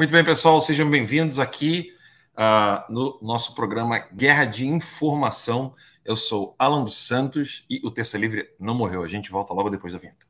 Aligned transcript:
Muito 0.00 0.12
bem, 0.14 0.24
pessoal, 0.24 0.62
sejam 0.62 0.88
bem-vindos 0.88 1.38
aqui 1.38 1.92
uh, 2.34 2.90
no 2.90 3.18
nosso 3.20 3.54
programa 3.54 3.98
Guerra 3.98 4.46
de 4.46 4.66
Informação. 4.66 5.74
Eu 6.02 6.16
sou 6.16 6.54
Alan 6.58 6.84
dos 6.84 7.06
Santos 7.06 7.66
e 7.68 7.86
o 7.86 7.90
Terça 7.90 8.16
Livre 8.16 8.48
não 8.58 8.74
morreu. 8.74 9.02
A 9.02 9.08
gente 9.08 9.30
volta 9.30 9.52
logo 9.52 9.68
depois 9.68 9.92
da 9.92 9.98
vinheta. 9.98 10.29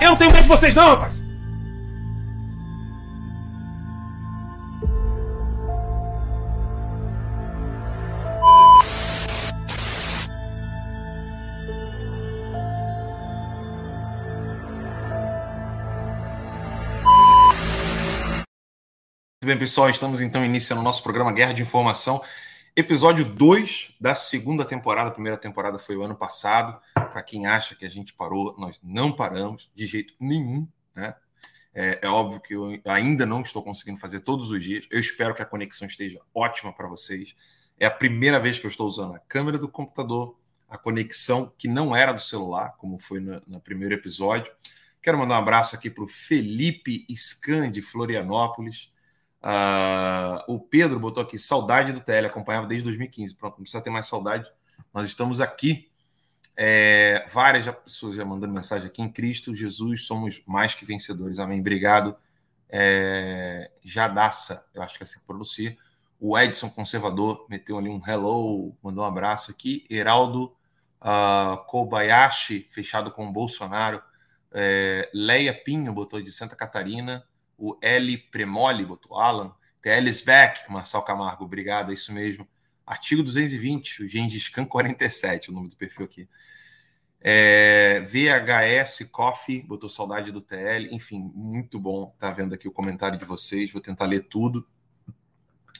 Eu 0.00 0.10
não 0.10 0.16
tenho 0.16 0.32
medo 0.32 0.44
de 0.44 0.48
vocês, 0.48 0.74
não, 0.74 0.88
rapaz! 0.88 1.14
Muito 19.42 19.48
bem, 19.48 19.58
pessoal, 19.58 19.90
estamos 19.90 20.22
então 20.22 20.42
iniciando 20.42 20.80
o 20.80 20.84
nosso 20.84 21.02
programa 21.02 21.30
Guerra 21.30 21.52
de 21.52 21.60
Informação. 21.60 22.22
Episódio 22.74 23.24
2 23.24 23.96
da 24.00 24.14
segunda 24.14 24.64
temporada. 24.64 25.10
A 25.10 25.12
primeira 25.12 25.36
temporada 25.36 25.78
foi 25.78 25.96
o 25.96 26.02
ano 26.02 26.14
passado. 26.14 26.80
Para 27.10 27.22
quem 27.22 27.46
acha 27.46 27.74
que 27.74 27.84
a 27.84 27.90
gente 27.90 28.14
parou, 28.14 28.54
nós 28.58 28.80
não 28.82 29.12
paramos 29.12 29.70
de 29.74 29.86
jeito 29.86 30.14
nenhum. 30.18 30.66
Né? 30.94 31.14
É, 31.74 32.00
é, 32.02 32.08
óbvio 32.08 32.40
que 32.40 32.54
eu 32.54 32.80
ainda 32.86 33.24
não 33.24 33.42
estou 33.42 33.62
conseguindo 33.62 33.98
fazer 33.98 34.20
todos 34.20 34.50
os 34.50 34.62
dias. 34.62 34.86
Eu 34.90 34.98
espero 34.98 35.34
que 35.34 35.42
a 35.42 35.46
conexão 35.46 35.86
esteja 35.86 36.20
ótima 36.34 36.72
para 36.72 36.88
vocês. 36.88 37.34
É 37.78 37.86
a 37.86 37.90
primeira 37.90 38.38
vez 38.40 38.58
que 38.58 38.66
eu 38.66 38.70
estou 38.70 38.86
usando 38.86 39.14
a 39.14 39.18
câmera 39.18 39.58
do 39.58 39.68
computador, 39.68 40.38
a 40.68 40.76
conexão 40.76 41.52
que 41.56 41.68
não 41.68 41.94
era 41.94 42.12
do 42.12 42.20
celular, 42.20 42.76
como 42.76 42.98
foi 42.98 43.20
no, 43.20 43.42
no 43.46 43.60
primeiro 43.60 43.94
episódio. 43.94 44.52
Quero 45.02 45.18
mandar 45.18 45.36
um 45.36 45.38
abraço 45.38 45.74
aqui 45.74 45.88
para 45.88 46.04
o 46.04 46.08
Felipe 46.08 47.06
Scan 47.10 47.70
de 47.70 47.80
Florianópolis. 47.80 48.92
Uh, 49.42 50.52
o 50.52 50.60
Pedro 50.60 51.00
botou 51.00 51.22
aqui 51.22 51.38
saudade 51.38 51.92
do 51.92 52.00
TL, 52.00 52.26
acompanhava 52.26 52.66
desde 52.66 52.84
2015. 52.84 53.34
Pronto, 53.34 53.54
não 53.54 53.62
precisa 53.62 53.82
ter 53.82 53.90
mais 53.90 54.06
saudade. 54.06 54.50
Nós 54.92 55.06
estamos 55.06 55.40
aqui. 55.40 55.89
É, 56.62 57.24
várias 57.32 57.64
pessoas 57.76 58.16
já 58.16 58.24
mandando 58.24 58.52
mensagem 58.52 58.86
aqui. 58.86 59.00
Em 59.00 59.10
Cristo 59.10 59.54
Jesus 59.54 60.06
somos 60.06 60.42
mais 60.46 60.74
que 60.74 60.84
vencedores. 60.84 61.38
Amém. 61.38 61.60
Obrigado. 61.60 62.14
É, 62.68 63.70
Jadaça, 63.82 64.66
eu 64.74 64.82
acho 64.82 64.98
que 64.98 65.02
é 65.02 65.04
assim 65.04 65.20
que 65.20 65.26
pronuncia. 65.26 65.74
O 66.20 66.38
Edson 66.38 66.68
Conservador 66.68 67.46
meteu 67.48 67.78
ali 67.78 67.88
um 67.88 68.02
hello, 68.06 68.76
mandou 68.82 69.02
um 69.02 69.06
abraço 69.06 69.50
aqui. 69.50 69.86
Heraldo 69.88 70.54
uh, 71.00 71.56
Kobayashi, 71.64 72.66
fechado 72.70 73.10
com 73.10 73.32
Bolsonaro. 73.32 74.02
É, 74.52 75.08
Leia 75.14 75.54
Pinho 75.54 75.92
botou 75.94 76.20
de 76.20 76.30
Santa 76.30 76.54
Catarina 76.54 77.24
o 77.60 77.78
L 77.82 78.16
Premoli, 78.16 78.86
botou 78.86 79.18
Alan, 79.18 79.52
Teles 79.82 80.22
Beck, 80.22 80.62
Marçal 80.70 81.04
Camargo, 81.04 81.44
obrigado, 81.44 81.90
é 81.90 81.94
isso 81.94 82.12
mesmo. 82.12 82.48
Artigo 82.86 83.22
220, 83.22 84.02
o 84.02 84.08
Gengis 84.08 84.48
Khan 84.48 84.64
47, 84.64 85.50
o 85.50 85.52
nome 85.52 85.68
do 85.68 85.76
perfil 85.76 86.06
aqui. 86.06 86.28
É, 87.20 88.00
VHS 88.00 89.08
Coffee, 89.10 89.62
botou 89.62 89.90
saudade 89.90 90.32
do 90.32 90.40
TL, 90.40 90.88
enfim, 90.90 91.30
muito 91.34 91.78
bom 91.78 92.14
tá 92.18 92.30
vendo 92.30 92.54
aqui 92.54 92.66
o 92.66 92.72
comentário 92.72 93.18
de 93.18 93.24
vocês, 93.24 93.70
vou 93.70 93.80
tentar 93.80 94.06
ler 94.06 94.26
tudo. 94.28 94.66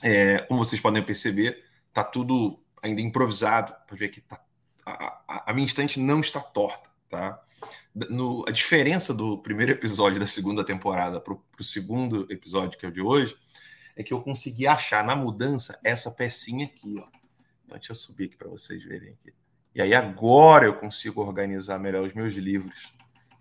É, 0.03 0.39
como 0.39 0.63
vocês 0.63 0.81
podem 0.81 1.03
perceber, 1.03 1.63
tá 1.93 2.03
tudo 2.03 2.63
ainda 2.81 3.01
improvisado, 3.01 3.73
pode 3.87 3.99
ver 3.99 4.09
que 4.09 4.21
tá, 4.21 4.43
a, 4.85 5.21
a, 5.27 5.51
a 5.51 5.53
minha 5.53 5.65
estante 5.65 5.99
não 5.99 6.19
está 6.19 6.39
torta, 6.39 6.89
tá? 7.09 7.41
no, 7.93 8.45
a 8.47 8.51
diferença 8.51 9.13
do 9.13 9.37
primeiro 9.37 9.71
episódio 9.71 10.19
da 10.19 10.27
segunda 10.27 10.63
temporada 10.63 11.19
para 11.19 11.33
o 11.33 11.63
segundo 11.63 12.25
episódio, 12.29 12.77
que 12.77 12.85
é 12.85 12.89
o 12.89 12.91
de 12.91 13.01
hoje, 13.01 13.35
é 13.95 14.03
que 14.03 14.13
eu 14.13 14.21
consegui 14.21 14.67
achar 14.67 15.03
na 15.03 15.15
mudança 15.15 15.79
essa 15.83 16.09
pecinha 16.09 16.65
aqui. 16.65 16.95
Ó. 16.97 17.07
Então, 17.65 17.77
deixa 17.77 17.91
eu 17.91 17.95
subir 17.95 18.25
aqui 18.25 18.37
para 18.37 18.49
vocês 18.49 18.83
verem. 18.83 19.13
Aqui. 19.13 19.33
E 19.73 19.81
aí 19.81 19.93
agora 19.93 20.65
eu 20.65 20.73
consigo 20.73 21.21
organizar 21.21 21.79
melhor 21.79 22.03
os 22.03 22.13
meus 22.13 22.33
livros. 22.33 22.93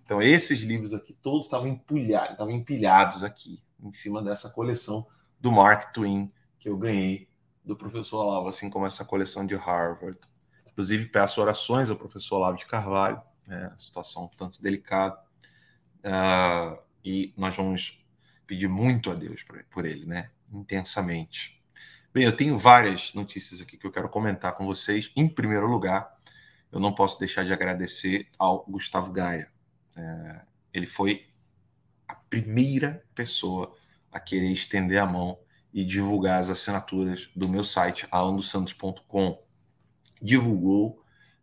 Então, 0.04 0.20
esses 0.20 0.60
livros 0.60 0.92
aqui 0.92 1.12
todos 1.12 1.46
estavam 1.46 1.68
empilhados, 1.68 2.32
estavam 2.32 2.52
empilhados 2.52 3.22
aqui, 3.22 3.60
em 3.82 3.92
cima 3.92 4.22
dessa 4.22 4.50
coleção 4.50 5.06
do 5.40 5.50
Mark 5.50 5.92
Twain 5.92 6.32
que 6.58 6.68
eu 6.68 6.76
ganhei 6.76 7.28
do 7.64 7.76
professor 7.76 8.24
Olavo, 8.24 8.48
assim 8.48 8.68
como 8.68 8.86
essa 8.86 9.04
coleção 9.04 9.46
de 9.46 9.54
Harvard. 9.54 10.18
Inclusive, 10.66 11.06
peço 11.06 11.40
orações 11.40 11.90
ao 11.90 11.96
professor 11.96 12.36
Olavo 12.36 12.58
de 12.58 12.66
Carvalho 12.66 13.22
né, 13.50 13.72
situação 13.76 14.30
tanto 14.36 14.62
delicada, 14.62 15.18
uh, 16.04 16.78
e 17.04 17.34
nós 17.36 17.56
vamos 17.56 18.02
pedir 18.46 18.68
muito 18.68 19.10
a 19.10 19.14
Deus 19.14 19.42
por, 19.70 19.84
ele, 19.84 20.06
né, 20.06 20.30
intensamente. 20.52 21.60
Bem, 22.14 22.24
eu 22.24 22.36
tenho 22.36 22.56
várias 22.56 23.12
notícias 23.12 23.60
aqui 23.60 23.76
que 23.76 23.86
eu 23.86 23.90
quero 23.90 24.08
comentar 24.08 24.54
com 24.54 24.64
vocês. 24.64 25.12
Em 25.14 25.28
primeiro 25.28 25.66
lugar, 25.66 26.18
eu 26.72 26.80
não 26.80 26.94
posso 26.94 27.18
deixar 27.18 27.44
de 27.44 27.52
agradecer 27.52 28.28
ao 28.38 28.64
Gustavo 28.64 29.12
Gaia. 29.12 29.50
É, 29.96 30.40
ele 30.72 30.86
foi 30.86 31.26
a 32.06 32.14
primeira 32.14 33.04
pessoa 33.14 33.74
a 34.10 34.18
querer 34.18 34.50
estender 34.52 34.98
a 34.98 35.06
mão 35.06 35.38
e 35.72 35.84
divulgar 35.84 36.40
as 36.40 36.50
assinaturas 36.50 37.30
do 37.34 37.48
meu 37.48 37.62
site, 37.64 38.06
alandosantos.com. 38.10 39.42
Divulgou, 40.20 41.00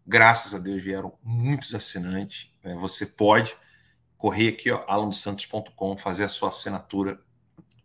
Graças 0.09 0.55
a 0.55 0.57
Deus 0.57 0.81
vieram 0.81 1.17
muitos 1.21 1.75
assinantes. 1.75 2.49
Né? 2.63 2.73
Você 2.75 3.05
pode 3.05 3.53
correr 4.17 4.47
aqui, 4.47 4.69
alandosantos.com, 4.71 5.97
fazer 5.97 6.23
a 6.23 6.29
sua 6.29 6.47
assinatura 6.47 7.19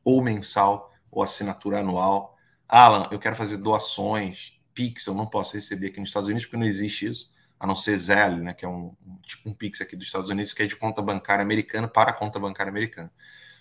ou 0.04 0.22
mensal 0.22 0.92
ou 1.10 1.20
assinatura 1.24 1.80
anual. 1.80 2.36
Alan, 2.68 3.08
eu 3.10 3.18
quero 3.18 3.34
fazer 3.34 3.56
doações, 3.56 4.56
Pix, 4.72 5.04
eu 5.06 5.14
não 5.14 5.26
posso 5.26 5.54
receber 5.56 5.88
aqui 5.88 5.98
nos 5.98 6.10
Estados 6.10 6.28
Unidos 6.28 6.46
porque 6.46 6.56
não 6.56 6.66
existe 6.66 7.06
isso, 7.06 7.31
a 7.62 7.66
não 7.66 7.74
ser 7.76 7.96
Zelle, 7.96 8.40
né, 8.42 8.54
que 8.54 8.64
é 8.64 8.68
um, 8.68 8.96
tipo 9.22 9.48
um 9.50 9.54
Pix 9.54 9.80
aqui 9.80 9.96
dos 9.96 10.06
Estados 10.06 10.30
Unidos 10.30 10.52
que 10.52 10.62
é 10.64 10.66
de 10.66 10.76
conta 10.76 11.00
bancária 11.02 11.42
americana 11.42 11.88
para 11.88 12.12
conta 12.12 12.38
bancária 12.40 12.70
americana. 12.70 13.12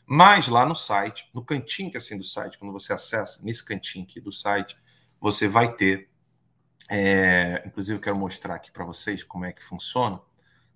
Mas 0.06 0.48
lá 0.48 0.66
no 0.66 0.76
site, 0.76 1.30
no 1.34 1.46
cantinho 1.46 1.92
que 1.92 1.98
é 1.98 2.00
assim 2.00 2.18
do 2.18 2.24
site, 2.24 2.58
quando 2.58 2.74
você 2.74 2.94
acessa 2.94 3.42
nesse 3.44 3.64
cantinho 3.64 4.06
aqui 4.06 4.20
do 4.22 4.32
site, 4.32 4.78
você 5.20 5.48
vai 5.48 5.74
ter 5.76 6.10
É, 6.90 7.64
inclusive, 7.66 7.98
eu 7.98 8.02
quero 8.02 8.18
mostrar 8.18 8.56
aqui 8.56 8.72
para 8.72 8.84
vocês 8.86 9.24
como 9.24 9.46
é 9.46 9.52
que 9.54 9.64
funciona. 9.64 10.22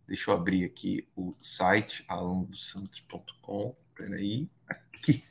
Deixa 0.07 0.31
eu 0.31 0.35
abrir 0.35 0.65
aqui 0.65 1.07
o 1.15 1.35
site 1.41 2.05
alondosantos.com. 2.07 3.75
Peraí, 3.95 4.49
aqui. 4.69 5.23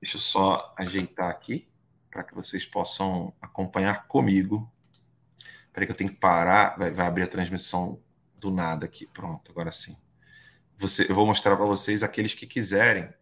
Deixa 0.00 0.16
eu 0.16 0.20
só 0.20 0.74
ajeitar 0.78 1.30
aqui 1.30 1.68
para 2.10 2.24
que 2.24 2.34
vocês 2.34 2.64
possam 2.66 3.34
acompanhar 3.40 4.06
comigo. 4.08 4.70
Peraí 5.74 5.86
que 5.86 5.92
eu 5.92 5.96
tenho 5.96 6.10
que 6.10 6.16
parar. 6.16 6.78
Vai, 6.78 6.90
vai 6.90 7.06
abrir 7.06 7.24
a 7.24 7.28
transmissão 7.28 8.00
do 8.38 8.50
nada 8.50 8.86
aqui. 8.86 9.06
Pronto, 9.08 9.50
agora 9.50 9.70
sim. 9.70 9.96
Você, 10.78 11.10
eu 11.10 11.14
vou 11.14 11.26
mostrar 11.26 11.56
para 11.56 11.66
vocês 11.66 12.02
aqueles 12.02 12.32
que 12.32 12.46
quiserem. 12.46 13.12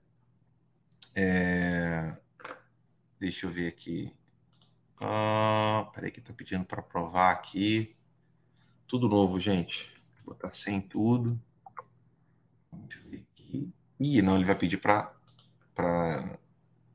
É... 1.17 2.17
Deixa 3.19 3.47
eu 3.47 3.51
ver 3.51 3.69
aqui. 3.69 4.15
Ah, 5.01 5.91
peraí 5.95 6.11
que 6.11 6.21
tá 6.21 6.33
pedindo 6.33 6.65
para 6.65 6.83
provar 6.83 7.33
aqui. 7.33 7.97
Tudo 8.87 9.09
novo, 9.09 9.41
gente. 9.41 9.93
Vou 10.25 10.35
botar 10.35 10.51
sem 10.51 10.81
tudo. 10.81 11.41
Deixa 12.73 12.99
eu 12.99 13.11
ver 13.11 13.27
aqui. 13.33 13.73
Ih, 13.99 14.23
não, 14.23 14.37
ele 14.37 14.45
vai 14.45 14.55
pedir 14.55 14.79
para 14.79 15.13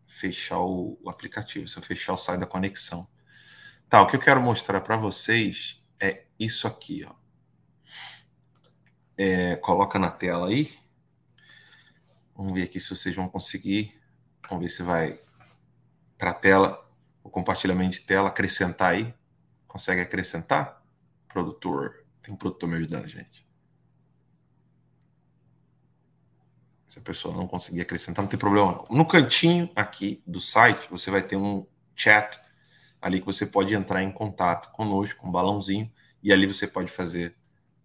fechar 0.07 0.59
o, 0.59 0.97
o, 1.03 1.09
aplicativo. 1.09 1.67
Se 1.67 1.77
eu 1.77 1.83
fechar, 1.83 2.13
o 2.13 2.17
sai 2.17 2.37
da 2.37 2.45
conexão. 2.45 3.07
Tá, 3.89 4.01
o 4.01 4.07
que 4.07 4.17
eu 4.17 4.19
quero 4.19 4.41
mostrar 4.41 4.81
para 4.81 4.97
vocês 4.97 5.81
é 5.97 6.25
isso 6.37 6.67
aqui, 6.67 7.05
ó. 7.07 7.15
É, 9.17 9.55
coloca 9.55 9.97
na 9.97 10.11
tela 10.11 10.49
aí. 10.49 10.77
Vamos 12.35 12.53
ver 12.53 12.63
aqui 12.63 12.79
se 12.81 12.89
vocês 12.89 13.15
vão 13.15 13.29
conseguir. 13.29 13.97
Vamos 14.49 14.65
ver 14.65 14.69
se 14.69 14.83
vai 14.83 15.19
para 16.17 16.31
a 16.31 16.33
tela 16.33 16.85
o 17.23 17.29
compartilhamento 17.29 17.95
de 17.95 18.01
tela, 18.01 18.27
acrescentar 18.27 18.93
aí. 18.93 19.13
Consegue 19.65 20.01
acrescentar? 20.01 20.83
Produtor. 21.29 22.05
Tem 22.21 22.33
um 22.33 22.37
produtor 22.37 22.67
me 22.67 22.75
ajudando, 22.75 23.07
gente. 23.07 23.47
Se 26.89 26.99
a 26.99 27.01
pessoa 27.01 27.35
não 27.35 27.47
conseguir 27.47 27.81
acrescentar, 27.81 28.23
não 28.23 28.29
tem 28.29 28.39
problema 28.39 28.71
não. 28.73 28.97
No 28.97 29.05
cantinho 29.05 29.71
aqui 29.75 30.21
do 30.27 30.41
site, 30.41 30.89
você 30.89 31.09
vai 31.09 31.21
ter 31.21 31.37
um 31.37 31.65
chat 31.95 32.37
ali 33.01 33.19
que 33.19 33.25
você 33.25 33.45
pode 33.45 33.75
entrar 33.75 34.03
em 34.03 34.11
contato 34.11 34.71
conosco, 34.71 35.21
com 35.21 35.29
um 35.29 35.31
balãozinho, 35.31 35.91
e 36.21 36.33
ali 36.33 36.47
você 36.47 36.67
pode 36.67 36.91
fazer 36.91 37.35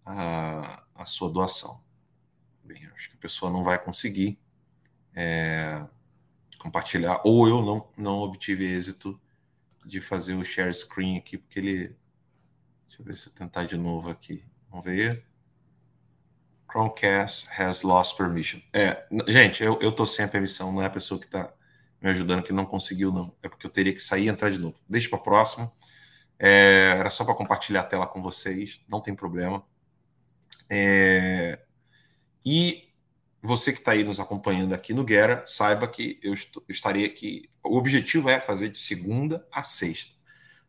a, 0.05 0.83
a 0.95 1.05
sua 1.05 1.29
doação. 1.29 1.81
Bem, 2.63 2.85
acho 2.95 3.09
que 3.09 3.15
a 3.15 3.19
pessoa 3.19 3.51
não 3.51 3.63
vai 3.63 3.77
conseguir 3.77 4.39
é, 5.13 5.85
compartilhar, 6.57 7.21
ou 7.23 7.47
eu 7.47 7.61
não, 7.61 7.87
não 7.97 8.19
obtive 8.19 8.65
êxito 8.65 9.19
de 9.85 10.01
fazer 10.01 10.35
o 10.35 10.43
share 10.43 10.73
screen 10.73 11.17
aqui, 11.17 11.37
porque 11.37 11.59
ele. 11.59 11.95
Deixa 12.87 13.01
eu 13.01 13.05
ver 13.05 13.17
se 13.17 13.27
eu 13.27 13.33
tentar 13.33 13.65
de 13.65 13.77
novo 13.77 14.09
aqui. 14.09 14.43
Vamos 14.69 14.85
ver. 14.85 15.25
Chromecast 16.71 17.49
has 17.59 17.83
lost 17.83 18.17
permission. 18.17 18.59
É, 18.71 19.05
gente, 19.27 19.63
eu, 19.63 19.79
eu 19.79 19.91
tô 19.91 20.05
sem 20.05 20.25
a 20.25 20.27
permissão, 20.27 20.71
não 20.71 20.81
é 20.81 20.85
a 20.85 20.89
pessoa 20.89 21.19
que 21.19 21.25
está 21.25 21.53
me 22.03 22.09
ajudando 22.09 22.43
que 22.43 22.51
não 22.51 22.65
conseguiu, 22.65 23.13
não. 23.13 23.33
É 23.41 23.47
porque 23.47 23.65
eu 23.65 23.71
teria 23.71 23.93
que 23.93 24.01
sair 24.01 24.25
e 24.25 24.27
entrar 24.27 24.51
de 24.51 24.59
novo. 24.59 24.77
Deixa 24.89 25.09
para 25.09 25.19
a 25.19 25.21
próxima. 25.21 25.71
É, 26.37 26.97
era 26.99 27.09
só 27.09 27.23
para 27.23 27.33
compartilhar 27.33 27.79
a 27.79 27.85
tela 27.85 28.05
com 28.05 28.21
vocês, 28.21 28.83
não 28.89 28.99
tem 28.99 29.15
problema. 29.15 29.65
É, 30.69 31.59
e 32.45 32.89
você 33.41 33.71
que 33.71 33.79
está 33.79 33.93
aí 33.93 34.03
nos 34.03 34.19
acompanhando 34.19 34.73
aqui 34.73 34.93
no 34.93 35.05
Guerra, 35.05 35.43
saiba 35.45 35.87
que 35.87 36.19
eu 36.21 36.33
estarei 36.67 37.05
aqui. 37.05 37.49
O 37.63 37.77
objetivo 37.77 38.29
é 38.29 38.37
fazer 38.39 38.67
de 38.67 38.77
segunda 38.77 39.47
a 39.49 39.63
sexta. 39.63 40.13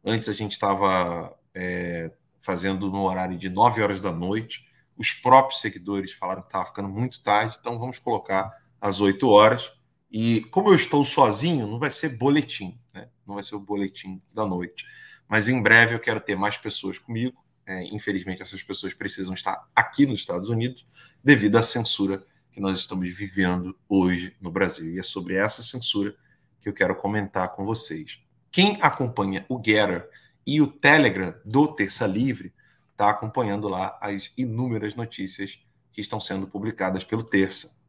Antes 0.04 0.28
a 0.28 0.32
gente 0.32 0.52
estava 0.52 1.36
é, 1.52 2.12
fazendo 2.40 2.88
no 2.90 3.02
horário 3.02 3.36
de 3.36 3.48
9 3.48 3.82
horas 3.82 4.00
da 4.00 4.12
noite. 4.12 4.68
Os 4.96 5.12
próprios 5.12 5.60
seguidores 5.60 6.12
falaram 6.12 6.42
que 6.42 6.48
estava 6.48 6.66
ficando 6.66 6.88
muito 6.88 7.20
tarde, 7.24 7.56
então 7.58 7.76
vamos 7.76 7.98
colocar 7.98 8.52
às 8.80 9.00
8 9.00 9.28
horas. 9.28 9.72
E 10.16 10.42
como 10.42 10.68
eu 10.68 10.76
estou 10.76 11.04
sozinho, 11.04 11.66
não 11.66 11.76
vai 11.76 11.90
ser 11.90 12.10
boletim, 12.10 12.78
né? 12.94 13.08
não 13.26 13.34
vai 13.34 13.42
ser 13.42 13.56
o 13.56 13.58
boletim 13.58 14.20
da 14.32 14.46
noite. 14.46 14.86
Mas 15.28 15.48
em 15.48 15.60
breve 15.60 15.96
eu 15.96 15.98
quero 15.98 16.20
ter 16.20 16.36
mais 16.36 16.56
pessoas 16.56 17.00
comigo. 17.00 17.36
É, 17.66 17.82
infelizmente, 17.92 18.40
essas 18.40 18.62
pessoas 18.62 18.94
precisam 18.94 19.34
estar 19.34 19.68
aqui 19.74 20.06
nos 20.06 20.20
Estados 20.20 20.48
Unidos 20.48 20.86
devido 21.22 21.56
à 21.56 21.64
censura 21.64 22.24
que 22.52 22.60
nós 22.60 22.78
estamos 22.78 23.12
vivendo 23.12 23.76
hoje 23.88 24.36
no 24.40 24.52
Brasil. 24.52 24.94
E 24.94 25.00
é 25.00 25.02
sobre 25.02 25.34
essa 25.34 25.64
censura 25.64 26.14
que 26.60 26.68
eu 26.68 26.72
quero 26.72 26.94
comentar 26.94 27.50
com 27.50 27.64
vocês. 27.64 28.22
Quem 28.52 28.78
acompanha 28.80 29.44
o 29.48 29.56
Getter 29.56 30.08
e 30.46 30.62
o 30.62 30.68
Telegram 30.68 31.34
do 31.44 31.66
Terça 31.66 32.06
Livre 32.06 32.54
está 32.92 33.10
acompanhando 33.10 33.66
lá 33.68 33.98
as 34.00 34.32
inúmeras 34.38 34.94
notícias 34.94 35.58
que 35.90 36.00
estão 36.00 36.20
sendo 36.20 36.46
publicadas 36.46 37.02
pelo 37.02 37.24
Terça. 37.24 37.82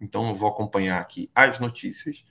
Então 0.00 0.28
eu 0.28 0.34
vou 0.34 0.48
acompanhar 0.48 1.00
aqui 1.00 1.30
as 1.34 1.58
notícias 1.58 2.24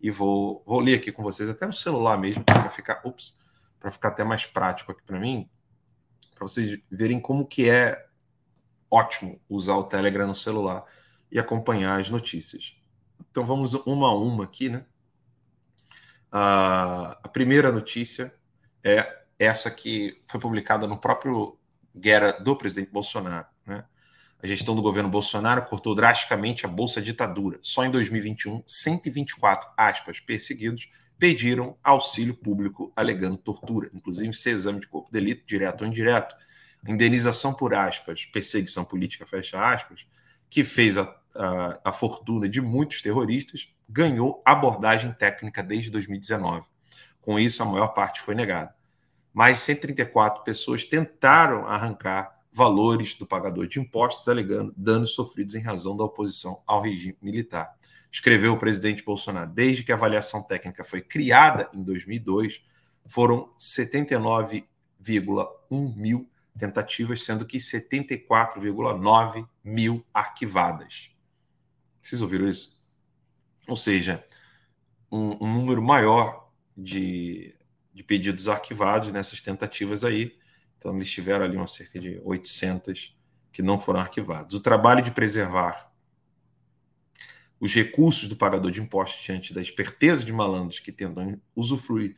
e 0.00 0.10
vou, 0.10 0.62
vou 0.66 0.80
ler 0.80 0.96
aqui 0.96 1.10
com 1.12 1.22
vocês 1.22 1.48
até 1.48 1.66
no 1.66 1.72
celular 1.72 2.16
mesmo 2.16 2.44
para 2.44 2.70
ficar, 2.70 3.00
ups, 3.04 3.36
para 3.78 3.90
ficar 3.90 4.08
até 4.08 4.24
mais 4.24 4.46
prático 4.46 4.92
aqui 4.92 5.02
para 5.02 5.18
mim, 5.18 5.48
para 6.34 6.46
vocês 6.46 6.80
verem 6.90 7.20
como 7.20 7.46
que 7.46 7.68
é 7.68 8.06
ótimo 8.90 9.40
usar 9.48 9.76
o 9.76 9.84
Telegram 9.84 10.26
no 10.26 10.34
celular 10.34 10.84
e 11.30 11.38
acompanhar 11.38 12.00
as 12.00 12.08
notícias. 12.08 12.76
Então 13.30 13.44
vamos 13.44 13.74
uma 13.74 14.08
a 14.08 14.14
uma 14.14 14.44
aqui, 14.44 14.68
né? 14.68 14.84
a 16.30 17.28
primeira 17.32 17.72
notícia 17.72 18.34
é 18.84 19.24
essa 19.38 19.70
que 19.70 20.20
foi 20.26 20.38
publicada 20.38 20.86
no 20.86 20.98
próprio 20.98 21.58
Guerra 21.96 22.32
do 22.32 22.56
presidente 22.56 22.90
Bolsonaro. 22.90 23.46
Né? 23.66 23.84
A 24.40 24.46
gestão 24.46 24.76
do 24.76 24.82
governo 24.82 25.08
Bolsonaro 25.08 25.64
cortou 25.66 25.96
drasticamente 25.96 26.64
a 26.64 26.68
Bolsa 26.68 27.02
Ditadura. 27.02 27.58
Só 27.60 27.84
em 27.84 27.90
2021, 27.90 28.62
124 28.64 29.68
aspas, 29.76 30.20
perseguidos 30.20 30.88
pediram 31.18 31.76
auxílio 31.82 32.34
público 32.34 32.92
alegando 32.94 33.36
tortura, 33.36 33.90
inclusive 33.92 34.32
ser 34.34 34.50
exame 34.50 34.78
de 34.78 34.86
corpo 34.86 35.10
de 35.10 35.18
delito, 35.18 35.44
direto 35.44 35.82
ou 35.82 35.88
indireto, 35.88 36.36
indenização 36.86 37.52
por 37.52 37.74
aspas, 37.74 38.26
perseguição 38.26 38.84
política, 38.84 39.26
fecha 39.26 39.60
aspas, 39.60 40.06
que 40.48 40.62
fez 40.62 40.96
a, 40.96 41.12
a, 41.34 41.80
a 41.86 41.92
fortuna 41.92 42.48
de 42.48 42.60
muitos 42.60 43.02
terroristas, 43.02 43.74
ganhou 43.88 44.40
abordagem 44.44 45.12
técnica 45.12 45.64
desde 45.64 45.90
2019. 45.90 46.64
Com 47.20 47.40
isso, 47.40 47.60
a 47.60 47.66
maior 47.66 47.88
parte 47.88 48.20
foi 48.20 48.36
negada. 48.36 48.72
Mais 49.34 49.58
134 49.58 50.44
pessoas 50.44 50.84
tentaram 50.84 51.66
arrancar 51.66 52.37
valores 52.58 53.14
do 53.14 53.24
pagador 53.24 53.68
de 53.68 53.78
impostos, 53.78 54.26
alegando 54.26 54.74
danos 54.76 55.14
sofridos 55.14 55.54
em 55.54 55.60
razão 55.60 55.96
da 55.96 56.02
oposição 56.02 56.60
ao 56.66 56.82
regime 56.82 57.16
militar. 57.22 57.72
Escreveu 58.10 58.54
o 58.54 58.58
presidente 58.58 59.04
Bolsonaro. 59.04 59.48
Desde 59.48 59.84
que 59.84 59.92
a 59.92 59.94
avaliação 59.94 60.42
técnica 60.42 60.82
foi 60.82 61.00
criada 61.00 61.70
em 61.72 61.84
2002, 61.84 62.60
foram 63.06 63.52
79,1 63.56 65.94
mil 65.94 66.28
tentativas, 66.58 67.22
sendo 67.22 67.46
que 67.46 67.58
74,9 67.58 69.46
mil 69.62 70.04
arquivadas. 70.12 71.12
Vocês 72.02 72.20
ouviram 72.20 72.48
isso? 72.48 72.76
Ou 73.68 73.76
seja, 73.76 74.26
um, 75.12 75.46
um 75.46 75.54
número 75.54 75.80
maior 75.80 76.50
de, 76.76 77.54
de 77.94 78.02
pedidos 78.02 78.48
arquivados 78.48 79.12
nessas 79.12 79.40
tentativas 79.40 80.02
aí. 80.02 80.36
Então, 80.78 80.94
eles 80.94 81.10
tiveram 81.10 81.44
ali 81.44 81.56
uma 81.56 81.66
cerca 81.66 81.98
de 81.98 82.20
800 82.24 83.16
que 83.52 83.62
não 83.62 83.78
foram 83.78 84.00
arquivados. 84.00 84.54
O 84.54 84.60
trabalho 84.60 85.02
de 85.02 85.10
preservar 85.10 85.92
os 87.60 87.74
recursos 87.74 88.28
do 88.28 88.36
pagador 88.36 88.70
de 88.70 88.80
impostos 88.80 89.24
diante 89.24 89.52
da 89.52 89.60
esperteza 89.60 90.24
de 90.24 90.32
malandros 90.32 90.78
que 90.78 90.92
tentam 90.92 91.40
usufruir 91.56 92.14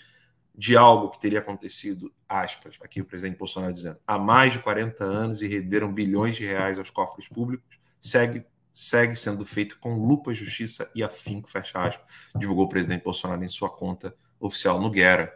de 0.55 0.76
algo 0.76 1.11
que 1.11 1.21
teria 1.21 1.38
acontecido, 1.38 2.12
aspas, 2.29 2.76
aqui 2.83 3.00
o 3.00 3.05
presidente 3.05 3.38
Bolsonaro 3.38 3.73
dizendo, 3.73 3.99
há 4.07 4.19
mais 4.19 4.52
de 4.52 4.59
40 4.59 5.02
anos 5.02 5.40
e 5.40 5.47
renderam 5.47 5.90
bilhões 5.90 6.37
de 6.37 6.45
reais 6.45 6.79
aos 6.79 6.90
cofres 6.90 7.29
públicos, 7.29 7.79
segue, 8.02 8.45
segue 8.71 9.17
sendo 9.17 9.47
feito 9.47 9.79
com 9.79 9.95
lupa, 9.95 10.35
justiça 10.35 10.90
e 10.95 11.02
afinco, 11.02 11.49
fecha 11.49 11.83
aspas, 11.83 12.07
divulgou 12.37 12.67
o 12.67 12.69
presidente 12.69 13.02
Bolsonaro 13.02 13.43
em 13.43 13.49
sua 13.49 13.71
conta 13.71 14.14
oficial 14.38 14.79
no 14.79 14.90
Guerra. 14.90 15.33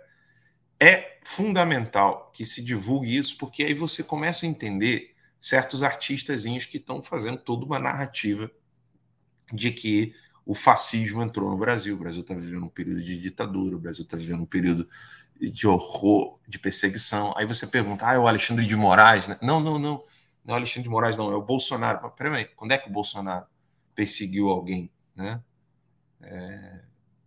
É 0.78 1.19
fundamental 1.25 2.31
que 2.33 2.45
se 2.45 2.62
divulgue 2.62 3.16
isso, 3.16 3.37
porque 3.38 3.62
aí 3.62 3.75
você 3.75 4.02
começa 4.02 4.45
a 4.45 4.49
entender 4.49 5.14
certos 5.40 5.83
artistazinhos 5.83 6.66
que 6.66 6.78
estão 6.78 7.02
fazendo 7.02 7.38
toda 7.38 7.64
uma 7.64 7.78
narrativa 7.78 8.50
de 9.52 9.71
que 9.71 10.14
o 10.45 10.54
fascismo 10.54 11.23
entrou 11.23 11.50
no 11.50 11.57
Brasil. 11.57 11.95
O 11.95 11.99
Brasil 11.99 12.23
está 12.23 12.35
vivendo 12.35 12.64
um 12.64 12.69
período 12.69 13.02
de 13.02 13.21
ditadura, 13.21 13.76
o 13.76 13.81
Brasil 13.81 14.04
está 14.04 14.16
vivendo 14.16 14.43
um 14.43 14.47
período 14.47 14.88
de 15.40 15.66
horror, 15.66 16.38
de 16.47 16.59
perseguição. 16.59 17.33
Aí 17.37 17.47
você 17.47 17.66
pergunta, 17.66 18.07
ah, 18.07 18.14
é 18.14 18.19
o 18.19 18.26
Alexandre 18.26 18.64
de 18.64 18.76
Moraes? 18.76 19.26
Né? 19.26 19.38
Não, 19.43 19.61
não, 19.61 19.78
não. 19.78 20.04
Não 20.45 20.52
é 20.54 20.57
o 20.57 20.57
Alexandre 20.57 20.83
de 20.83 20.88
Moraes, 20.88 21.16
não. 21.16 21.33
É 21.33 21.37
o 21.37 21.43
Bolsonaro. 21.43 22.00
Mas 22.02 22.12
peraí, 22.14 22.45
quando 22.57 22.73
é 22.73 22.78
que 22.78 22.88
o 22.88 22.93
Bolsonaro 22.93 23.47
perseguiu 23.95 24.49
alguém? 24.49 24.90
Né? 25.14 25.40
É... 26.21 26.81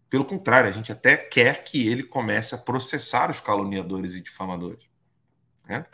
Pelo 0.09 0.25
contrário, 0.25 0.69
a 0.69 0.73
gente 0.73 0.91
até 0.91 1.17
quer 1.17 1.63
que 1.63 1.87
ele 1.87 2.03
comece 2.03 2.55
a 2.55 2.57
processar 2.57 3.29
os 3.29 3.39
caluniadores 3.39 4.15
e 4.15 4.21
difamadores. 4.21 4.85
Né? 5.67 5.85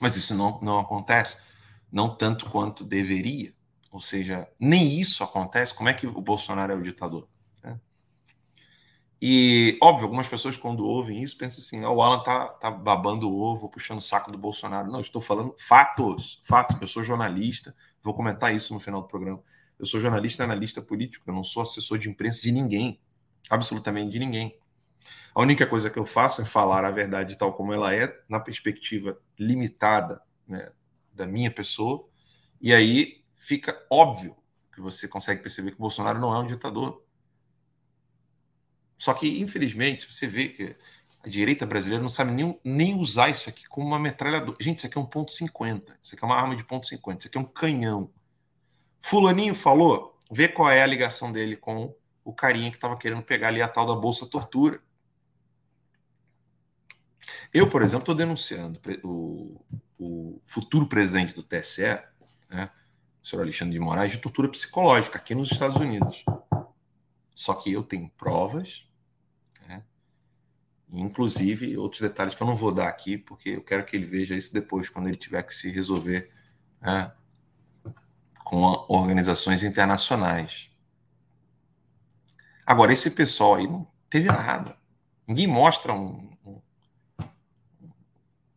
Mas 0.00 0.16
isso 0.16 0.34
não, 0.34 0.60
não 0.60 0.78
acontece, 0.78 1.36
não 1.90 2.14
tanto 2.14 2.50
quanto 2.50 2.84
deveria. 2.84 3.54
Ou 3.90 4.00
seja, 4.00 4.48
nem 4.58 5.00
isso 5.00 5.24
acontece. 5.24 5.74
Como 5.74 5.88
é 5.88 5.94
que 5.94 6.06
o 6.06 6.20
Bolsonaro 6.20 6.72
é 6.72 6.76
o 6.76 6.82
ditador? 6.82 7.28
Né? 7.62 7.78
E, 9.22 9.78
óbvio, 9.80 10.04
algumas 10.04 10.28
pessoas, 10.28 10.56
quando 10.56 10.86
ouvem 10.86 11.22
isso, 11.22 11.38
pensam 11.38 11.62
assim: 11.62 11.84
oh, 11.84 11.94
o 11.94 12.02
Alan 12.02 12.22
tá, 12.22 12.48
tá 12.48 12.70
babando 12.70 13.30
o 13.30 13.40
ovo, 13.40 13.68
puxando 13.68 13.98
o 13.98 14.02
saco 14.02 14.30
do 14.30 14.38
Bolsonaro. 14.38 14.90
Não, 14.90 15.00
estou 15.00 15.22
falando 15.22 15.54
fatos. 15.58 16.40
Fatos. 16.44 16.76
Eu 16.80 16.86
sou 16.86 17.02
jornalista, 17.02 17.74
vou 18.02 18.12
comentar 18.12 18.54
isso 18.54 18.74
no 18.74 18.80
final 18.80 19.02
do 19.02 19.08
programa. 19.08 19.42
Eu 19.78 19.86
sou 19.86 20.00
jornalista 20.00 20.44
analista 20.44 20.82
político, 20.82 21.28
eu 21.28 21.34
não 21.34 21.44
sou 21.44 21.62
assessor 21.62 21.98
de 21.98 22.08
imprensa 22.08 22.42
de 22.42 22.50
ninguém, 22.50 23.00
absolutamente 23.48 24.10
de 24.10 24.18
ninguém. 24.18 24.58
A 25.34 25.40
única 25.40 25.66
coisa 25.66 25.88
que 25.88 25.98
eu 25.98 26.04
faço 26.04 26.42
é 26.42 26.44
falar 26.44 26.84
a 26.84 26.90
verdade 26.90 27.38
tal 27.38 27.52
como 27.52 27.72
ela 27.72 27.94
é, 27.94 28.12
na 28.28 28.40
perspectiva 28.40 29.20
limitada 29.38 30.20
né, 30.46 30.72
da 31.12 31.26
minha 31.26 31.50
pessoa, 31.50 32.08
e 32.60 32.74
aí 32.74 33.22
fica 33.36 33.86
óbvio 33.88 34.36
que 34.72 34.80
você 34.80 35.06
consegue 35.06 35.42
perceber 35.42 35.70
que 35.70 35.76
o 35.76 35.80
Bolsonaro 35.80 36.18
não 36.18 36.34
é 36.34 36.38
um 36.38 36.46
ditador. 36.46 37.04
Só 38.96 39.14
que, 39.14 39.40
infelizmente, 39.40 40.12
você 40.12 40.26
vê 40.26 40.48
que 40.48 40.76
a 41.22 41.28
direita 41.28 41.64
brasileira 41.64 42.02
não 42.02 42.08
sabe 42.08 42.32
nem, 42.32 42.58
nem 42.64 42.94
usar 42.96 43.28
isso 43.28 43.48
aqui 43.48 43.64
como 43.68 43.86
uma 43.86 43.98
metralhadora. 43.98 44.56
Gente, 44.60 44.78
isso 44.78 44.86
aqui 44.86 44.98
é 44.98 45.00
um 45.00 45.06
ponto 45.06 45.32
.50. 45.32 45.96
Isso 46.02 46.14
aqui 46.14 46.24
é 46.24 46.26
uma 46.26 46.36
arma 46.36 46.56
de 46.56 46.64
ponto 46.64 46.86
.50. 46.86 47.18
Isso 47.18 47.28
aqui 47.28 47.38
é 47.38 47.40
um 47.40 47.44
canhão. 47.44 48.10
Fulaninho 49.00 49.54
falou, 49.54 50.18
vê 50.30 50.48
qual 50.48 50.70
é 50.70 50.82
a 50.82 50.86
ligação 50.86 51.32
dele 51.32 51.56
com 51.56 51.94
o 52.24 52.32
carinha 52.32 52.70
que 52.70 52.76
estava 52.76 52.96
querendo 52.96 53.22
pegar 53.22 53.48
ali 53.48 53.62
a 53.62 53.68
tal 53.68 53.86
da 53.86 53.94
Bolsa 53.94 54.26
Tortura. 54.26 54.80
Eu, 57.52 57.68
por 57.68 57.82
exemplo, 57.82 58.02
estou 58.02 58.14
denunciando 58.14 58.80
o, 59.02 59.60
o, 59.98 60.40
futuro 60.42 60.86
presidente 60.86 61.34
do 61.34 61.42
TSE, 61.42 61.98
né, 62.48 62.70
o 63.22 63.26
senhor 63.26 63.42
Alexandre 63.42 63.72
de 63.72 63.80
Moraes, 63.80 64.12
de 64.12 64.18
tortura 64.18 64.48
psicológica 64.48 65.18
aqui 65.18 65.34
nos 65.34 65.50
Estados 65.50 65.78
Unidos. 65.78 66.24
Só 67.34 67.54
que 67.54 67.72
eu 67.72 67.82
tenho 67.82 68.10
provas, 68.10 68.86
né, 69.66 69.82
inclusive 70.90 71.76
outros 71.76 72.02
detalhes 72.02 72.34
que 72.34 72.42
eu 72.42 72.46
não 72.46 72.54
vou 72.54 72.72
dar 72.72 72.88
aqui, 72.88 73.16
porque 73.16 73.50
eu 73.50 73.62
quero 73.62 73.84
que 73.84 73.96
ele 73.96 74.06
veja 74.06 74.36
isso 74.36 74.52
depois, 74.52 74.88
quando 74.88 75.08
ele 75.08 75.16
tiver 75.16 75.42
que 75.42 75.54
se 75.54 75.70
resolver 75.70 76.30
né, 76.80 77.12
com 78.48 78.62
organizações 78.88 79.62
internacionais. 79.62 80.70
Agora, 82.64 82.94
esse 82.94 83.10
pessoal 83.10 83.56
aí 83.56 83.68
não 83.68 83.86
teve 84.08 84.28
nada. 84.28 84.74
Ninguém 85.26 85.46
mostra 85.46 85.92
um. 85.92 86.34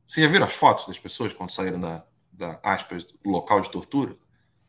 Vocês 0.07 0.25
já 0.25 0.31
viram 0.31 0.48
as 0.48 0.53
fotos 0.53 0.88
das 0.88 0.98
pessoas 0.98 1.33
quando 1.33 1.50
saíram 1.50 1.81
da, 1.81 2.05
da 2.31 2.57
aspas, 2.63 3.03
do 3.03 3.29
local 3.29 3.60
de 3.60 3.69
tortura? 3.69 4.17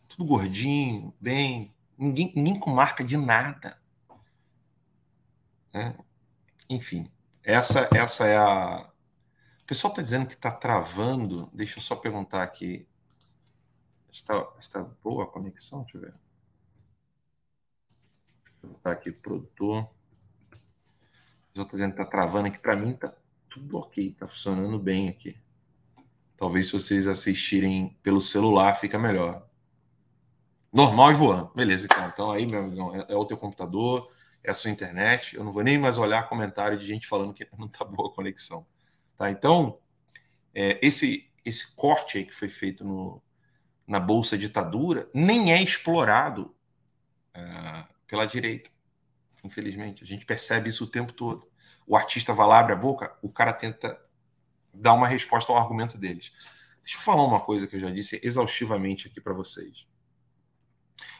Tudo 0.09 0.25
gordinho, 0.25 1.15
bem. 1.21 1.73
Ninguém, 1.97 2.33
ninguém 2.35 2.59
com 2.59 2.71
marca 2.71 3.05
de 3.05 3.17
nada. 3.17 3.81
É. 5.73 5.95
Enfim, 6.69 7.09
essa, 7.45 7.89
essa 7.95 8.27
é 8.27 8.37
a. 8.37 8.91
O 9.63 9.67
pessoal 9.67 9.93
está 9.93 10.03
dizendo 10.03 10.27
que 10.27 10.35
está 10.35 10.51
travando. 10.51 11.49
Deixa 11.53 11.79
eu 11.79 11.83
só 11.83 11.95
perguntar 11.95 12.43
aqui. 12.43 12.89
Está, 14.13 14.47
está 14.59 14.83
boa 15.03 15.25
a 15.25 15.27
conexão? 15.27 15.85
Deixa 15.85 15.97
eu 15.97 16.03
ver. 16.03 16.15
Vou 18.63 18.73
botar 18.73 18.93
aqui 18.93 19.11
produtor. 19.11 19.89
Já 21.55 21.63
está 21.63 21.73
dizendo 21.73 21.95
que 21.95 22.01
está 22.01 22.11
travando 22.11 22.49
aqui. 22.49 22.59
Para 22.59 22.77
mim 22.77 22.91
está 22.91 23.13
tudo 23.49 23.79
ok, 23.79 24.09
está 24.09 24.29
funcionando 24.29 24.79
bem 24.79 25.09
aqui. 25.09 25.35
Talvez 26.37 26.67
se 26.67 26.73
vocês 26.73 27.07
assistirem 27.07 27.97
pelo 28.03 28.21
celular 28.21 28.75
fica 28.75 28.99
melhor. 28.99 29.49
Normal 30.71 31.13
e 31.13 31.15
voando. 31.15 31.51
Beleza, 31.55 31.87
então. 31.87 32.09
Então 32.09 32.31
aí, 32.31 32.47
meu 32.47 32.61
amigão, 32.61 32.95
é, 32.95 33.07
é 33.09 33.17
o 33.17 33.25
teu 33.25 33.39
computador, 33.39 34.13
é 34.45 34.51
a 34.51 34.55
sua 34.55 34.71
internet. 34.71 35.37
Eu 35.37 35.45
não 35.45 35.53
vou 35.53 35.63
nem 35.63 35.79
mais 35.79 35.97
olhar 35.97 36.29
comentário 36.29 36.79
de 36.79 36.85
gente 36.85 37.07
falando 37.07 37.33
que 37.33 37.49
não 37.59 37.67
está 37.67 37.83
boa 37.83 38.11
a 38.11 38.15
conexão. 38.15 38.67
Tá? 39.17 39.31
Então, 39.31 39.79
é, 40.55 40.79
esse, 40.87 41.31
esse 41.45 41.75
corte 41.75 42.19
aí 42.19 42.27
que 42.27 42.35
foi 42.35 42.49
feito 42.49 42.85
no, 42.85 43.23
na 43.93 44.01
Bolsa 44.01 44.39
Ditadura 44.39 45.07
nem 45.13 45.53
é 45.53 45.63
explorado 45.63 46.55
uh, 47.37 47.87
pela 48.07 48.25
direita. 48.25 48.71
Infelizmente, 49.45 50.03
a 50.03 50.07
gente 50.07 50.25
percebe 50.25 50.71
isso 50.71 50.85
o 50.85 50.87
tempo 50.87 51.13
todo. 51.13 51.47
O 51.87 51.95
artista 51.95 52.33
vai 52.33 52.49
lá, 52.49 52.61
abre 52.61 52.73
a 52.73 52.77
boca, 52.77 53.15
o 53.21 53.29
cara 53.29 53.53
tenta 53.53 54.01
dar 54.73 54.95
uma 54.95 55.07
resposta 55.07 55.53
ao 55.53 55.59
argumento 55.59 55.99
deles. 55.99 56.33
Deixa 56.83 56.97
eu 56.97 57.03
falar 57.03 57.23
uma 57.23 57.41
coisa 57.41 57.67
que 57.67 57.77
eu 57.77 57.81
já 57.81 57.91
disse 57.91 58.19
exaustivamente 58.23 59.09
aqui 59.09 59.21
para 59.21 59.35
vocês. 59.35 59.87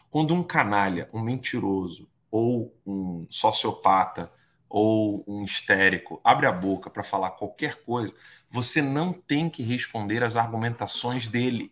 Quando 0.09 0.33
um 0.33 0.43
canalha, 0.43 1.11
um 1.13 1.21
mentiroso, 1.21 2.09
ou 2.31 2.75
um 2.87 3.27
sociopata, 3.29 4.33
ou 4.67 5.23
um 5.29 5.45
histérico 5.45 6.23
abre 6.25 6.47
a 6.47 6.53
boca 6.53 6.89
para 6.89 7.05
falar 7.05 7.33
qualquer 7.33 7.83
coisa, 7.85 8.15
você 8.49 8.81
não 8.81 9.13
tem 9.13 9.51
que 9.51 9.63
responder 9.63 10.23
às 10.23 10.39
argumentações 10.39 11.29
dele 11.29 11.71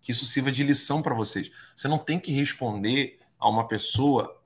que 0.00 0.12
isso 0.12 0.24
sirva 0.24 0.50
de 0.50 0.62
lição 0.62 1.02
para 1.02 1.14
vocês. 1.14 1.50
Você 1.74 1.88
não 1.88 1.98
tem 1.98 2.18
que 2.18 2.32
responder 2.32 3.18
a 3.38 3.48
uma 3.48 3.66
pessoa 3.66 4.40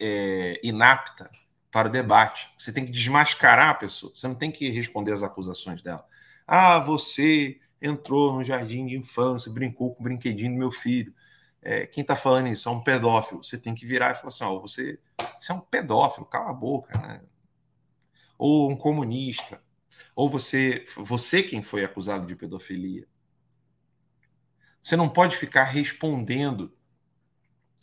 é, 0.00 0.60
inapta 0.62 1.30
para 1.70 1.88
o 1.88 1.90
debate. 1.90 2.50
Você 2.58 2.72
tem 2.72 2.84
que 2.84 2.92
desmascarar 2.92 3.70
a 3.70 3.74
pessoa. 3.74 4.12
Você 4.14 4.26
não 4.26 4.34
tem 4.34 4.50
que 4.50 4.68
responder 4.70 5.12
às 5.12 5.22
acusações 5.22 5.82
dela. 5.82 6.06
Ah, 6.46 6.78
você 6.78 7.60
entrou 7.80 8.32
no 8.32 8.42
jardim 8.42 8.86
de 8.86 8.96
infância, 8.96 9.52
brincou 9.52 9.94
com 9.94 10.00
o 10.00 10.04
brinquedinho 10.04 10.52
do 10.52 10.58
meu 10.58 10.70
filho. 10.70 11.14
É, 11.60 11.86
quem 11.86 12.02
está 12.02 12.16
falando 12.16 12.48
isso 12.48 12.68
é 12.68 12.72
um 12.72 12.80
pedófilo. 12.80 13.42
Você 13.42 13.58
tem 13.58 13.74
que 13.74 13.86
virar 13.86 14.12
e 14.12 14.14
falar 14.14 14.28
assim: 14.28 14.44
ó, 14.44 14.58
você, 14.58 14.98
você 15.38 15.52
é 15.52 15.54
um 15.54 15.60
pedófilo, 15.60 16.26
cala 16.26 16.50
a 16.50 16.54
boca, 16.54 16.98
né? 16.98 17.20
Ou 18.38 18.70
um 18.70 18.76
comunista. 18.76 19.62
Ou 20.14 20.28
você, 20.28 20.84
você 20.96 21.42
quem 21.42 21.62
foi 21.62 21.84
acusado 21.84 22.26
de 22.26 22.34
pedofilia. 22.34 23.06
Você 24.88 24.96
não 24.96 25.06
pode 25.06 25.36
ficar 25.36 25.64
respondendo 25.64 26.72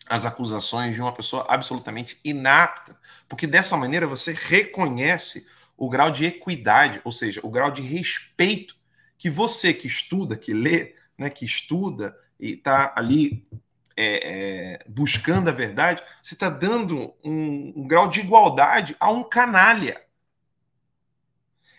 às 0.07 0.25
acusações 0.25 0.95
de 0.95 1.01
uma 1.03 1.13
pessoa 1.13 1.45
absolutamente 1.47 2.19
inapta, 2.23 2.99
porque 3.29 3.45
dessa 3.45 3.77
maneira 3.77 4.07
você 4.07 4.33
reconhece 4.33 5.45
o 5.77 5.87
grau 5.87 6.09
de 6.09 6.25
equidade, 6.25 6.99
ou 7.03 7.11
seja, 7.11 7.41
o 7.43 7.51
grau 7.51 7.69
de 7.69 7.83
respeito 7.83 8.75
que 9.19 9.29
você 9.29 9.71
que 9.71 9.85
estuda, 9.85 10.35
que 10.35 10.51
lê, 10.51 10.95
né, 11.15 11.29
que 11.29 11.45
estuda 11.45 12.17
e 12.39 12.53
está 12.53 12.91
ali 12.97 13.47
é, 13.95 14.73
é, 14.73 14.85
buscando 14.89 15.49
a 15.49 15.53
verdade, 15.53 16.03
você 16.23 16.33
está 16.33 16.49
dando 16.49 17.13
um, 17.23 17.81
um 17.81 17.87
grau 17.87 18.09
de 18.09 18.21
igualdade 18.21 18.95
a 18.99 19.11
um 19.11 19.23
canalha. 19.23 20.03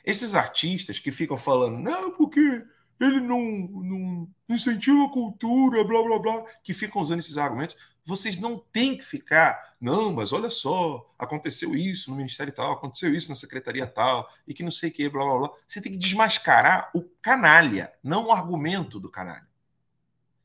Esses 0.05 0.37
artistas 0.37 1.01
que 1.01 1.11
ficam 1.11 1.37
falando, 1.37 1.81
não, 1.81 2.13
porque 2.13 2.65
ele 2.99 3.21
não, 3.21 3.41
não 3.41 4.29
incentiva 4.49 5.05
a 5.05 5.11
cultura, 5.11 5.85
blá 5.85 6.03
blá 6.03 6.19
blá, 6.19 6.45
que 6.63 6.73
ficam 6.73 7.03
usando 7.03 7.21
esses 7.21 7.37
argumentos. 7.37 7.77
Vocês 8.05 8.39
não 8.39 8.59
têm 8.59 8.97
que 8.97 9.05
ficar, 9.05 9.75
não, 9.81 10.13
mas 10.13 10.33
olha 10.33 10.49
só, 10.49 11.13
aconteceu 11.19 11.75
isso 11.75 12.11
no 12.11 12.17
ministério 12.17 12.53
tal, 12.53 12.73
aconteceu 12.73 13.15
isso 13.15 13.29
na 13.29 13.35
secretaria 13.35 13.87
tal, 13.87 14.29
e 14.47 14.55
que 14.55 14.63
não 14.63 14.71
sei 14.71 14.91
o 14.91 14.93
que, 14.93 15.09
blá 15.09 15.25
blá 15.25 15.39
blá. 15.39 15.51
Você 15.67 15.81
tem 15.81 15.93
que 15.93 15.99
desmascarar 15.99 16.91
o 16.95 17.03
canalha, 17.21 17.93
não 18.03 18.27
o 18.27 18.33
argumento 18.33 19.01
do 19.01 19.11
canalha. 19.11 19.47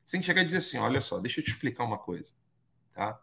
Você 0.03 0.13
tem 0.13 0.21
que 0.21 0.25
chegar 0.25 0.41
e 0.41 0.45
dizer 0.45 0.57
assim: 0.57 0.77
olha 0.77 1.01
só, 1.01 1.19
deixa 1.19 1.39
eu 1.39 1.43
te 1.43 1.51
explicar 1.51 1.85
uma 1.85 1.97
coisa, 1.97 2.33
tá? 2.93 3.19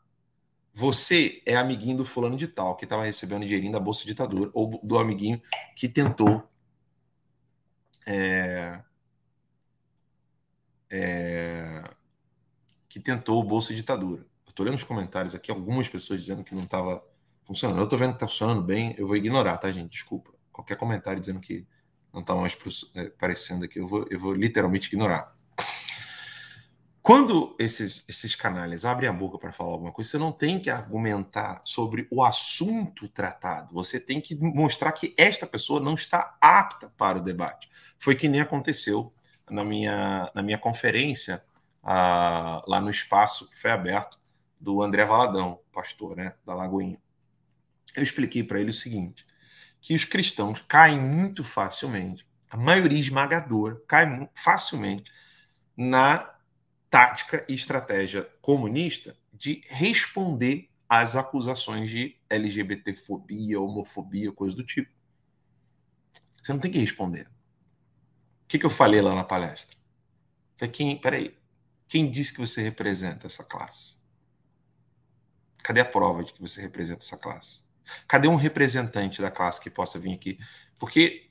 Você 0.73 1.43
é 1.45 1.57
amiguinho 1.57 1.97
do 1.97 2.05
fulano 2.05 2.37
de 2.37 2.47
tal, 2.47 2.77
que 2.77 2.85
estava 2.85 3.05
recebendo 3.05 3.45
dinheirinho 3.45 3.73
da 3.73 3.81
Bolsa 3.81 4.05
Ditadura, 4.07 4.51
ou 4.55 4.81
do 4.83 4.97
amiguinho 4.97 5.43
que 5.75 5.89
tentou. 5.89 6.49
É, 8.07 8.81
é, 10.91 11.83
que 12.89 12.99
tentou 13.01 13.41
o 13.41 13.45
Bolsa 13.45 13.75
Ditadura. 13.75 14.23
Eu 14.47 14.51
estou 14.51 14.65
lendo 14.65 14.77
os 14.77 14.85
comentários 14.85 15.35
aqui, 15.35 15.51
algumas 15.51 15.89
pessoas 15.89 16.21
dizendo 16.21 16.43
que 16.43 16.55
não 16.55 16.65
estava 16.65 17.05
funcionando. 17.45 17.79
Eu 17.79 17.85
estou 17.85 17.99
vendo 17.99 18.11
que 18.11 18.17
está 18.17 18.29
funcionando 18.29 18.63
bem, 18.63 18.95
eu 18.99 19.07
vou 19.07 19.17
ignorar, 19.17 19.57
tá, 19.59 19.71
gente? 19.71 19.91
Desculpa. 19.91 20.33
Qualquer 20.53 20.77
comentário 20.77 21.21
dizendo 21.21 21.41
que 21.41 21.67
não 22.13 22.21
está 22.21 22.35
mais 22.35 22.57
aparecendo 23.07 23.65
aqui, 23.65 23.79
eu 23.79 23.87
vou, 23.87 24.07
eu 24.11 24.19
vou 24.19 24.33
literalmente 24.33 24.89
ignorar. 24.89 25.37
Quando 27.09 27.57
esses, 27.59 28.05
esses 28.07 28.35
canais 28.35 28.85
abrem 28.85 29.09
a 29.09 29.13
boca 29.15 29.39
para 29.39 29.51
falar 29.51 29.73
alguma 29.73 29.91
coisa, 29.91 30.11
você 30.11 30.19
não 30.19 30.31
tem 30.31 30.61
que 30.61 30.69
argumentar 30.69 31.63
sobre 31.65 32.07
o 32.11 32.23
assunto 32.23 33.09
tratado. 33.09 33.73
Você 33.73 33.99
tem 33.99 34.21
que 34.21 34.37
mostrar 34.37 34.93
que 34.93 35.15
esta 35.17 35.47
pessoa 35.47 35.81
não 35.81 35.95
está 35.95 36.37
apta 36.39 36.93
para 36.99 37.17
o 37.17 37.23
debate. 37.23 37.71
Foi 37.99 38.15
que 38.15 38.29
nem 38.29 38.43
aconteceu 38.43 39.11
na 39.51 39.65
minha, 39.65 40.31
na 40.35 40.43
minha 40.43 40.59
conferência 40.59 41.43
ah, 41.83 42.63
lá 42.67 42.81
no 42.81 42.91
espaço 42.91 43.49
que 43.51 43.59
foi 43.59 43.71
aberto 43.71 44.19
do 44.61 44.83
André 44.83 45.05
Valadão, 45.05 45.61
pastor 45.73 46.17
né, 46.17 46.35
da 46.45 46.55
Lagoinha. 46.55 46.99
Eu 47.95 48.03
expliquei 48.03 48.43
para 48.43 48.61
ele 48.61 48.71
o 48.71 48.75
seguinte: 48.75 49.27
que 49.81 49.95
os 49.95 50.05
cristãos 50.05 50.65
caem 50.69 51.01
muito 51.01 51.45
facilmente 51.45 52.29
a 52.51 52.57
maioria 52.57 52.99
esmagadora 52.99 53.81
cai 53.87 54.29
facilmente 54.35 55.13
na 55.77 56.35
tática 56.91 57.45
e 57.49 57.55
estratégia 57.55 58.29
comunista 58.41 59.17
de 59.33 59.61
responder 59.67 60.69
às 60.89 61.15
acusações 61.15 61.91
de 61.91 62.17
LGBTfobia, 62.31 63.61
homofobia, 63.61 64.33
coisa 64.33 64.57
do 64.57 64.65
tipo. 64.65 64.91
Você 66.43 66.53
não 66.53 66.61
tem 66.61 66.71
que 66.71 66.79
responder. 66.79 67.29
O 68.49 68.51
que, 68.51 68.59
que 68.59 68.65
eu 68.65 68.71
falei 68.71 69.03
lá 69.03 69.15
na 69.15 69.25
palestra? 69.25 69.77
Falei, 70.57 70.73
quem, 70.73 70.99
peraí, 70.99 71.37
quem 71.87 72.11
disse 72.11 72.33
que 72.33 72.41
você 72.41 72.63
representa 72.63 73.27
essa 73.27 73.45
classe? 73.45 73.95
Cadê 75.59 75.83
a 75.83 75.85
prova 75.85 76.25
de 76.25 76.33
que 76.33 76.41
você 76.41 76.59
representa 76.63 77.05
essa 77.05 77.19
classe? 77.19 77.61
Cadê 78.07 78.27
um 78.27 78.37
representante 78.37 79.21
da 79.21 79.31
classe 79.31 79.61
que 79.61 79.69
possa 79.69 79.99
vir 79.99 80.15
aqui? 80.15 80.39
Porque, 80.79 81.31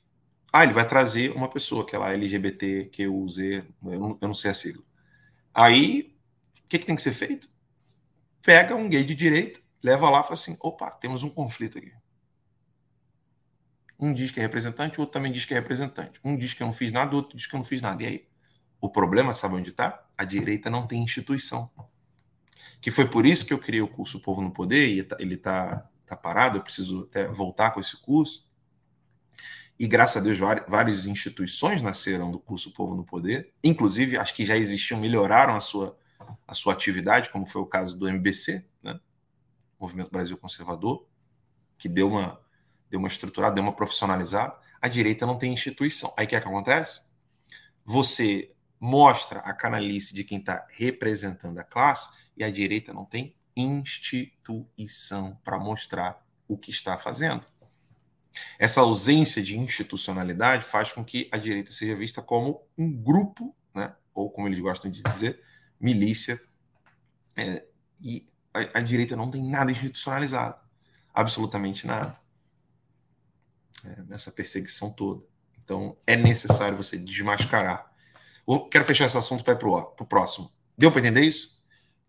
ah, 0.52 0.62
ele 0.62 0.72
vai 0.72 0.86
trazer 0.86 1.32
uma 1.32 1.50
pessoa 1.50 1.84
que 1.84 1.96
é 1.96 1.98
lá 1.98 2.12
LGBT, 2.12 2.84
que 2.84 3.02
eu 3.02 3.16
usei, 3.16 3.64
eu 3.82 4.18
não 4.20 4.32
sei 4.32 4.52
a 4.52 4.54
sigla. 4.54 4.84
Aí, 5.52 6.16
o 6.64 6.68
que, 6.68 6.78
que 6.78 6.86
tem 6.86 6.94
que 6.94 7.02
ser 7.02 7.12
feito? 7.12 7.48
Pega 8.42 8.76
um 8.76 8.88
gay 8.88 9.02
de 9.02 9.16
direita, 9.16 9.60
leva 9.82 10.08
lá 10.08 10.20
e 10.20 10.22
fala 10.22 10.34
assim: 10.34 10.56
opa, 10.60 10.88
temos 10.92 11.24
um 11.24 11.30
conflito 11.30 11.78
aqui. 11.78 11.92
Um 13.98 14.12
diz 14.12 14.30
que 14.30 14.38
é 14.38 14.42
representante, 14.42 14.98
o 14.98 15.02
outro 15.02 15.12
também 15.12 15.32
diz 15.32 15.44
que 15.44 15.52
é 15.52 15.56
representante. 15.56 16.20
Um 16.24 16.36
diz 16.36 16.54
que 16.54 16.62
eu 16.62 16.66
não 16.66 16.72
fiz 16.72 16.92
nada, 16.92 17.12
o 17.12 17.16
outro 17.16 17.36
diz 17.36 17.46
que 17.46 17.54
eu 17.54 17.58
não 17.58 17.64
fiz 17.64 17.82
nada. 17.82 18.02
E 18.02 18.06
aí? 18.06 18.28
O 18.80 18.88
problema, 18.88 19.32
sabe 19.32 19.56
onde 19.56 19.70
está? 19.70 20.06
A 20.16 20.24
direita 20.24 20.70
não 20.70 20.86
tem 20.86 21.02
instituição. 21.02 21.68
Que 22.80 22.92
foi 22.92 23.08
por 23.08 23.26
isso 23.26 23.44
que 23.44 23.52
eu 23.52 23.58
criei 23.58 23.82
o 23.82 23.88
curso 23.88 24.20
Povo 24.20 24.40
no 24.40 24.52
Poder, 24.52 24.86
e 24.88 25.02
tá, 25.02 25.16
ele 25.18 25.34
está 25.34 25.90
tá 26.06 26.16
parado, 26.16 26.58
eu 26.58 26.62
preciso 26.62 27.02
até 27.10 27.26
voltar 27.26 27.72
com 27.72 27.80
esse 27.80 27.96
curso. 28.00 28.48
E 29.78 29.86
graças 29.86 30.16
a 30.16 30.24
Deus, 30.24 30.38
várias 30.38 31.06
instituições 31.06 31.82
nasceram 31.82 32.30
do 32.30 32.38
curso 32.38 32.72
Povo 32.72 32.94
no 32.94 33.04
Poder, 33.04 33.52
inclusive 33.62 34.16
as 34.16 34.30
que 34.32 34.44
já 34.44 34.56
existiam 34.56 34.98
melhoraram 34.98 35.54
a 35.54 35.60
sua, 35.60 35.96
a 36.46 36.54
sua 36.54 36.72
atividade, 36.72 37.30
como 37.30 37.46
foi 37.46 37.62
o 37.62 37.66
caso 37.66 37.96
do 37.96 38.08
MBC, 38.08 38.64
né? 38.82 38.98
Movimento 39.78 40.10
Brasil 40.10 40.36
Conservador, 40.36 41.06
que 41.76 41.88
deu 41.88 42.08
uma, 42.08 42.40
deu 42.90 42.98
uma 42.98 43.08
estruturada, 43.08 43.54
deu 43.54 43.62
uma 43.62 43.74
profissionalizada. 43.74 44.56
A 44.80 44.88
direita 44.88 45.26
não 45.26 45.36
tem 45.36 45.52
instituição. 45.52 46.12
Aí 46.16 46.24
o 46.24 46.28
que, 46.28 46.36
é 46.36 46.40
que 46.40 46.46
acontece? 46.46 47.02
Você 47.84 48.54
mostra 48.80 49.40
a 49.40 49.52
canalice 49.52 50.14
de 50.14 50.24
quem 50.24 50.38
está 50.38 50.66
representando 50.70 51.58
a 51.58 51.64
classe 51.64 52.08
e 52.36 52.44
a 52.44 52.50
direita 52.50 52.92
não 52.92 53.04
tem 53.04 53.34
instituição 53.56 55.36
para 55.42 55.58
mostrar 55.58 56.24
o 56.46 56.56
que 56.56 56.70
está 56.70 56.96
fazendo. 56.96 57.44
Essa 58.58 58.80
ausência 58.80 59.42
de 59.42 59.58
institucionalidade 59.58 60.64
faz 60.64 60.92
com 60.92 61.04
que 61.04 61.28
a 61.32 61.38
direita 61.38 61.72
seja 61.72 61.96
vista 61.96 62.22
como 62.22 62.62
um 62.76 62.90
grupo, 62.92 63.54
né, 63.74 63.94
ou 64.14 64.30
como 64.30 64.46
eles 64.46 64.60
gostam 64.60 64.90
de 64.90 65.02
dizer, 65.02 65.42
milícia, 65.80 66.40
é, 67.36 67.64
e 68.00 68.28
a, 68.54 68.78
a 68.78 68.80
direita 68.80 69.16
não 69.16 69.30
tem 69.30 69.42
nada 69.42 69.72
institucionalizado, 69.72 70.56
absolutamente 71.12 71.86
nada, 71.86 72.18
é, 73.84 74.02
nessa 74.02 74.30
perseguição 74.30 74.90
toda. 74.90 75.24
Então 75.62 75.96
é 76.06 76.16
necessário 76.16 76.76
você 76.76 76.96
desmascarar 76.96 77.88
Quero 78.70 78.84
fechar 78.84 79.04
esse 79.04 79.18
assunto 79.18 79.44
para 79.44 79.52
ir 79.52 79.58
para 79.58 79.68
o 79.68 80.06
próximo. 80.06 80.50
Deu 80.76 80.90
para 80.90 81.00
entender 81.00 81.20
isso? 81.20 81.58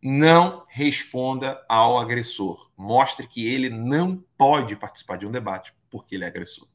Não 0.01 0.65
responda 0.69 1.62
ao 1.67 1.97
agressor. 1.97 2.71
Mostre 2.77 3.27
que 3.27 3.45
ele 3.45 3.69
não 3.69 4.23
pode 4.38 4.77
participar 4.77 5.17
de 5.17 5.27
um 5.27 5.32
debate 5.32 5.73
porque 5.89 6.15
ele 6.15 6.23
é 6.23 6.27
agressor. 6.27 6.67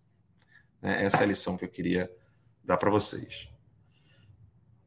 Né? 0.82 1.04
Essa 1.04 1.18
é 1.18 1.22
a 1.22 1.26
lição 1.26 1.56
que 1.56 1.64
eu 1.64 1.68
queria 1.68 2.10
dar 2.62 2.76
para 2.76 2.90
vocês. 2.90 3.48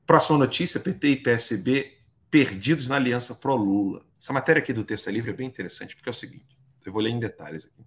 Próxima 0.05 0.37
notícia: 0.37 0.79
PT 0.79 1.07
e 1.07 1.23
PSB 1.23 1.97
perdidos 2.29 2.87
na 2.87 2.97
aliança 2.97 3.33
pró-Lula. 3.33 4.05
Essa 4.15 4.31
matéria 4.31 4.61
aqui 4.61 4.73
do 4.73 4.83
Terça 4.83 5.09
Livre 5.09 5.31
é 5.31 5.33
bem 5.33 5.47
interessante 5.47 5.95
porque 5.95 6.09
é 6.09 6.11
o 6.11 6.13
seguinte: 6.13 6.55
eu 6.85 6.91
vou 6.91 7.01
ler 7.01 7.09
em 7.09 7.19
detalhes 7.19 7.65
aqui. 7.65 7.83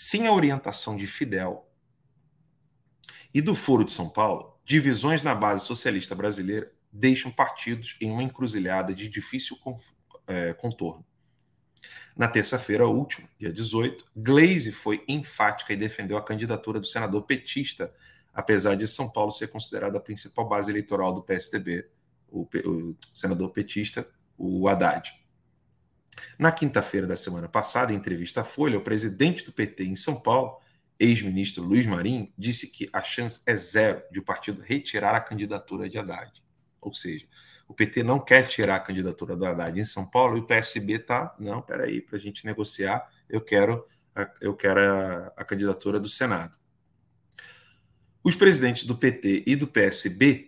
Sem 0.00 0.28
a 0.28 0.32
orientação 0.32 0.96
de 0.96 1.08
Fidel 1.08 1.68
e 3.34 3.42
do 3.42 3.56
Foro 3.56 3.84
de 3.84 3.90
São 3.90 4.08
Paulo, 4.08 4.56
Divisões 4.64 5.24
na 5.24 5.34
base 5.34 5.64
socialista 5.64 6.14
brasileira 6.14 6.70
deixam 6.92 7.32
partidos 7.32 7.96
em 8.00 8.08
uma 8.12 8.22
encruzilhada 8.22 8.94
de 8.94 9.08
difícil 9.08 9.58
é, 10.28 10.52
contorno. 10.52 11.04
Na 12.16 12.28
terça-feira 12.28 12.86
última, 12.86 13.28
dia 13.40 13.52
18, 13.52 14.04
Glaze 14.14 14.70
foi 14.70 15.02
enfática 15.08 15.72
e 15.72 15.76
defendeu 15.76 16.16
a 16.16 16.24
candidatura 16.24 16.78
do 16.78 16.86
senador 16.86 17.22
petista, 17.22 17.92
apesar 18.32 18.76
de 18.76 18.86
São 18.86 19.10
Paulo 19.10 19.32
ser 19.32 19.48
considerada 19.48 19.98
a 19.98 20.00
principal 20.00 20.48
base 20.48 20.70
eleitoral 20.70 21.12
do 21.12 21.24
PSDB, 21.24 21.88
o, 22.28 22.42
o 22.42 22.96
senador 23.12 23.50
petista, 23.50 24.08
o 24.36 24.68
Haddad. 24.68 25.12
Na 26.38 26.52
quinta-feira 26.52 27.06
da 27.06 27.16
semana 27.16 27.48
passada, 27.48 27.92
em 27.92 27.96
entrevista 27.96 28.42
à 28.42 28.44
Folha, 28.44 28.78
o 28.78 28.82
presidente 28.82 29.44
do 29.44 29.52
PT 29.52 29.84
em 29.84 29.96
São 29.96 30.20
Paulo 30.20 30.58
ex-ministro 30.98 31.62
Luiz 31.62 31.86
Marinho 31.86 32.32
disse 32.36 32.66
que 32.66 32.88
a 32.92 33.02
chance 33.02 33.40
é 33.46 33.54
zero 33.54 34.02
de 34.10 34.18
o 34.18 34.24
partido 34.24 34.60
retirar 34.60 35.14
a 35.14 35.20
candidatura 35.20 35.88
de 35.88 35.96
Haddad. 35.96 36.42
Ou 36.80 36.92
seja, 36.92 37.26
o 37.68 37.74
PT 37.74 38.02
não 38.02 38.18
quer 38.18 38.48
tirar 38.48 38.76
a 38.76 38.80
candidatura 38.80 39.36
do 39.36 39.46
Haddad 39.46 39.78
em 39.78 39.84
São 39.84 40.04
Paulo 40.04 40.36
e 40.36 40.40
o 40.40 40.46
PSB 40.46 40.94
está, 40.94 41.34
não, 41.38 41.62
peraí, 41.62 42.00
para 42.00 42.16
a 42.16 42.20
gente 42.20 42.44
negociar, 42.44 43.08
eu 43.28 43.40
quero, 43.40 43.86
a, 44.14 44.30
eu 44.40 44.54
quero 44.54 44.80
a, 44.80 45.32
a 45.36 45.44
candidatura 45.44 46.00
do 46.00 46.08
Senado. 46.08 46.56
Os 48.24 48.34
presidentes 48.34 48.84
do 48.84 48.96
PT 48.96 49.44
e 49.46 49.54
do 49.54 49.66
PSB, 49.66 50.47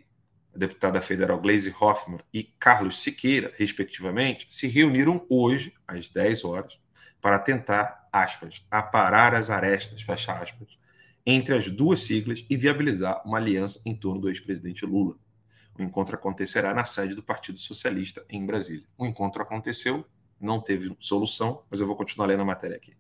deputada 0.61 1.01
federal 1.01 1.40
Gleisi 1.40 1.75
Hoffmann 1.81 2.20
e 2.35 2.42
Carlos 2.42 3.03
Siqueira, 3.03 3.51
respectivamente, 3.57 4.46
se 4.51 4.68
reuniram 4.68 5.25
hoje, 5.31 5.73
às 5.88 6.11
10 6.11 6.44
horas, 6.44 6.79
para 7.18 7.38
tentar, 7.38 8.07
aspas, 8.12 8.62
aparar 8.70 9.35
as 9.35 9.49
arestas, 9.49 10.03
fecha 10.03 10.35
aspas, 10.35 10.79
entre 11.25 11.55
as 11.55 11.70
duas 11.70 12.03
siglas 12.03 12.44
e 12.49 12.57
viabilizar 12.59 13.23
uma 13.27 13.38
aliança 13.38 13.81
em 13.87 13.94
torno 13.94 14.20
do 14.20 14.29
ex-presidente 14.29 14.85
Lula. 14.85 15.16
O 15.79 15.83
encontro 15.83 16.14
acontecerá 16.14 16.75
na 16.75 16.85
sede 16.85 17.14
do 17.14 17.23
Partido 17.23 17.59
Socialista 17.59 18.23
em 18.29 18.44
Brasília. 18.44 18.85
O 18.99 19.07
encontro 19.07 19.40
aconteceu, 19.40 20.05
não 20.38 20.61
teve 20.61 20.94
solução, 21.01 21.62
mas 21.70 21.81
eu 21.81 21.87
vou 21.87 21.96
continuar 21.96 22.27
lendo 22.27 22.42
a 22.42 22.44
matéria 22.44 22.77
aqui. 22.77 22.92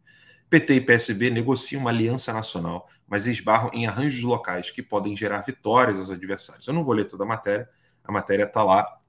PT 0.50 0.74
e 0.74 0.80
PSB 0.80 1.30
negociam 1.30 1.80
uma 1.80 1.90
aliança 1.90 2.32
nacional, 2.32 2.88
mas 3.06 3.26
esbarram 3.26 3.70
em 3.72 3.86
arranjos 3.86 4.22
locais 4.22 4.70
que 4.70 4.82
podem 4.82 5.16
gerar 5.16 5.42
vitórias 5.42 5.98
aos 5.98 6.10
adversários. 6.10 6.66
Eu 6.66 6.74
não 6.74 6.84
vou 6.84 6.92
ler 6.92 7.06
toda 7.06 7.24
a 7.24 7.26
matéria, 7.26 7.68
a 8.04 8.12
matéria 8.12 8.44
está 8.44 8.62
lá 8.62 9.00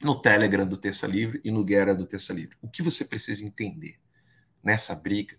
no 0.00 0.20
Telegram 0.20 0.66
do 0.66 0.76
Terça 0.76 1.06
Livre 1.06 1.40
e 1.44 1.50
no 1.50 1.64
Guerra 1.64 1.94
do 1.94 2.06
Terça 2.06 2.32
Livre. 2.32 2.56
O 2.62 2.68
que 2.68 2.82
você 2.82 3.04
precisa 3.04 3.44
entender? 3.44 3.98
nessa 4.66 4.96
briga 4.96 5.38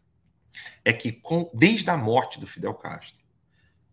é 0.86 0.94
que, 0.94 1.12
com, 1.12 1.52
desde 1.54 1.90
a 1.90 1.98
morte 1.98 2.40
do 2.40 2.48
Fidel 2.48 2.74
Castro, 2.74 3.22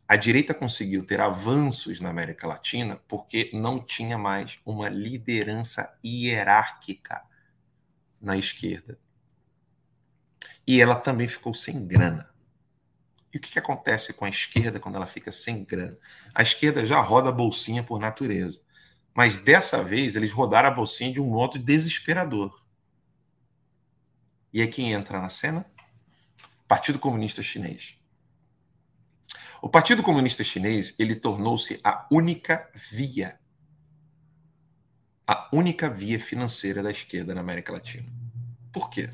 a 0.06 0.14
direita 0.14 0.54
conseguiu 0.54 1.04
ter 1.04 1.20
avanços 1.20 1.98
na 1.98 2.08
América 2.08 2.46
Latina 2.46 3.00
porque 3.08 3.50
não 3.52 3.80
tinha 3.80 4.16
mais 4.16 4.60
uma 4.64 4.88
liderança 4.88 5.98
hierárquica 6.04 7.22
na 8.20 8.36
esquerda. 8.36 8.96
E 10.66 10.80
ela 10.80 10.96
também 10.96 11.28
ficou 11.28 11.54
sem 11.54 11.86
grana. 11.86 12.28
E 13.32 13.36
o 13.36 13.40
que, 13.40 13.50
que 13.50 13.58
acontece 13.58 14.12
com 14.12 14.24
a 14.24 14.28
esquerda 14.28 14.78
quando 14.78 14.94
ela 14.94 15.06
fica 15.06 15.32
sem 15.32 15.64
grana? 15.64 15.98
A 16.34 16.42
esquerda 16.42 16.86
já 16.86 17.00
roda 17.00 17.28
a 17.28 17.32
bolsinha 17.32 17.82
por 17.82 17.98
natureza. 17.98 18.60
Mas 19.12 19.38
dessa 19.38 19.82
vez 19.82 20.16
eles 20.16 20.32
rodaram 20.32 20.68
a 20.68 20.72
bolsinha 20.72 21.12
de 21.12 21.20
um 21.20 21.26
modo 21.26 21.58
desesperador. 21.58 22.64
E 24.52 24.60
aí 24.60 24.68
quem 24.68 24.92
entra 24.92 25.20
na 25.20 25.28
cena? 25.28 25.66
Partido 26.66 26.98
Comunista 26.98 27.42
Chinês. 27.42 27.96
O 29.60 29.68
Partido 29.68 30.02
Comunista 30.02 30.44
Chinês 30.44 30.94
ele 30.98 31.14
tornou-se 31.14 31.80
a 31.82 32.06
única 32.10 32.70
via, 32.74 33.38
a 35.26 35.48
única 35.52 35.88
via 35.88 36.20
financeira 36.20 36.82
da 36.82 36.90
esquerda 36.90 37.34
na 37.34 37.40
América 37.40 37.72
Latina. 37.72 38.06
Por 38.72 38.90
quê? 38.90 39.10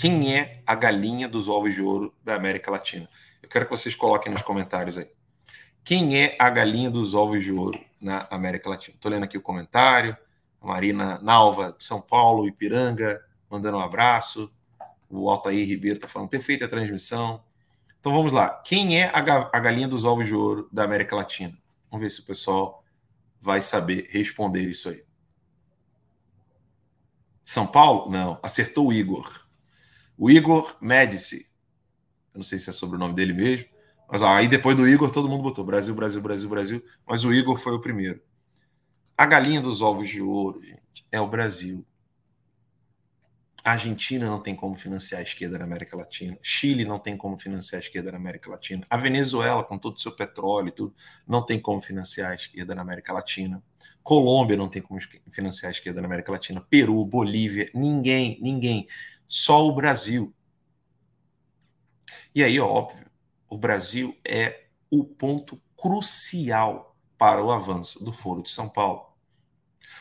Quem 0.00 0.34
é 0.34 0.62
a 0.66 0.74
galinha 0.74 1.28
dos 1.28 1.46
ovos 1.46 1.74
de 1.74 1.82
ouro 1.82 2.14
da 2.24 2.34
América 2.34 2.70
Latina? 2.70 3.06
Eu 3.42 3.50
quero 3.50 3.66
que 3.66 3.70
vocês 3.70 3.94
coloquem 3.94 4.32
nos 4.32 4.40
comentários 4.40 4.96
aí. 4.96 5.10
Quem 5.84 6.18
é 6.18 6.36
a 6.38 6.48
galinha 6.48 6.90
dos 6.90 7.12
ovos 7.12 7.44
de 7.44 7.52
ouro 7.52 7.78
na 8.00 8.26
América 8.30 8.70
Latina? 8.70 8.94
Estou 8.94 9.10
lendo 9.10 9.24
aqui 9.24 9.36
o 9.36 9.42
comentário. 9.42 10.16
A 10.58 10.66
Marina 10.66 11.18
Nalva, 11.20 11.74
de 11.76 11.84
São 11.84 12.00
Paulo, 12.00 12.48
Ipiranga, 12.48 13.22
mandando 13.50 13.76
um 13.76 13.82
abraço. 13.82 14.50
O 15.10 15.28
Altair 15.28 15.68
Ribeiro 15.68 15.96
está 15.96 16.08
falando, 16.08 16.30
perfeita 16.30 16.66
transmissão. 16.66 17.44
Então 18.00 18.10
vamos 18.10 18.32
lá. 18.32 18.48
Quem 18.64 18.98
é 18.98 19.10
a, 19.12 19.20
galinha 19.20 19.86
dos 19.86 20.06
ovos 20.06 20.26
de 20.26 20.34
ouro 20.34 20.66
da 20.72 20.82
América 20.82 21.14
Latina? 21.14 21.58
Vamos 21.90 22.02
ver 22.02 22.08
se 22.08 22.20
o 22.20 22.24
pessoal 22.24 22.82
vai 23.38 23.60
saber 23.60 24.08
responder 24.08 24.62
isso 24.62 24.88
aí. 24.88 25.04
São 27.44 27.66
Paulo? 27.66 28.10
Não. 28.10 28.40
Acertou 28.42 28.88
o 28.88 28.92
Igor. 28.94 29.49
O 30.20 30.30
Igor 30.30 30.76
Médici. 30.82 31.50
Eu 32.34 32.40
não 32.40 32.42
sei 32.42 32.58
se 32.58 32.68
é 32.68 32.74
sobre 32.74 32.96
o 32.96 32.98
nome 32.98 33.14
dele 33.14 33.32
mesmo, 33.32 33.66
Mas 34.06 34.20
ó, 34.20 34.28
aí 34.28 34.46
depois 34.46 34.76
do 34.76 34.86
Igor, 34.86 35.10
todo 35.10 35.30
mundo 35.30 35.42
botou 35.42 35.64
Brasil, 35.64 35.94
Brasil, 35.94 36.20
Brasil, 36.20 36.46
Brasil. 36.46 36.84
Mas 37.08 37.24
o 37.24 37.32
Igor 37.32 37.56
foi 37.56 37.72
o 37.72 37.80
primeiro. 37.80 38.20
A 39.16 39.24
galinha 39.24 39.62
dos 39.62 39.80
ovos 39.80 40.10
de 40.10 40.20
ouro, 40.20 40.62
gente, 40.62 41.06
é 41.10 41.18
o 41.18 41.26
Brasil. 41.26 41.86
A 43.64 43.72
Argentina 43.72 44.26
não 44.26 44.42
tem 44.42 44.54
como 44.54 44.74
financiar 44.74 45.20
a 45.20 45.22
esquerda 45.22 45.58
na 45.58 45.64
América 45.64 45.96
Latina. 45.96 46.36
Chile 46.42 46.84
não 46.84 46.98
tem 46.98 47.16
como 47.16 47.38
financiar 47.38 47.80
a 47.80 47.84
esquerda 47.84 48.12
na 48.12 48.18
América 48.18 48.50
Latina. 48.50 48.86
A 48.90 48.98
Venezuela, 48.98 49.64
com 49.64 49.78
todo 49.78 49.96
o 49.96 50.00
seu 50.00 50.12
petróleo 50.12 50.68
e 50.68 50.72
tudo, 50.72 50.94
não 51.26 51.42
tem 51.42 51.58
como 51.58 51.80
financiar 51.80 52.32
a 52.32 52.34
esquerda 52.34 52.74
na 52.74 52.82
América 52.82 53.10
Latina. 53.10 53.62
Colômbia 54.02 54.56
não 54.56 54.68
tem 54.68 54.82
como 54.82 55.00
financiar 55.30 55.68
a 55.68 55.72
esquerda 55.72 56.02
na 56.02 56.06
América 56.06 56.30
Latina. 56.30 56.60
Peru, 56.60 57.02
Bolívia, 57.06 57.70
ninguém, 57.74 58.38
ninguém. 58.42 58.86
Só 59.32 59.64
o 59.64 59.72
Brasil. 59.72 60.34
E 62.34 62.42
aí, 62.42 62.58
óbvio, 62.58 63.08
o 63.48 63.56
Brasil 63.56 64.18
é 64.26 64.66
o 64.90 65.04
ponto 65.04 65.62
crucial 65.76 66.98
para 67.16 67.40
o 67.40 67.52
avanço 67.52 68.02
do 68.02 68.12
Foro 68.12 68.42
de 68.42 68.50
São 68.50 68.68
Paulo. 68.68 69.16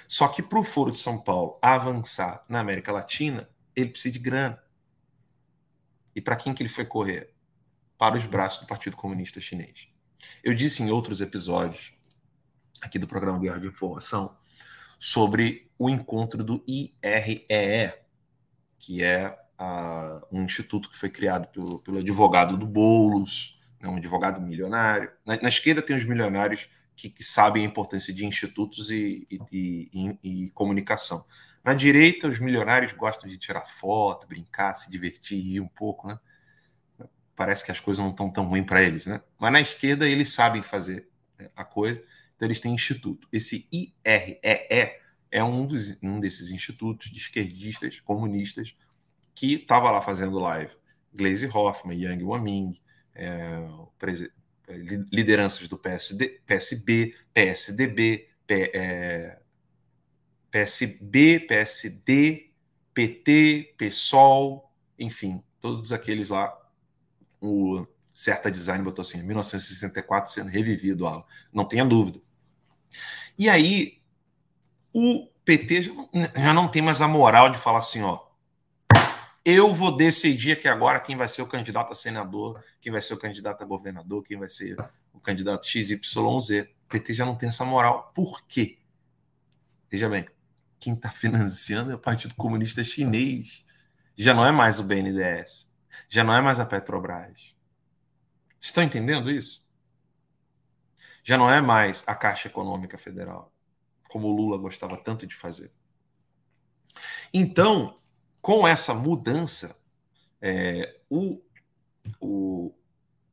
Só 0.08 0.28
que 0.28 0.42
para 0.42 0.58
o 0.58 0.64
Foro 0.64 0.92
de 0.92 0.98
São 0.98 1.22
Paulo 1.22 1.60
avançar 1.62 2.44
na 2.50 2.60
América 2.60 2.92
Latina, 2.92 3.48
ele 3.76 3.92
precisa 3.92 4.14
de 4.14 4.18
grana. 4.18 4.64
E 6.16 6.20
para 6.20 6.36
quem 6.36 6.52
que 6.52 6.64
ele 6.64 6.70
foi 6.70 6.88
correr? 6.88 7.36
Para 8.00 8.18
os 8.18 8.26
braços 8.26 8.62
do 8.62 8.68
Partido 8.68 8.98
Comunista 8.98 9.40
Chinês. 9.40 9.90
Eu 10.44 10.56
disse 10.56 10.82
em 10.82 10.90
outros 10.90 11.22
episódios 11.22 11.94
aqui 12.82 12.98
do 12.98 13.06
programa 13.06 13.38
Guerra 13.38 13.60
de 13.60 13.68
Informação 13.68 14.36
sobre 15.00 15.72
o 15.78 15.88
encontro 15.88 16.44
do 16.44 16.64
IREE, 16.68 18.09
que 18.80 19.04
é 19.04 19.38
uh, 19.60 20.26
um 20.32 20.44
instituto 20.44 20.90
que 20.90 20.98
foi 20.98 21.10
criado 21.10 21.48
pelo, 21.50 21.80
pelo 21.80 22.00
advogado 22.00 22.58
do 22.58 22.66
Boulos, 22.66 23.60
né, 23.80 23.90
um 23.90 23.98
advogado 23.98 24.42
milionário. 24.42 25.12
Na, 25.26 25.40
na 25.42 25.50
esquerda 25.50 25.82
tem 25.82 25.96
os 25.96 26.06
milionários 26.06 26.70
que, 26.96 27.10
que 27.10 27.24
sabem 27.24 27.64
a 27.64 27.68
importância 27.68 28.14
de 28.14 28.26
institutos 28.26 28.90
e, 28.90 29.28
e, 29.30 29.90
e, 29.94 30.18
e, 30.46 30.50
comunicação. 30.52 31.26
Na 31.64 31.74
direita, 31.74 32.28
os 32.28 32.40
milionários 32.40 32.94
gostam 32.94 33.30
de 33.30 33.38
tirar 33.38 33.66
foto, 33.66 34.28
brincar, 34.28 34.74
se 34.74 34.90
divertir, 34.90 35.40
rir 35.40 35.60
um 35.60 35.68
pouco, 35.68 36.08
né? 36.08 36.18
Parece 37.36 37.64
que 37.64 37.72
as 37.72 37.80
coisas 37.80 38.04
não 38.04 38.12
estão 38.12 38.30
tão 38.30 38.46
ruins 38.46 38.66
para 38.66 38.82
eles, 38.82 39.06
né? 39.06 39.22
Mas 39.38 39.52
na 39.52 39.62
esquerda, 39.62 40.08
eles 40.08 40.34
sabem 40.34 40.62
fazer 40.62 41.08
né, 41.38 41.50
a 41.56 41.64
coisa, 41.64 42.04
então 42.36 42.46
eles 42.48 42.60
têm 42.60 42.74
instituto. 42.74 43.28
Esse 43.32 43.68
IREE 43.72 45.00
é 45.32 45.44
um, 45.44 45.66
dos, 45.66 46.02
um 46.02 46.20
desses 46.20 46.52
institutos 46.52 47.10
de 47.10 47.20
esquerdistas, 47.20 48.00
comunistas, 48.00 48.76
que 49.36 49.56
estava 49.56 49.92
lá 49.92 50.02
fazendo 50.02 50.40
live. 50.40 50.74
Glaze 51.14 51.48
Hoffman, 51.48 51.98
Yang 51.98 52.24
Waming, 52.24 52.80
é, 53.16 53.60
o 53.60 53.92
lideranças 55.12 55.68
do 55.68 55.78
PSD, 55.78 56.42
PSB, 56.46 57.16
PSDB, 57.34 58.30
P, 58.46 58.72
é, 58.74 59.40
PSB, 60.52 61.40
PSD, 61.42 62.52
PT, 62.94 63.76
PSOL, 63.78 64.72
enfim, 64.98 65.44
todos 65.60 65.92
aqueles 65.92 66.30
lá. 66.30 66.56
O 67.42 67.86
Certa 68.12 68.52
Design 68.52 68.84
botou 68.84 69.02
assim, 69.02 69.24
1964 69.24 70.32
sendo 70.32 70.50
revivido, 70.50 71.08
Alan. 71.08 71.24
não 71.54 71.66
tenha 71.66 71.86
dúvida. 71.86 72.20
E 73.38 73.50
aí, 73.50 73.99
o 74.94 75.28
PT 75.46 75.84
já 76.36 76.54
não, 76.54 76.68
tem 76.68 76.82
mais 76.82 77.02
a 77.02 77.08
moral 77.08 77.50
de 77.50 77.58
falar 77.58 77.80
assim, 77.80 78.02
ó, 78.02 78.20
eu 79.44 79.74
vou 79.74 79.96
decidir 79.96 80.54
aqui 80.54 80.68
agora 80.68 81.00
quem 81.00 81.16
vai 81.16 81.28
ser 81.28 81.42
o 81.42 81.48
candidato 81.48 81.92
a 81.92 81.96
senador, 81.96 82.64
quem 82.82 82.92
vai 82.92 83.02
ser 83.02 83.14
o 83.14 83.18
candidato 83.18 83.64
a 83.64 83.66
governador, 83.66 84.24
quem 84.24 84.38
vai 84.38 84.50
ser 84.50 84.78
o 85.14 85.20
candidato 85.20 85.68
XYZ. 85.68 86.00
O 86.16 86.90
PT 86.90 87.14
já 87.14 87.26
não 87.26 87.36
tem 87.36 87.50
essa 87.50 87.66
moral. 87.66 88.12
Por 88.14 88.42
quê? 88.48 88.78
Veja 89.90 90.08
bem, 90.08 90.28
quem 90.80 90.94
está 90.94 91.10
financiando 91.10 91.92
é 91.92 91.96
o 91.96 92.00
Partido 92.00 92.36
Comunista 92.36 92.84
Chinês. 92.84 93.66
Já 94.16 94.34
não 94.34 94.46
é 94.46 94.52
mais 94.52 94.80
o 94.80 94.84
BNDES. 94.84 95.74
Já 96.08 96.24
não 96.24 96.34
é 96.34 96.42
mais 96.42 96.60
a 96.60 96.66
Petrobras. 96.66 97.56
Estão 98.60 98.84
entendendo 98.84 99.32
isso? 99.32 99.64
Já 101.24 101.38
não 101.38 101.52
é 101.52 101.62
mais 101.62 102.04
a 102.06 102.16
Caixa 102.16 102.48
Econômica 102.48 102.98
Federal, 102.98 103.54
como 104.10 104.28
o 104.28 104.36
Lula 104.36 104.58
gostava 104.58 104.98
tanto 104.98 105.26
de 105.26 105.36
fazer. 105.36 105.72
Então, 107.34 108.02
com 108.42 108.68
essa 108.68 108.94
mudança, 108.94 109.80
é, 110.42 111.00
o, 111.10 111.42
o, 112.20 112.74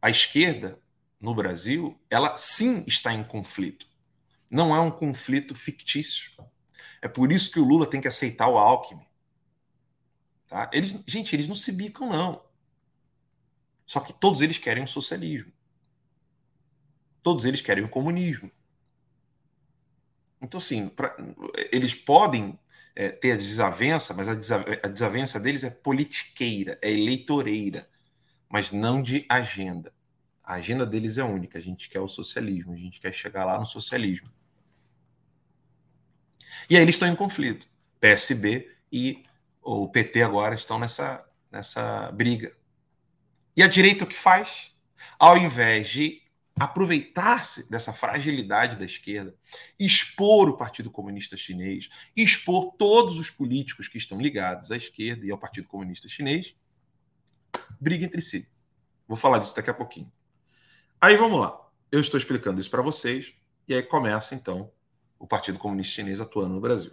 a 0.00 0.10
esquerda 0.10 0.80
no 1.18 1.34
Brasil, 1.34 1.98
ela 2.10 2.36
sim 2.36 2.84
está 2.86 3.12
em 3.12 3.24
conflito. 3.24 3.88
Não 4.50 4.76
é 4.76 4.78
um 4.78 4.90
conflito 4.90 5.54
fictício. 5.54 6.30
É 7.00 7.08
por 7.08 7.32
isso 7.32 7.50
que 7.50 7.58
o 7.58 7.64
Lula 7.64 7.88
tem 7.88 8.00
que 8.00 8.08
aceitar 8.08 8.48
o 8.48 8.58
Alckmin. 8.58 9.06
Tá? 10.46 10.70
Eles, 10.72 10.92
gente, 11.06 11.34
eles 11.34 11.48
não 11.48 11.54
se 11.54 11.72
bicam, 11.72 12.08
não. 12.08 12.44
Só 13.86 14.00
que 14.00 14.12
todos 14.12 14.40
eles 14.40 14.58
querem 14.58 14.84
o 14.84 14.88
socialismo. 14.88 15.52
Todos 17.22 17.44
eles 17.44 17.60
querem 17.60 17.84
o 17.84 17.88
comunismo. 17.88 18.50
Então, 20.40 20.58
assim, 20.58 20.88
pra, 20.88 21.16
eles 21.72 21.94
podem 21.94 22.58
é, 22.94 23.10
ter 23.10 23.32
a 23.32 23.36
desavença, 23.36 24.14
mas 24.14 24.28
a, 24.28 24.32
a 24.82 24.88
desavença 24.88 25.38
deles 25.38 25.64
é 25.64 25.70
politiqueira, 25.70 26.78
é 26.82 26.90
eleitoreira, 26.90 27.88
mas 28.48 28.72
não 28.72 29.02
de 29.02 29.26
agenda. 29.28 29.92
A 30.42 30.54
agenda 30.54 30.86
deles 30.86 31.18
é 31.18 31.24
única. 31.24 31.58
A 31.58 31.60
gente 31.60 31.88
quer 31.88 32.00
o 32.00 32.08
socialismo, 32.08 32.72
a 32.72 32.76
gente 32.76 33.00
quer 33.00 33.12
chegar 33.12 33.44
lá 33.44 33.58
no 33.58 33.66
socialismo. 33.66 34.28
E 36.70 36.76
aí 36.76 36.82
eles 36.82 36.94
estão 36.94 37.08
em 37.08 37.16
conflito. 37.16 37.68
PSB 37.98 38.70
e 38.92 39.24
o 39.62 39.88
PT 39.88 40.22
agora 40.22 40.54
estão 40.54 40.78
nessa, 40.78 41.24
nessa 41.50 42.10
briga. 42.12 42.56
E 43.56 43.62
a 43.62 43.66
direita 43.66 44.04
o 44.04 44.06
que 44.06 44.16
faz? 44.16 44.72
Ao 45.18 45.36
invés 45.36 45.88
de 45.88 46.22
aproveitar-se 46.58 47.70
dessa 47.70 47.92
fragilidade 47.92 48.76
da 48.76 48.84
esquerda, 48.84 49.34
expor 49.78 50.48
o 50.48 50.56
Partido 50.56 50.90
Comunista 50.90 51.36
Chinês, 51.36 51.90
expor 52.16 52.72
todos 52.78 53.18
os 53.18 53.28
políticos 53.28 53.88
que 53.88 53.98
estão 53.98 54.18
ligados 54.18 54.72
à 54.72 54.76
esquerda 54.76 55.26
e 55.26 55.30
ao 55.30 55.36
Partido 55.36 55.68
Comunista 55.68 56.08
Chinês, 56.08 56.56
briga 57.78 58.06
entre 58.06 58.22
si. 58.22 58.48
Vou 59.06 59.18
falar 59.18 59.38
disso 59.38 59.54
daqui 59.54 59.68
a 59.68 59.74
pouquinho. 59.74 60.10
Aí 60.98 61.16
vamos 61.16 61.38
lá. 61.38 61.60
Eu 61.92 62.00
estou 62.00 62.18
explicando 62.18 62.58
isso 62.58 62.70
para 62.70 62.82
vocês 62.82 63.34
e 63.68 63.74
aí 63.74 63.82
começa 63.82 64.34
então 64.34 64.72
o 65.18 65.26
Partido 65.26 65.58
Comunista 65.58 65.94
Chinês 65.94 66.22
atuando 66.22 66.54
no 66.54 66.60
Brasil. 66.60 66.92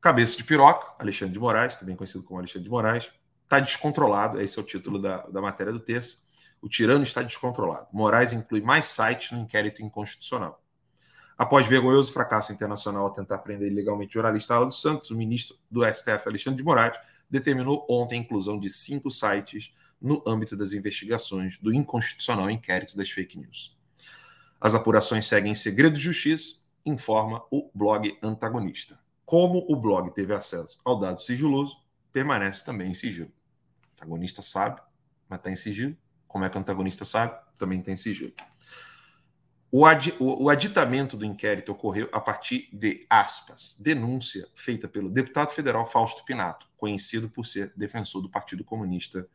Cabeça 0.00 0.38
de 0.38 0.44
piroca, 0.44 0.94
Alexandre 0.98 1.34
de 1.34 1.38
Moraes, 1.38 1.76
também 1.76 1.94
conhecido 1.94 2.24
como 2.24 2.38
Alexandre 2.38 2.64
de 2.64 2.70
Moraes, 2.70 3.12
está 3.42 3.60
descontrolado, 3.60 4.40
esse 4.40 4.58
é 4.58 4.62
o 4.62 4.64
título 4.64 4.98
da, 4.98 5.18
da 5.26 5.42
matéria 5.42 5.72
do 5.72 5.80
texto 5.80 6.25
o 6.60 6.68
tirano 6.68 7.02
está 7.02 7.22
descontrolado. 7.22 7.88
Moraes 7.92 8.32
inclui 8.32 8.60
mais 8.60 8.86
sites 8.86 9.32
no 9.32 9.38
inquérito 9.38 9.82
inconstitucional. 9.82 10.62
Após 11.38 11.66
vergonhoso 11.66 12.12
fracasso 12.12 12.52
internacional 12.52 13.04
ao 13.04 13.12
tentar 13.12 13.38
prender 13.38 13.70
ilegalmente 13.70 14.10
o 14.10 14.14
jornalista 14.14 14.54
Alan 14.54 14.68
dos 14.68 14.80
Santos, 14.80 15.10
o 15.10 15.16
ministro 15.16 15.56
do 15.70 15.84
STF, 15.84 16.26
Alexandre 16.26 16.56
de 16.56 16.64
Moraes, 16.64 16.98
determinou 17.28 17.86
ontem 17.90 18.18
a 18.18 18.22
inclusão 18.22 18.58
de 18.58 18.70
cinco 18.70 19.10
sites 19.10 19.72
no 20.00 20.22
âmbito 20.26 20.56
das 20.56 20.72
investigações 20.72 21.58
do 21.58 21.72
inconstitucional 21.74 22.50
inquérito 22.50 22.96
das 22.96 23.10
fake 23.10 23.38
news. 23.38 23.76
As 24.60 24.74
apurações 24.74 25.26
seguem 25.26 25.52
em 25.52 25.54
segredo 25.54 25.94
de 25.94 26.00
justiça, 26.00 26.66
informa 26.84 27.42
o 27.50 27.70
blog 27.74 28.16
antagonista. 28.22 28.98
Como 29.24 29.66
o 29.68 29.76
blog 29.76 30.12
teve 30.14 30.32
acesso 30.32 30.78
ao 30.84 30.98
dado 30.98 31.20
sigiloso, 31.20 31.76
permanece 32.12 32.64
também 32.64 32.90
em 32.90 32.94
sigilo. 32.94 33.28
O 33.28 33.92
antagonista 33.94 34.40
sabe, 34.40 34.80
mas 35.28 35.38
está 35.38 35.50
em 35.50 35.56
sigilo. 35.56 35.96
Como 36.36 36.44
é 36.44 36.50
que 36.50 36.56
o 36.58 36.60
antagonista 36.60 37.02
sabe? 37.02 37.34
Também 37.58 37.80
tem 37.80 37.96
sigilo. 37.96 38.34
O, 39.72 39.86
o, 39.86 40.44
o 40.44 40.50
aditamento 40.50 41.16
do 41.16 41.24
inquérito 41.24 41.72
ocorreu 41.72 42.10
a 42.12 42.20
partir 42.20 42.68
de, 42.70 43.06
aspas, 43.08 43.74
denúncia 43.80 44.46
feita 44.54 44.86
pelo 44.86 45.08
deputado 45.08 45.48
federal 45.48 45.86
Fausto 45.86 46.26
Pinato, 46.26 46.68
conhecido 46.76 47.30
por 47.30 47.46
ser 47.46 47.72
defensor 47.74 48.20
do 48.20 48.28
Partido 48.28 48.62
Comunista 48.62 49.26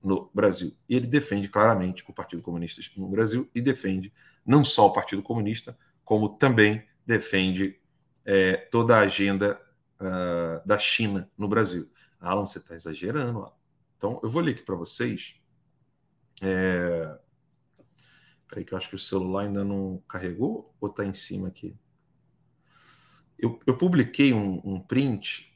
no 0.00 0.30
Brasil. 0.32 0.72
E 0.88 0.94
ele 0.94 1.08
defende 1.08 1.48
claramente 1.48 2.04
o 2.08 2.14
Partido 2.14 2.40
Comunista 2.40 2.80
no 2.96 3.08
Brasil 3.08 3.50
e 3.52 3.60
defende 3.60 4.12
não 4.46 4.62
só 4.62 4.86
o 4.86 4.92
Partido 4.92 5.24
Comunista, 5.24 5.76
como 6.04 6.28
também 6.28 6.86
defende 7.04 7.80
é, 8.24 8.58
toda 8.70 8.96
a 8.96 9.00
agenda 9.00 9.60
uh, 10.00 10.64
da 10.64 10.78
China 10.78 11.28
no 11.36 11.48
Brasil. 11.48 11.90
Alan, 12.20 12.46
você 12.46 12.58
está 12.58 12.76
exagerando. 12.76 13.40
Alan. 13.40 13.52
Então, 13.96 14.20
eu 14.22 14.30
vou 14.30 14.40
ler 14.40 14.52
aqui 14.52 14.62
para 14.62 14.76
vocês 14.76 15.34
é... 16.42 17.18
Peraí, 18.48 18.64
que 18.64 18.72
eu 18.72 18.78
acho 18.78 18.88
que 18.88 18.94
o 18.94 18.98
celular 18.98 19.42
ainda 19.42 19.64
não 19.64 20.02
carregou 20.08 20.74
ou 20.80 20.88
está 20.88 21.04
em 21.04 21.14
cima 21.14 21.48
aqui? 21.48 21.78
Eu, 23.38 23.58
eu 23.66 23.76
publiquei 23.76 24.32
um, 24.32 24.60
um, 24.64 24.80
print. 24.80 25.52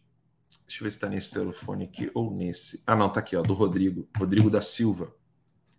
Deixa 0.66 0.82
eu 0.82 0.84
ver 0.84 0.90
se 0.90 0.96
está 0.96 1.08
nesse 1.08 1.32
telefone 1.32 1.84
aqui 1.84 2.10
ou 2.12 2.34
nesse. 2.34 2.82
Ah, 2.86 2.96
não, 2.96 3.06
está 3.06 3.20
aqui, 3.20 3.36
ó, 3.36 3.42
do 3.42 3.54
Rodrigo, 3.54 4.08
Rodrigo 4.16 4.50
da 4.50 4.60
Silva. 4.60 5.14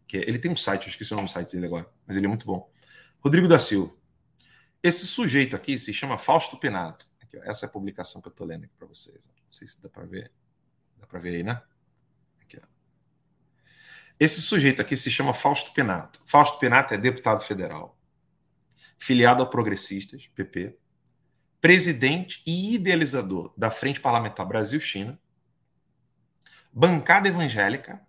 que 0.08 0.18
é, 0.18 0.22
ele 0.22 0.40
tem 0.40 0.52
um 0.52 0.56
site, 0.56 0.84
eu 0.84 0.90
esqueci 0.90 1.14
o 1.14 1.18
nome 1.18 1.28
do 1.28 1.32
site 1.32 1.52
dele 1.52 1.66
agora, 1.66 1.92
mas 2.08 2.16
ele 2.16 2.26
é 2.26 2.30
muito 2.30 2.46
bom. 2.46 2.72
Rodrigo 3.20 3.48
da 3.48 3.60
Silva. 3.60 3.94
Esse 4.82 5.06
sujeito 5.06 5.56
aqui 5.56 5.78
se 5.78 5.94
chama 5.94 6.18
Fausto 6.18 6.58
Penato. 6.58 7.06
Aqui, 7.22 7.38
ó, 7.38 7.44
essa 7.44 7.66
é 7.66 7.68
a 7.68 7.72
publicação 7.72 8.22
que 8.22 8.30
eu 8.30 8.32
estou 8.32 8.48
lendo 8.48 8.64
aqui 8.64 8.74
para 8.78 8.88
vocês. 8.88 9.28
Não 9.28 9.52
sei 9.52 9.68
se 9.68 9.82
dá 9.82 9.90
para 9.90 10.06
ver. 10.06 10.32
Dá 10.98 11.06
para 11.06 11.20
ver 11.20 11.36
aí, 11.36 11.44
né? 11.44 11.62
Esse 14.20 14.42
sujeito 14.42 14.82
aqui 14.82 14.98
se 14.98 15.10
chama 15.10 15.34
Fausto 15.34 15.72
Penato. 15.72 16.22
Fausto 16.26 16.60
Penato 16.60 16.94
é 16.94 16.98
deputado 16.98 17.42
federal, 17.42 17.98
filiado 18.98 19.42
a 19.42 19.46
Progressistas, 19.46 20.28
PP, 20.28 20.78
presidente 21.62 22.44
e 22.46 22.76
idealizador 22.76 23.54
da 23.56 23.72
Frente 23.72 24.02
Parlamentar 24.02 24.46
Brasil-China, 24.46 25.20
bancada 26.72 27.28
evangélica, 27.30 28.06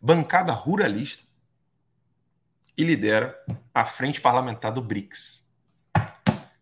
bancada 0.00 0.52
ruralista 0.52 1.24
e 2.76 2.84
lidera 2.84 3.36
a 3.72 3.84
frente 3.84 4.20
parlamentar 4.20 4.70
do 4.72 4.82
BRICS. 4.82 5.44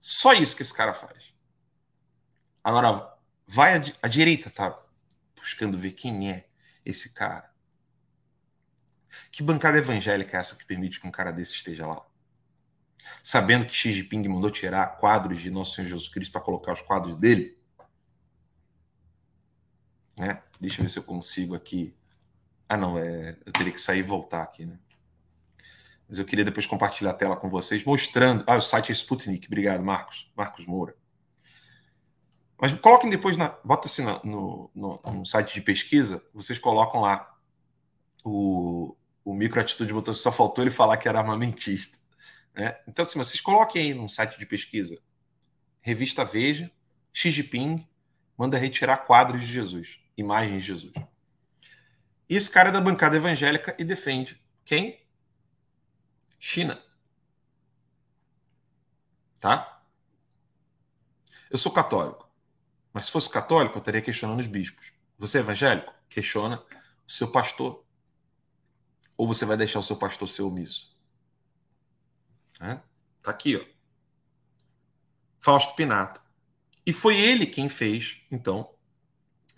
Só 0.00 0.32
isso 0.32 0.54
que 0.54 0.62
esse 0.62 0.72
cara 0.72 0.94
faz. 0.94 1.34
Agora, 2.62 3.14
vai 3.46 3.74
à, 4.00 4.08
direita, 4.08 4.48
tá 4.48 4.78
buscando 5.34 5.76
ver 5.76 5.92
quem 5.92 6.30
é 6.30 6.48
esse 6.84 7.12
cara. 7.12 7.52
Que 9.30 9.42
bancada 9.42 9.78
evangélica 9.78 10.36
é 10.36 10.40
essa 10.40 10.56
que 10.56 10.64
permite 10.64 11.00
que 11.00 11.06
um 11.06 11.10
cara 11.10 11.32
desse 11.32 11.54
esteja 11.54 11.86
lá? 11.86 12.04
Sabendo 13.22 13.66
que 13.66 13.74
Xi 13.74 13.92
Jinping 13.92 14.28
mandou 14.28 14.50
tirar 14.50 14.96
quadros 14.96 15.40
de 15.40 15.50
Nosso 15.50 15.74
Senhor 15.74 15.88
Jesus 15.88 16.08
Cristo 16.08 16.32
para 16.32 16.40
colocar 16.40 16.72
os 16.72 16.82
quadros 16.82 17.16
dele? 17.16 17.56
Né? 20.18 20.42
Deixa 20.60 20.80
eu 20.80 20.84
ver 20.84 20.88
se 20.88 20.98
eu 20.98 21.02
consigo 21.02 21.54
aqui. 21.54 21.94
Ah, 22.68 22.76
não, 22.76 22.98
é... 22.98 23.36
eu 23.44 23.52
teria 23.52 23.72
que 23.72 23.80
sair 23.80 23.98
e 24.00 24.02
voltar 24.02 24.42
aqui, 24.42 24.64
né? 24.64 24.78
Mas 26.08 26.18
eu 26.18 26.24
queria 26.24 26.44
depois 26.44 26.66
compartilhar 26.66 27.10
a 27.10 27.14
tela 27.14 27.36
com 27.36 27.48
vocês, 27.48 27.84
mostrando. 27.84 28.44
Ah, 28.46 28.56
o 28.56 28.62
site 28.62 28.90
é 28.90 28.94
Sputnik. 28.94 29.46
Obrigado, 29.46 29.82
Marcos. 29.82 30.30
Marcos 30.36 30.66
Moura. 30.66 30.94
Mas 32.60 32.72
coloquem 32.74 33.10
depois, 33.10 33.36
na, 33.36 33.48
bota 33.64 33.88
assim 33.88 34.02
no, 34.02 34.70
no, 34.74 35.00
no, 35.04 35.26
site 35.26 35.54
de 35.54 35.60
pesquisa, 35.60 36.24
vocês 36.32 36.58
colocam 36.58 37.00
lá 37.00 37.36
o, 38.24 38.96
o 39.24 39.34
microatitude 39.34 39.92
motor. 39.92 40.14
Só 40.14 40.30
faltou 40.30 40.62
ele 40.64 40.70
falar 40.70 40.96
que 40.96 41.08
era 41.08 41.18
armamentista. 41.18 41.98
Né? 42.54 42.78
Então, 42.86 43.04
assim, 43.04 43.18
vocês 43.18 43.40
coloquem 43.40 43.82
aí 43.82 43.94
no 43.94 44.08
site 44.08 44.38
de 44.38 44.46
pesquisa, 44.46 44.98
revista 45.80 46.24
Veja, 46.24 46.70
Xi 47.12 47.30
Jinping 47.30 47.86
manda 48.36 48.58
retirar 48.58 48.98
quadros 48.98 49.40
de 49.42 49.46
Jesus, 49.46 50.00
imagens 50.16 50.62
de 50.62 50.68
Jesus. 50.68 50.92
E 52.28 52.36
esse 52.36 52.50
cara 52.50 52.68
é 52.68 52.72
da 52.72 52.80
bancada 52.80 53.16
evangélica 53.16 53.76
e 53.78 53.84
defende 53.84 54.40
quem? 54.64 55.04
China. 56.38 56.82
Tá? 59.40 59.82
Eu 61.50 61.58
sou 61.58 61.70
católico. 61.70 62.23
Mas 62.94 63.06
se 63.06 63.10
fosse 63.10 63.28
católico, 63.28 63.76
eu 63.76 63.80
estaria 63.80 64.00
questionando 64.00 64.38
os 64.38 64.46
bispos. 64.46 64.92
Você 65.18 65.38
é 65.38 65.40
evangélico? 65.40 65.92
Questiona 66.08 66.64
o 67.04 67.10
seu 67.10 67.30
pastor. 67.30 67.84
Ou 69.16 69.26
você 69.26 69.44
vai 69.44 69.56
deixar 69.56 69.80
o 69.80 69.82
seu 69.82 69.96
pastor 69.96 70.28
ser 70.28 70.42
omisso? 70.42 70.96
É? 72.60 72.80
Tá 73.20 73.32
aqui, 73.32 73.56
ó. 73.56 73.64
Fausto 75.40 75.74
Pinato. 75.74 76.22
E 76.86 76.92
foi 76.92 77.18
ele 77.18 77.46
quem 77.46 77.68
fez, 77.68 78.22
então, 78.30 78.72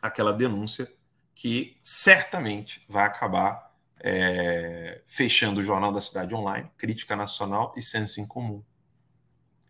aquela 0.01 0.33
denúncia 0.33 0.91
que 1.35 1.79
certamente 1.83 2.85
vai 2.89 3.05
acabar 3.05 3.77
é, 4.01 5.03
fechando 5.07 5.61
o 5.61 5.63
Jornal 5.63 5.93
da 5.93 6.01
Cidade 6.01 6.35
Online, 6.35 6.71
Crítica 6.77 7.15
Nacional 7.15 7.75
e 7.77 7.83
Senso 7.83 8.19
em 8.19 8.27
Comum. 8.27 8.65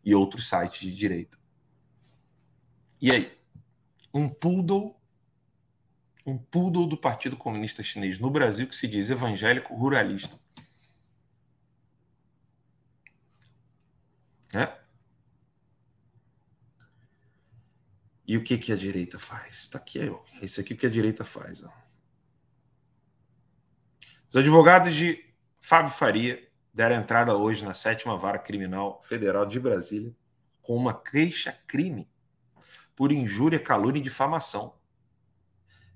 E 0.05 0.15
outros 0.15 0.49
sites 0.49 0.81
de 0.81 0.95
direita. 0.95 1.37
E 3.01 3.11
aí? 3.11 3.36
Um 4.17 4.31
poodle, 4.31 4.99
um 6.25 6.39
poodle 6.39 6.87
do 6.87 6.97
Partido 6.97 7.37
Comunista 7.37 7.83
Chinês 7.83 8.19
no 8.19 8.31
Brasil 8.31 8.67
que 8.67 8.75
se 8.75 8.89
diz 8.89 9.11
evangélico 9.11 9.75
ruralista. 9.75 10.41
Né? 14.55 14.75
E 18.27 18.39
o 18.39 18.43
que, 18.43 18.57
que 18.57 18.73
a 18.73 18.77
direita 18.77 19.19
faz? 19.19 19.57
Está 19.57 19.77
aqui, 19.77 20.09
ó. 20.09 20.23
Esse 20.41 20.63
aqui 20.63 20.73
é 20.73 20.77
o 20.77 20.79
que 20.79 20.87
a 20.87 20.91
direita 20.91 21.23
faz. 21.23 21.63
Ó. 21.63 21.71
Os 24.31 24.37
advogados 24.37 24.95
de 24.95 25.23
Fábio 25.61 25.93
Faria 25.93 26.51
deram 26.73 26.97
entrada 26.97 27.37
hoje 27.37 27.63
na 27.63 27.75
sétima 27.75 28.17
vara 28.17 28.39
criminal 28.39 29.03
federal 29.03 29.45
de 29.45 29.61
Brasília 29.61 30.17
com 30.63 30.75
uma 30.75 30.99
queixa-crime 30.99 32.09
por 32.97 33.13
injúria, 33.13 33.61
calúnia 33.61 34.01
e 34.01 34.03
difamação. 34.03 34.75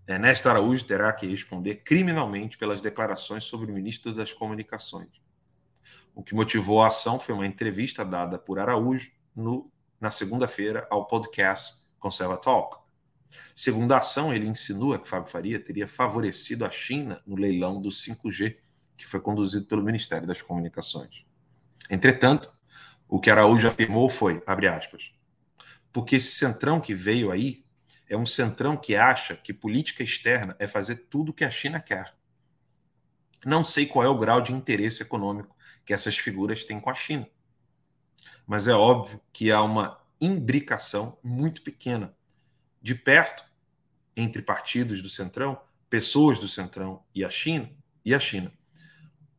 Ernesto 0.06 0.48
Araújo 0.48 0.84
terá 0.84 1.12
que 1.12 1.26
responder 1.26 1.76
criminalmente 1.76 2.58
pelas 2.58 2.80
declarações 2.80 3.44
sobre 3.44 3.70
o 3.70 3.74
ministro 3.74 4.12
das 4.12 4.32
Comunicações. 4.32 5.08
O 6.14 6.22
que 6.22 6.34
motivou 6.34 6.82
a 6.82 6.88
ação 6.88 7.18
foi 7.18 7.34
uma 7.34 7.46
entrevista 7.46 8.04
dada 8.04 8.38
por 8.38 8.58
Araújo 8.58 9.10
no, 9.34 9.72
na 10.00 10.10
segunda-feira 10.10 10.86
ao 10.90 11.06
podcast 11.06 11.80
Conserva 11.98 12.36
Talk. 12.36 12.78
Segundo 13.54 13.92
a 13.92 13.98
ação, 13.98 14.34
ele 14.34 14.48
insinua 14.48 14.98
que 14.98 15.08
Fábio 15.08 15.30
Faria 15.30 15.60
teria 15.60 15.86
favorecido 15.86 16.64
a 16.64 16.70
China 16.70 17.22
no 17.24 17.36
leilão 17.36 17.80
do 17.80 17.90
5G, 17.90 18.56
que 18.96 19.06
foi 19.06 19.20
conduzido 19.20 19.66
pelo 19.66 19.82
Ministério 19.82 20.26
das 20.26 20.42
Comunicações. 20.42 21.24
Entretanto, 21.88 22.50
o 23.08 23.20
que 23.20 23.30
Araújo 23.30 23.68
afirmou 23.68 24.10
foi, 24.10 24.42
abre 24.44 24.66
aspas, 24.66 25.12
porque 25.92 26.16
esse 26.16 26.32
centrão 26.32 26.80
que 26.80 26.94
veio 26.94 27.30
aí 27.30 27.64
é 28.08 28.16
um 28.16 28.26
centrão 28.26 28.76
que 28.76 28.96
acha 28.96 29.36
que 29.36 29.52
política 29.52 30.02
externa 30.02 30.56
é 30.58 30.66
fazer 30.66 31.06
tudo 31.08 31.30
o 31.30 31.32
que 31.34 31.44
a 31.44 31.50
China 31.50 31.80
quer. 31.80 32.14
Não 33.44 33.64
sei 33.64 33.86
qual 33.86 34.04
é 34.04 34.08
o 34.08 34.18
grau 34.18 34.40
de 34.40 34.52
interesse 34.52 35.02
econômico 35.02 35.56
que 35.84 35.94
essas 35.94 36.18
figuras 36.18 36.64
têm 36.64 36.80
com 36.80 36.90
a 36.90 36.94
China. 36.94 37.26
Mas 38.46 38.68
é 38.68 38.74
óbvio 38.74 39.20
que 39.32 39.50
há 39.50 39.62
uma 39.62 40.00
imbricação 40.20 41.18
muito 41.22 41.62
pequena 41.62 42.14
de 42.82 42.94
perto 42.94 43.44
entre 44.16 44.42
partidos 44.42 45.00
do 45.00 45.08
Centrão, 45.08 45.60
pessoas 45.88 46.38
do 46.38 46.48
Centrão 46.48 47.02
e 47.14 47.24
a 47.24 47.30
China, 47.30 47.70
e 48.04 48.14
a 48.14 48.20
China. 48.20 48.52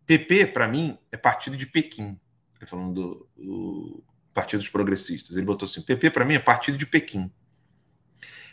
PP, 0.05 0.47
para 0.47 0.67
mim, 0.67 0.97
é 1.11 1.17
partido 1.17 1.55
de 1.55 1.65
Pequim. 1.65 2.19
Estou 2.53 2.67
falando 2.67 2.93
do, 2.93 3.29
do 3.35 4.03
Partido 4.33 4.59
dos 4.59 4.69
Progressistas. 4.69 5.35
Ele 5.35 5.45
botou 5.45 5.65
assim: 5.65 5.81
PP, 5.81 6.09
para 6.11 6.25
mim, 6.25 6.35
é 6.35 6.39
partido 6.39 6.77
de 6.77 6.85
Pequim. 6.85 7.31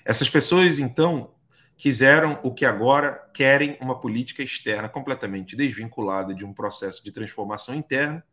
Essas 0.04 0.28
pessoas, 0.28 0.78
então, 0.78 1.34
quiseram 1.76 2.40
o 2.42 2.52
que 2.52 2.64
agora 2.64 3.30
querem 3.32 3.76
uma 3.80 4.00
política 4.00 4.42
externa 4.42 4.88
completamente 4.88 5.54
desvinculada 5.54 6.34
de 6.34 6.44
um 6.44 6.52
processo 6.52 7.04
de 7.04 7.12
transformação 7.12 7.74
interna 7.74 8.24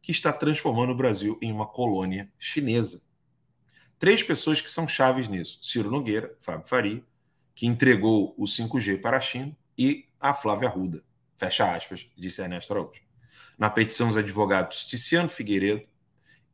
que 0.00 0.12
está 0.12 0.32
transformando 0.32 0.90
o 0.90 0.96
Brasil 0.96 1.38
em 1.40 1.50
uma 1.52 1.66
colônia 1.66 2.30
chinesa. 2.38 3.02
Três 3.98 4.22
pessoas 4.22 4.60
que 4.60 4.70
são 4.70 4.86
chaves 4.86 5.28
nisso: 5.28 5.58
Ciro 5.62 5.90
Nogueira, 5.90 6.36
Fábio 6.40 6.66
Faria, 6.66 7.04
que 7.54 7.66
entregou 7.66 8.34
o 8.36 8.44
5G 8.44 9.00
para 9.00 9.18
a 9.18 9.20
China, 9.20 9.56
e 9.76 10.06
a 10.20 10.32
Flávia 10.32 10.68
Arruda. 10.68 11.02
Fecha 11.36 11.74
aspas, 11.74 12.06
disse 12.16 12.40
Ernesto 12.40 12.72
Araújo. 12.72 13.02
Na 13.58 13.70
petição, 13.70 14.08
os 14.08 14.16
advogados 14.16 14.84
Ticiano 14.84 15.28
Figueiredo 15.28 15.82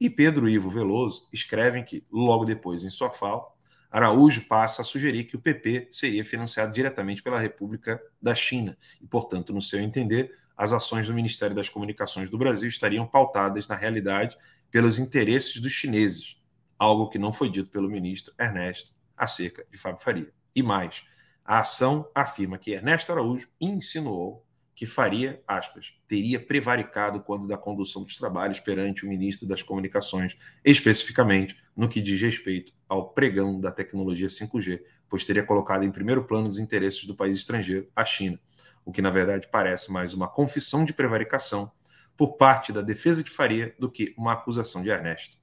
e 0.01 0.09
Pedro 0.09 0.49
Ivo 0.49 0.71
Veloso 0.71 1.29
escrevem 1.33 1.85
que, 1.85 2.03
logo 2.11 2.45
depois, 2.45 2.85
em 2.85 2.91
sua 2.91 3.11
fala, 3.11 3.45
Araújo 3.91 4.47
passa 4.47 4.83
a 4.83 4.85
sugerir 4.85 5.25
que 5.25 5.37
o 5.37 5.41
PP 5.41 5.89
seria 5.91 6.25
financiado 6.25 6.73
diretamente 6.73 7.23
pela 7.23 7.39
República 7.39 8.01
da 8.23 8.35
China 8.35 8.79
e, 9.01 9.07
portanto, 9.07 9.53
no 9.53 9.61
seu 9.61 9.81
entender, 9.81 10.39
as 10.57 10.73
ações 10.73 11.09
do 11.09 11.15
Ministério 11.15 11.55
das 11.55 11.69
Comunicações 11.69 12.31
do 12.31 12.39
Brasil 12.39 12.69
estariam 12.69 13.07
pautadas, 13.07 13.67
na 13.67 13.75
realidade, 13.75 14.39
pelos 14.71 14.99
interesses 14.99 15.61
dos 15.61 15.73
chineses, 15.73 16.37
algo 16.79 17.09
que 17.09 17.19
não 17.19 17.33
foi 17.33 17.51
dito 17.51 17.71
pelo 17.71 17.91
ministro 17.91 18.33
Ernesto 18.39 18.95
acerca 19.17 19.67
de 19.71 19.77
Fábio 19.77 20.01
Faria. 20.01 20.33
E 20.55 20.63
mais, 20.63 21.05
a 21.45 21.61
ação 21.61 22.09
afirma 22.15 22.59
que 22.59 22.71
Ernesto 22.71 23.11
Araújo 23.11 23.49
insinuou 23.61 24.47
que 24.81 24.87
Faria, 24.87 25.43
aspas, 25.47 25.93
teria 26.09 26.41
prevaricado 26.41 27.21
quando 27.21 27.47
da 27.47 27.59
condução 27.59 28.03
dos 28.03 28.17
trabalhos 28.17 28.61
perante 28.61 29.05
o 29.05 29.09
ministro 29.11 29.47
das 29.47 29.63
Comunicações, 29.63 30.39
especificamente 30.65 31.55
no 31.77 31.87
que 31.87 32.01
diz 32.01 32.19
respeito 32.19 32.73
ao 32.89 33.11
pregão 33.11 33.61
da 33.61 33.71
tecnologia 33.71 34.29
5G, 34.29 34.81
pois 35.07 35.23
teria 35.23 35.45
colocado 35.45 35.85
em 35.85 35.93
primeiro 35.93 36.25
plano 36.25 36.49
os 36.49 36.59
interesses 36.59 37.05
do 37.05 37.15
país 37.15 37.37
estrangeiro, 37.37 37.91
a 37.95 38.07
China, 38.07 38.41
o 38.83 38.91
que 38.91 39.03
na 39.03 39.11
verdade 39.11 39.51
parece 39.53 39.93
mais 39.93 40.15
uma 40.15 40.27
confissão 40.27 40.83
de 40.83 40.95
prevaricação 40.95 41.71
por 42.17 42.39
parte 42.39 42.73
da 42.73 42.81
defesa 42.81 43.23
de 43.23 43.31
Faria 43.31 43.77
do 43.79 43.91
que 43.91 44.15
uma 44.17 44.33
acusação 44.33 44.83
de 44.83 44.89
Ernesto. 44.89 45.37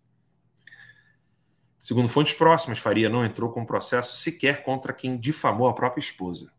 Segundo 1.78 2.10
fontes 2.10 2.34
próximas, 2.34 2.80
Faria 2.80 3.08
não 3.08 3.24
entrou 3.24 3.52
com 3.52 3.64
processo 3.64 4.18
sequer 4.18 4.64
contra 4.64 4.92
quem 4.92 5.16
difamou 5.16 5.68
a 5.68 5.76
própria 5.76 6.02
esposa. 6.02 6.57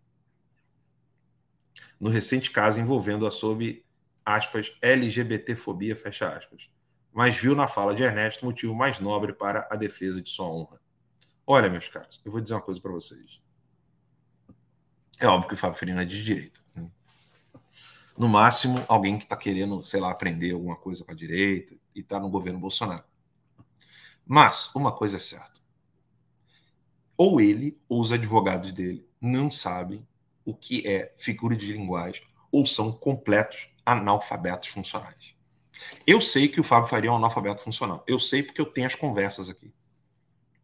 No 2.01 2.11
recente 2.11 2.51
caso 2.51 2.81
envolvendo 2.81 3.27
a 3.27 3.31
sob 3.31 3.85
aspas 4.25 4.73
LGBTfobia 4.83 5.97
fecha 5.97 6.29
aspas, 6.29 6.71
mas 7.13 7.35
viu 7.37 7.57
na 7.57 7.67
fala 7.67 7.95
de 7.95 8.03
Ernesto 8.03 8.45
motivo 8.45 8.75
mais 8.75 9.01
nobre 9.01 9.33
para 9.33 9.67
a 9.71 9.77
defesa 9.77 10.21
de 10.21 10.29
sua 10.29 10.47
honra. 10.47 10.81
Olha, 11.47 11.71
meus 11.71 11.89
caros, 11.89 12.21
eu 12.25 12.31
vou 12.31 12.41
dizer 12.41 12.55
uma 12.55 12.61
coisa 12.61 12.81
para 12.81 12.93
vocês. 12.93 13.41
É 15.19 15.27
óbvio 15.27 15.49
que 15.49 15.55
o 15.55 15.57
Fábio 15.57 15.79
Ferino 15.79 16.01
é 16.01 16.05
de 16.05 16.23
direita. 16.23 16.61
Né? 16.77 16.89
No 18.17 18.29
máximo, 18.29 18.85
alguém 18.87 19.17
que 19.17 19.25
está 19.25 19.37
querendo, 19.37 19.85
sei 19.85 20.01
lá, 20.01 20.11
aprender 20.11 20.53
alguma 20.53 20.77
coisa 20.77 21.05
com 21.05 21.11
a 21.11 21.15
direita 21.15 21.75
e 21.95 22.01
está 22.01 22.21
no 22.21 22.29
governo 22.29 22.61
Bolsonaro. 22.61 23.05
Mas 24.27 24.73
uma 24.75 24.93
coisa 24.93 25.17
é 25.17 25.21
certa. 25.21 25.59
Ou 27.17 27.41
ele 27.41 27.81
ou 27.89 28.01
os 28.01 28.13
advogados 28.13 28.73
dele 28.73 29.09
não 29.21 29.51
sabem 29.51 30.07
o 30.49 30.55
que 30.55 30.87
é 30.89 31.15
figura 31.19 31.55
de 31.55 31.71
linguagem 31.71 32.23
ou 32.51 32.65
são 32.65 32.91
completos 32.91 33.69
analfabetos 33.85 34.71
funcionais. 34.71 35.35
Eu 36.07 36.23
sei 36.23 36.49
que 36.49 36.59
o 36.59 36.65
Fábio 36.65 36.89
Faria 36.89 37.11
é 37.11 37.13
um 37.13 37.17
analfabeto 37.17 37.63
funcional. 37.63 38.03
Eu 38.07 38.19
sei 38.19 38.43
porque 38.43 38.61
eu 38.61 38.65
tenho 38.65 38.87
as 38.87 38.95
conversas 38.95 39.51
aqui. 39.51 39.75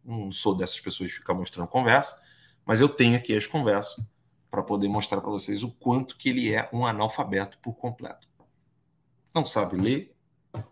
Não 0.02 0.32
sou 0.32 0.54
dessas 0.54 0.80
pessoas 0.80 1.10
de 1.10 1.16
ficar 1.16 1.34
mostrando 1.34 1.68
conversa, 1.68 2.18
mas 2.64 2.80
eu 2.80 2.88
tenho 2.88 3.16
aqui 3.16 3.36
as 3.36 3.46
conversas 3.46 3.94
para 4.50 4.62
poder 4.62 4.88
mostrar 4.88 5.20
para 5.20 5.30
vocês 5.30 5.62
o 5.62 5.70
quanto 5.70 6.16
que 6.16 6.30
ele 6.30 6.54
é 6.54 6.66
um 6.72 6.86
analfabeto 6.86 7.58
por 7.58 7.74
completo. 7.74 8.26
Não 9.34 9.44
sabe 9.44 9.76
ler, 9.76 10.16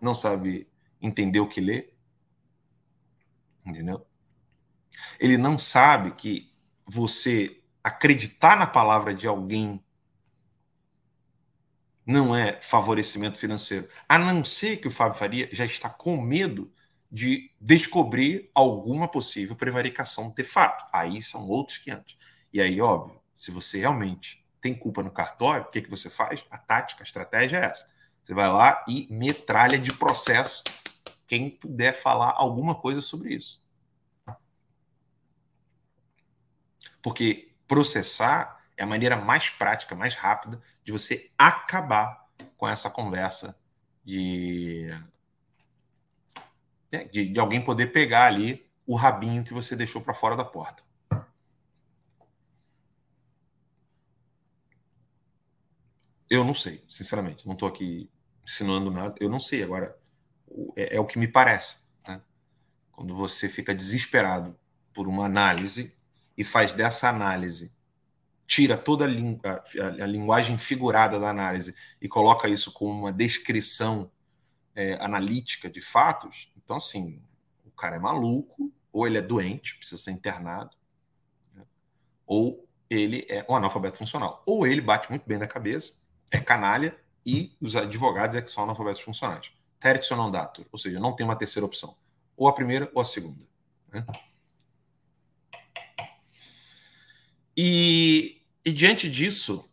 não 0.00 0.14
sabe 0.14 0.66
entender 1.02 1.40
o 1.40 1.48
que 1.48 1.60
lê, 1.60 1.92
entendeu? 3.66 4.06
Ele 5.20 5.36
não 5.36 5.58
sabe 5.58 6.12
que 6.12 6.50
você 6.86 7.61
acreditar 7.82 8.56
na 8.56 8.66
palavra 8.66 9.14
de 9.14 9.26
alguém 9.26 9.82
não 12.04 12.34
é 12.34 12.60
favorecimento 12.60 13.38
financeiro. 13.38 13.88
A 14.08 14.18
não 14.18 14.44
ser 14.44 14.78
que 14.78 14.88
o 14.88 14.90
Fábio 14.90 15.18
Faria 15.18 15.48
já 15.52 15.64
está 15.64 15.88
com 15.88 16.20
medo 16.20 16.72
de 17.10 17.50
descobrir 17.60 18.50
alguma 18.54 19.06
possível 19.06 19.54
prevaricação 19.54 20.30
de 20.30 20.42
fato. 20.44 20.84
Aí 20.92 21.22
são 21.22 21.46
outros 21.48 21.78
500. 21.78 22.16
E 22.52 22.60
aí, 22.60 22.80
óbvio, 22.80 23.20
se 23.32 23.50
você 23.50 23.78
realmente 23.80 24.44
tem 24.60 24.74
culpa 24.74 25.02
no 25.02 25.10
cartório, 25.10 25.66
o 25.66 25.70
que, 25.70 25.82
que 25.82 25.90
você 25.90 26.08
faz? 26.08 26.44
A 26.50 26.58
tática, 26.58 27.02
a 27.02 27.06
estratégia 27.06 27.58
é 27.58 27.64
essa. 27.66 27.86
Você 28.24 28.34
vai 28.34 28.48
lá 28.48 28.84
e 28.88 29.06
metralha 29.10 29.78
de 29.78 29.92
processo 29.92 30.62
quem 31.26 31.50
puder 31.50 31.94
falar 31.94 32.34
alguma 32.36 32.74
coisa 32.74 33.00
sobre 33.00 33.34
isso. 33.34 33.62
Porque 37.00 37.51
processar 37.72 38.62
é 38.76 38.82
a 38.82 38.86
maneira 38.86 39.16
mais 39.16 39.48
prática, 39.48 39.94
mais 39.94 40.14
rápida 40.14 40.60
de 40.84 40.92
você 40.92 41.30
acabar 41.38 42.28
com 42.54 42.68
essa 42.68 42.90
conversa 42.90 43.58
de, 44.04 44.90
né, 46.92 47.04
de, 47.04 47.30
de 47.30 47.40
alguém 47.40 47.64
poder 47.64 47.86
pegar 47.86 48.26
ali 48.26 48.70
o 48.86 48.94
rabinho 48.94 49.42
que 49.42 49.54
você 49.54 49.74
deixou 49.74 50.02
para 50.02 50.12
fora 50.12 50.36
da 50.36 50.44
porta. 50.44 50.82
Eu 56.28 56.44
não 56.44 56.52
sei, 56.52 56.84
sinceramente. 56.90 57.46
Não 57.46 57.54
estou 57.54 57.66
aqui 57.66 58.10
ensinando 58.44 58.90
nada. 58.90 59.14
Eu 59.18 59.30
não 59.30 59.40
sei. 59.40 59.62
Agora, 59.62 59.98
é, 60.76 60.96
é 60.96 61.00
o 61.00 61.06
que 61.06 61.18
me 61.18 61.26
parece. 61.26 61.78
Né? 62.06 62.20
Quando 62.90 63.16
você 63.16 63.48
fica 63.48 63.74
desesperado 63.74 64.54
por 64.92 65.08
uma 65.08 65.24
análise 65.24 65.96
e 66.36 66.44
faz 66.44 66.72
dessa 66.72 67.08
análise 67.08 67.72
tira 68.46 68.76
toda 68.76 69.06
a, 69.06 70.06
linguagem 70.06 70.58
figurada 70.58 71.18
da 71.18 71.30
análise 71.30 71.74
e 72.00 72.06
coloca 72.06 72.48
isso 72.48 72.70
como 72.72 72.92
uma 72.92 73.12
descrição 73.12 74.10
é, 74.74 74.94
analítica 75.02 75.70
de 75.70 75.80
fatos, 75.80 76.52
então, 76.62 76.76
assim, 76.76 77.22
o 77.64 77.70
cara 77.70 77.96
é 77.96 77.98
maluco, 77.98 78.72
ou 78.92 79.06
ele 79.06 79.18
é 79.18 79.22
doente, 79.22 79.76
precisa 79.76 80.00
ser 80.00 80.10
internado, 80.10 80.76
né? 81.54 81.64
ou 82.26 82.68
ele 82.90 83.26
é 83.28 83.44
um 83.48 83.56
analfabeto 83.56 83.96
funcional. 83.96 84.42
Ou 84.44 84.66
ele 84.66 84.80
bate 84.80 85.08
muito 85.08 85.26
bem 85.26 85.38
na 85.38 85.46
cabeça, 85.46 85.94
é 86.30 86.38
canalha, 86.38 86.96
e 87.24 87.56
os 87.60 87.76
advogados 87.76 88.36
é 88.36 88.42
que 88.42 88.50
são 88.50 88.64
analfabetos 88.64 89.00
funcionais. 89.00 89.52
Tertio 89.80 90.16
non 90.16 90.30
datur, 90.30 90.66
ou 90.70 90.78
seja, 90.78 91.00
não 91.00 91.14
tem 91.14 91.24
uma 91.24 91.36
terceira 91.36 91.64
opção. 91.64 91.96
Ou 92.36 92.48
a 92.48 92.52
primeira 92.52 92.90
ou 92.94 93.00
a 93.00 93.04
segunda. 93.04 93.46
Né? 93.90 94.04
E 97.56 98.42
e 98.64 98.72
diante 98.72 99.10
disso, 99.10 99.68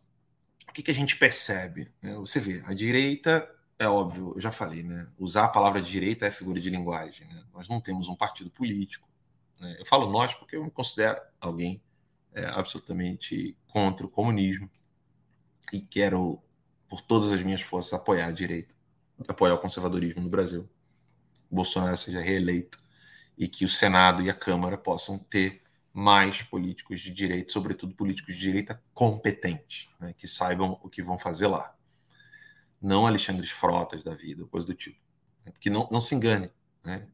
o 0.68 0.72
que, 0.72 0.82
que 0.82 0.90
a 0.90 0.94
gente 0.94 1.16
percebe? 1.16 1.92
Né? 2.02 2.14
Você 2.16 2.40
vê, 2.40 2.60
a 2.66 2.74
direita, 2.74 3.48
é 3.78 3.86
óbvio, 3.86 4.32
eu 4.34 4.40
já 4.40 4.50
falei, 4.50 4.82
né? 4.82 5.08
Usar 5.16 5.44
a 5.44 5.48
palavra 5.48 5.80
direita 5.80 6.26
é 6.26 6.30
figura 6.30 6.60
de 6.60 6.68
linguagem. 6.68 7.26
Né? 7.28 7.44
Nós 7.54 7.68
não 7.68 7.80
temos 7.80 8.08
um 8.08 8.16
partido 8.16 8.50
político. 8.50 9.08
Né? 9.60 9.76
Eu 9.78 9.86
falo 9.86 10.10
nós 10.10 10.34
porque 10.34 10.56
eu 10.56 10.64
me 10.64 10.70
considero 10.72 11.20
alguém 11.40 11.80
é, 12.34 12.46
absolutamente 12.46 13.56
contra 13.68 14.04
o 14.04 14.10
comunismo 14.10 14.68
e 15.72 15.80
quero, 15.80 16.42
por 16.88 17.00
todas 17.00 17.30
as 17.30 17.42
minhas 17.44 17.60
forças, 17.60 17.92
apoiar 17.92 18.26
a 18.26 18.32
direita, 18.32 18.74
apoiar 19.28 19.54
o 19.54 19.58
conservadorismo 19.58 20.20
no 20.20 20.28
Brasil. 20.28 20.68
Bolsonaro 21.48 21.96
seja 21.96 22.20
reeleito 22.20 22.82
e 23.38 23.46
que 23.46 23.64
o 23.64 23.68
Senado 23.68 24.20
e 24.20 24.28
a 24.28 24.34
Câmara 24.34 24.76
possam 24.76 25.16
ter 25.16 25.62
mais 25.92 26.42
políticos 26.42 27.00
de 27.00 27.10
direita, 27.10 27.52
sobretudo 27.52 27.94
políticos 27.94 28.34
de 28.34 28.40
direita 28.40 28.82
competentes, 28.94 29.88
né, 29.98 30.14
que 30.16 30.28
saibam 30.28 30.78
o 30.82 30.88
que 30.88 31.02
vão 31.02 31.18
fazer 31.18 31.48
lá. 31.48 31.74
Não 32.80 33.06
Alexandre 33.06 33.46
Frotas 33.46 34.02
da 34.02 34.14
vida, 34.14 34.46
coisa 34.46 34.66
do 34.66 34.74
tipo. 34.74 34.98
Né, 35.44 35.52
porque 35.52 35.68
não, 35.68 35.88
não 35.90 36.00
se 36.00 36.14
engane, 36.14 36.50
né? 36.84 37.06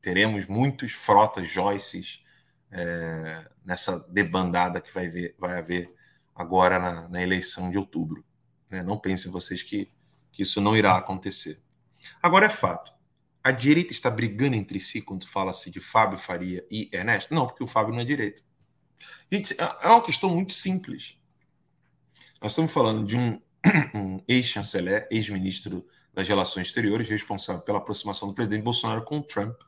teremos 0.00 0.46
muitos 0.46 0.92
Frotas 0.92 1.48
Joyces 1.48 2.22
é, 2.70 3.50
nessa 3.64 3.98
debandada 4.10 4.80
que 4.80 4.92
vai, 4.92 5.08
ver, 5.08 5.34
vai 5.38 5.58
haver 5.58 5.92
agora 6.34 6.78
na, 6.78 7.08
na 7.08 7.22
eleição 7.22 7.70
de 7.70 7.78
outubro. 7.78 8.24
Né? 8.70 8.82
Não 8.82 8.98
pensem 8.98 9.32
vocês 9.32 9.62
que, 9.62 9.90
que 10.30 10.42
isso 10.42 10.60
não 10.60 10.76
irá 10.76 10.96
acontecer. 10.96 11.60
Agora 12.22 12.46
é 12.46 12.50
fato 12.50 12.95
a 13.46 13.52
direita 13.52 13.92
está 13.92 14.10
brigando 14.10 14.56
entre 14.56 14.80
si 14.80 15.00
quando 15.00 15.24
fala-se 15.24 15.70
de 15.70 15.78
Fábio 15.78 16.18
Faria 16.18 16.66
e 16.68 16.90
Ernesto? 16.92 17.32
Não, 17.32 17.46
porque 17.46 17.62
o 17.62 17.66
Fábio 17.68 17.94
não 17.94 18.00
é 18.00 18.04
direita. 18.04 18.42
Gente, 19.30 19.54
é, 19.54 19.76
é 19.82 19.88
uma 19.88 20.02
questão 20.02 20.28
muito 20.28 20.52
simples. 20.52 21.16
Nós 22.42 22.50
estamos 22.50 22.72
falando 22.72 23.06
de 23.06 23.16
um, 23.16 23.40
um 23.94 24.20
ex-chanceler, 24.26 25.06
ex-ministro 25.12 25.86
das 26.12 26.26
Relações 26.26 26.66
Exteriores, 26.66 27.08
responsável 27.08 27.62
pela 27.62 27.78
aproximação 27.78 28.26
do 28.26 28.34
presidente 28.34 28.64
Bolsonaro 28.64 29.04
com 29.04 29.18
o 29.18 29.22
Trump. 29.22 29.60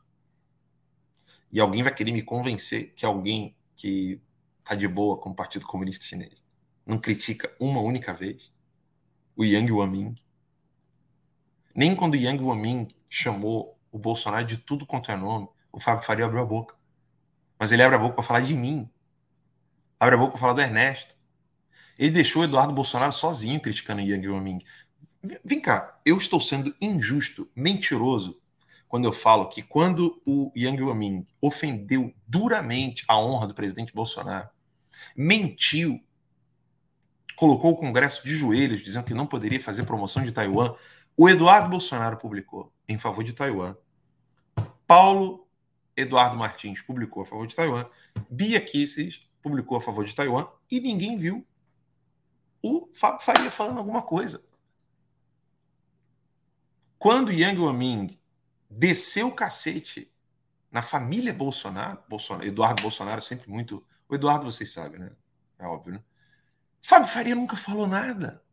E 1.49 1.61
alguém 1.61 1.81
vai 1.81 1.95
querer 1.95 2.11
me 2.11 2.21
convencer 2.21 2.93
que 2.93 3.05
alguém 3.05 3.55
que 3.77 4.21
está 4.59 4.75
de 4.75 4.89
boa 4.89 5.17
com 5.17 5.29
o 5.29 5.33
Partido 5.33 5.65
Comunista 5.65 6.03
Chinês 6.03 6.43
não 6.85 6.99
critica 6.99 7.55
uma 7.57 7.79
única 7.79 8.13
vez 8.13 8.51
o 9.37 9.45
Yang 9.45 9.71
Waming. 9.71 10.15
Nem 11.73 11.95
quando 11.95 12.15
o 12.15 12.17
Yang 12.17 12.43
Waming 12.43 12.98
chamou 13.09 13.77
o 13.91 13.97
Bolsonaro 13.97 14.45
de 14.45 14.57
tudo 14.57 14.85
quanto 14.85 15.11
é 15.11 15.15
nome, 15.15 15.47
o 15.71 15.79
Fábio 15.79 16.03
Faria 16.03 16.25
abriu 16.25 16.41
a 16.41 16.45
boca. 16.45 16.75
Mas 17.57 17.71
ele 17.71 17.83
abre 17.83 17.95
a 17.95 17.99
boca 17.99 18.15
para 18.15 18.23
falar 18.23 18.41
de 18.41 18.53
mim. 18.53 18.89
Abre 19.99 20.15
a 20.15 20.17
boca 20.17 20.31
para 20.31 20.39
falar 20.39 20.53
do 20.53 20.61
Ernesto. 20.61 21.17
Ele 21.97 22.11
deixou 22.11 22.41
o 22.41 22.45
Eduardo 22.45 22.73
Bolsonaro 22.73 23.11
sozinho 23.11 23.59
criticando 23.59 24.01
o 24.01 24.05
Yang 24.05 24.29
Waming. 24.29 24.59
Vem 25.43 25.59
cá, 25.59 25.99
eu 26.05 26.17
estou 26.17 26.39
sendo 26.39 26.73
injusto, 26.79 27.51
mentiroso, 27.53 28.41
quando 28.87 29.05
eu 29.05 29.11
falo 29.11 29.49
que 29.49 29.61
quando 29.61 30.21
o 30.25 30.51
Yang 30.55 30.83
Waming 30.83 31.27
ofendeu 31.41 32.13
duramente 32.25 33.03
a 33.07 33.19
honra 33.19 33.47
do 33.47 33.53
presidente 33.53 33.93
Bolsonaro, 33.93 34.49
mentiu, 35.15 36.01
colocou 37.35 37.71
o 37.71 37.75
Congresso 37.75 38.25
de 38.25 38.33
joelhos, 38.33 38.81
dizendo 38.81 39.05
que 39.05 39.13
não 39.13 39.27
poderia 39.27 39.59
fazer 39.59 39.83
promoção 39.83 40.23
de 40.23 40.31
Taiwan, 40.31 40.73
o 41.17 41.27
Eduardo 41.27 41.67
Bolsonaro 41.69 42.17
publicou 42.17 42.71
em 42.89 42.97
favor 42.97 43.23
de 43.23 43.31
Taiwan. 43.31 43.77
Paulo 44.87 45.47
Eduardo 45.95 46.35
Martins 46.35 46.81
publicou 46.81 47.21
a 47.21 47.25
favor 47.25 47.45
de 47.45 47.55
Taiwan. 47.55 47.85
Bia 48.29 48.59
Kisses 48.59 49.29
publicou 49.41 49.77
a 49.77 49.81
favor 49.81 50.03
de 50.03 50.15
Taiwan 50.15 50.47
e 50.69 50.79
ninguém 50.79 51.15
viu 51.15 51.47
o 52.61 52.89
Fábio 52.93 53.21
Faria 53.21 53.51
falando 53.51 53.77
alguma 53.77 54.01
coisa. 54.01 54.43
Quando 56.97 57.31
Yang 57.31 57.59
Waming 57.59 58.19
desceu 58.69 59.27
o 59.27 59.35
cacete 59.35 60.11
na 60.71 60.81
família 60.81 61.33
Bolsonaro, 61.33 62.03
Bolsonaro, 62.09 62.47
Eduardo 62.47 62.81
Bolsonaro 62.81 63.21
sempre 63.21 63.49
muito. 63.49 63.85
O 64.09 64.15
Eduardo 64.15 64.45
vocês 64.45 64.71
sabem, 64.71 64.99
né? 64.99 65.11
É 65.57 65.65
óbvio, 65.65 65.93
né? 65.93 66.03
Fábio 66.81 67.07
Faria 67.07 67.35
nunca 67.35 67.55
falou 67.55 67.87
nada. 67.87 68.43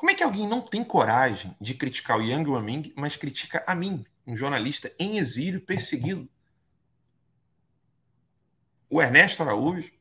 Como 0.00 0.10
é 0.10 0.14
que 0.14 0.24
alguém 0.24 0.48
não 0.48 0.62
tem 0.62 0.82
coragem 0.82 1.54
de 1.60 1.74
criticar 1.74 2.16
o 2.18 2.22
Yang 2.22 2.48
Waming, 2.48 2.92
mas 2.96 3.18
critica 3.18 3.62
a 3.66 3.74
mim, 3.74 4.02
um 4.26 4.34
jornalista 4.34 4.90
em 4.98 5.18
exílio, 5.18 5.60
perseguido? 5.60 6.26
O 8.88 9.02
Ernesto 9.02 9.42
Araújo, 9.42 9.92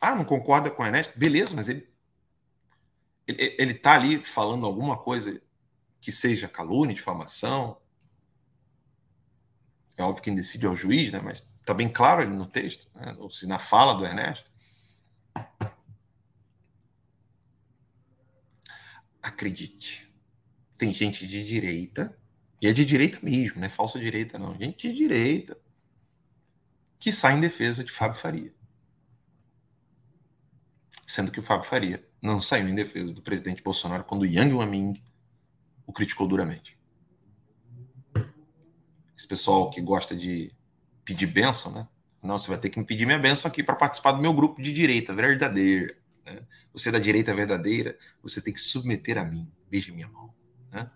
Ah, 0.00 0.14
não 0.14 0.24
concorda 0.24 0.70
com 0.70 0.84
o 0.84 0.86
Ernesto? 0.86 1.18
Beleza, 1.18 1.56
mas 1.56 1.68
ele 1.68 1.92
ele, 3.26 3.56
ele 3.58 3.74
tá 3.74 3.94
ali 3.94 4.22
falando 4.22 4.64
alguma 4.64 4.96
coisa 4.96 5.42
que 6.00 6.12
seja 6.12 6.46
calúnia, 6.46 6.94
difamação. 6.94 7.82
É 9.96 10.04
óbvio 10.04 10.22
que 10.22 10.30
quem 10.30 10.36
decide 10.36 10.66
é 10.66 10.68
o 10.68 10.76
juiz, 10.76 11.10
né? 11.10 11.20
Mas 11.20 11.40
tá 11.64 11.74
bem 11.74 11.88
claro 11.88 12.22
ali 12.22 12.30
no 12.30 12.46
texto, 12.46 12.88
né? 12.94 13.16
ou 13.18 13.28
se 13.28 13.44
na 13.44 13.58
fala 13.58 13.94
do 13.94 14.06
Ernesto. 14.06 14.47
Acredite, 19.28 20.10
tem 20.78 20.92
gente 20.94 21.26
de 21.26 21.46
direita, 21.46 22.18
e 22.62 22.66
é 22.66 22.72
de 22.72 22.82
direita 22.84 23.18
mesmo, 23.22 23.60
não 23.60 23.66
é 23.66 23.68
falsa 23.68 23.98
direita, 24.00 24.38
não. 24.38 24.54
Gente 24.54 24.88
de 24.88 24.94
direita 24.96 25.56
que 26.98 27.12
sai 27.12 27.36
em 27.36 27.40
defesa 27.40 27.84
de 27.84 27.92
Fábio 27.92 28.18
Faria. 28.18 28.54
Sendo 31.06 31.30
que 31.30 31.38
o 31.38 31.42
Fábio 31.42 31.68
Faria 31.68 32.06
não 32.22 32.40
saiu 32.40 32.68
em 32.68 32.74
defesa 32.74 33.14
do 33.14 33.20
presidente 33.20 33.62
Bolsonaro 33.62 34.02
quando 34.02 34.24
Yang 34.24 34.54
Waming 34.54 35.02
o 35.86 35.92
criticou 35.92 36.26
duramente. 36.26 36.78
Esse 39.16 39.28
pessoal 39.28 39.68
que 39.68 39.80
gosta 39.82 40.16
de 40.16 40.54
pedir 41.04 41.26
benção, 41.26 41.70
né? 41.72 41.88
Não, 42.22 42.38
você 42.38 42.48
vai 42.48 42.58
ter 42.58 42.70
que 42.70 42.78
me 42.78 42.84
pedir 42.84 43.04
minha 43.04 43.18
benção 43.18 43.50
aqui 43.50 43.62
para 43.62 43.76
participar 43.76 44.12
do 44.12 44.22
meu 44.22 44.32
grupo 44.32 44.60
de 44.60 44.72
direita 44.72 45.14
verdadeira. 45.14 45.96
Né? 46.34 46.42
Você 46.72 46.88
é 46.88 46.92
da 46.92 46.98
direita 46.98 47.34
verdadeira, 47.34 47.98
você 48.22 48.40
tem 48.40 48.52
que 48.52 48.60
submeter 48.60 49.18
a 49.18 49.24
mim. 49.24 49.50
Beije 49.70 49.92
minha 49.92 50.08
mão. 50.08 50.34
Né? 50.70 50.90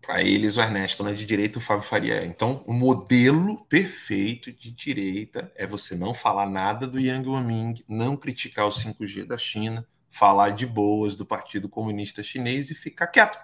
Para 0.00 0.22
eles, 0.22 0.56
o 0.56 0.62
Ernesto 0.62 1.02
não 1.02 1.10
é 1.10 1.14
de 1.14 1.26
direita, 1.26 1.58
o 1.58 1.60
Fábio 1.60 1.84
Faria 1.84 2.14
é. 2.14 2.24
Então, 2.24 2.64
o 2.66 2.72
modelo 2.72 3.64
perfeito 3.66 4.50
de 4.52 4.70
direita 4.70 5.52
é 5.54 5.66
você 5.66 5.94
não 5.94 6.14
falar 6.14 6.48
nada 6.48 6.86
do 6.86 6.98
Yang 6.98 7.28
Waming, 7.28 7.84
não 7.86 8.16
criticar 8.16 8.66
o 8.66 8.70
5G 8.70 9.26
da 9.26 9.36
China, 9.36 9.86
falar 10.08 10.50
de 10.50 10.66
boas 10.66 11.14
do 11.14 11.26
Partido 11.26 11.68
Comunista 11.68 12.22
Chinês 12.22 12.70
e 12.70 12.74
ficar 12.74 13.08
quieto. 13.08 13.38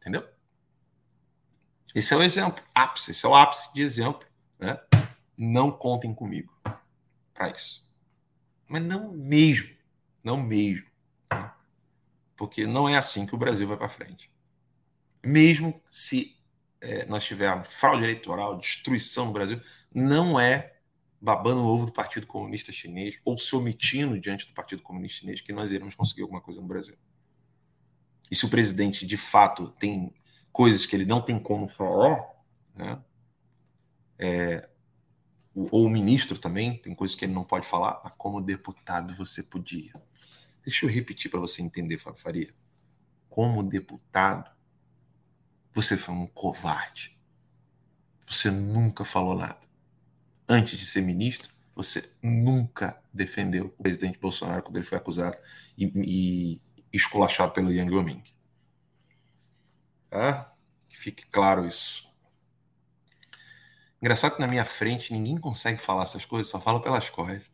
Entendeu? 0.00 0.26
Esse 1.94 2.12
é 2.12 2.16
o 2.16 2.22
exemplo, 2.22 2.64
ápice, 2.74 3.12
esse 3.12 3.24
é 3.24 3.28
o 3.28 3.34
ápice 3.34 3.72
de 3.72 3.82
exemplo. 3.82 4.26
Né? 4.58 4.78
Não 5.36 5.70
contem 5.70 6.14
comigo 6.14 6.52
para 7.32 7.50
isso. 7.50 7.84
Mas 8.68 8.82
não 8.82 9.12
mesmo, 9.12 9.68
não 10.22 10.36
mesmo. 10.36 10.86
Né? 11.32 11.52
Porque 12.36 12.66
não 12.66 12.88
é 12.88 12.96
assim 12.96 13.26
que 13.26 13.34
o 13.34 13.38
Brasil 13.38 13.66
vai 13.66 13.76
para 13.76 13.88
frente 13.88 14.32
mesmo 15.24 15.80
se 15.90 16.36
é, 16.80 17.06
nós 17.06 17.24
tivermos 17.24 17.72
fraude 17.72 18.04
eleitoral, 18.04 18.58
destruição 18.58 19.26
no 19.26 19.32
Brasil, 19.32 19.60
não 19.92 20.38
é 20.38 20.74
babando 21.20 21.62
o 21.62 21.66
ovo 21.66 21.86
do 21.86 21.92
Partido 21.92 22.26
Comunista 22.26 22.70
Chinês 22.70 23.18
ou 23.24 23.38
se 23.38 23.56
omitindo 23.56 24.20
diante 24.20 24.46
do 24.46 24.52
Partido 24.52 24.82
Comunista 24.82 25.20
Chinês 25.20 25.40
que 25.40 25.52
nós 25.52 25.72
iremos 25.72 25.94
conseguir 25.94 26.22
alguma 26.22 26.40
coisa 26.40 26.60
no 26.60 26.66
Brasil. 26.66 26.96
E 28.30 28.36
se 28.36 28.44
o 28.44 28.50
presidente 28.50 29.06
de 29.06 29.16
fato 29.16 29.68
tem 29.78 30.12
coisas 30.52 30.84
que 30.84 30.94
ele 30.94 31.06
não 31.06 31.22
tem 31.22 31.38
como 31.38 31.68
falar, 31.68 32.22
né? 32.74 33.02
É, 34.18 34.68
ou 35.54 35.86
o 35.86 35.90
ministro 35.90 36.38
também 36.38 36.76
tem 36.76 36.94
coisas 36.94 37.14
que 37.16 37.24
ele 37.24 37.32
não 37.32 37.44
pode 37.44 37.66
falar, 37.66 38.00
mas 38.02 38.12
como 38.16 38.40
deputado 38.40 39.14
você 39.14 39.42
podia. 39.42 39.92
Deixa 40.64 40.84
eu 40.84 40.90
repetir 40.90 41.30
para 41.30 41.40
você 41.40 41.62
entender, 41.62 41.98
Fábio 41.98 42.20
Faria. 42.20 42.54
Como 43.28 43.62
deputado, 43.62 44.50
você 45.72 45.96
foi 45.96 46.14
um 46.14 46.26
covarde. 46.26 47.18
Você 48.26 48.50
nunca 48.50 49.04
falou 49.04 49.36
nada. 49.36 49.60
Antes 50.48 50.78
de 50.78 50.86
ser 50.86 51.02
ministro, 51.02 51.54
você 51.74 52.08
nunca 52.22 53.00
defendeu 53.12 53.66
o 53.78 53.82
presidente 53.82 54.18
Bolsonaro 54.18 54.62
quando 54.62 54.76
ele 54.76 54.86
foi 54.86 54.98
acusado 54.98 55.36
e, 55.76 55.90
e 55.96 56.60
esculachado 56.92 57.52
pelo 57.52 57.72
Yang 57.72 57.94
Waming. 57.94 58.24
Tá? 60.08 60.52
Que 60.88 60.96
fique 60.96 61.26
claro 61.26 61.66
isso. 61.66 62.08
Engraçado 64.04 64.34
que 64.34 64.40
na 64.40 64.46
minha 64.46 64.66
frente 64.66 65.14
ninguém 65.14 65.38
consegue 65.38 65.80
falar 65.80 66.02
essas 66.02 66.26
coisas, 66.26 66.50
só 66.50 66.60
fala 66.60 66.78
pelas 66.78 67.08
costas. 67.08 67.50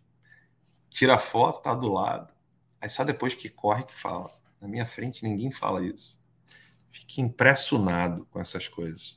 Tira 0.88 1.14
a 1.14 1.18
foto, 1.18 1.62
tá 1.62 1.72
do 1.72 1.86
lado. 1.86 2.34
Aí 2.80 2.90
só 2.90 3.04
depois 3.04 3.36
que 3.36 3.48
corre 3.48 3.84
que 3.84 3.94
fala. 3.94 4.28
Na 4.60 4.66
minha 4.66 4.84
frente 4.84 5.22
ninguém 5.22 5.52
fala 5.52 5.80
isso. 5.86 6.18
Fique 6.90 7.20
impressionado 7.20 8.26
com 8.32 8.40
essas 8.40 8.66
coisas. 8.66 9.16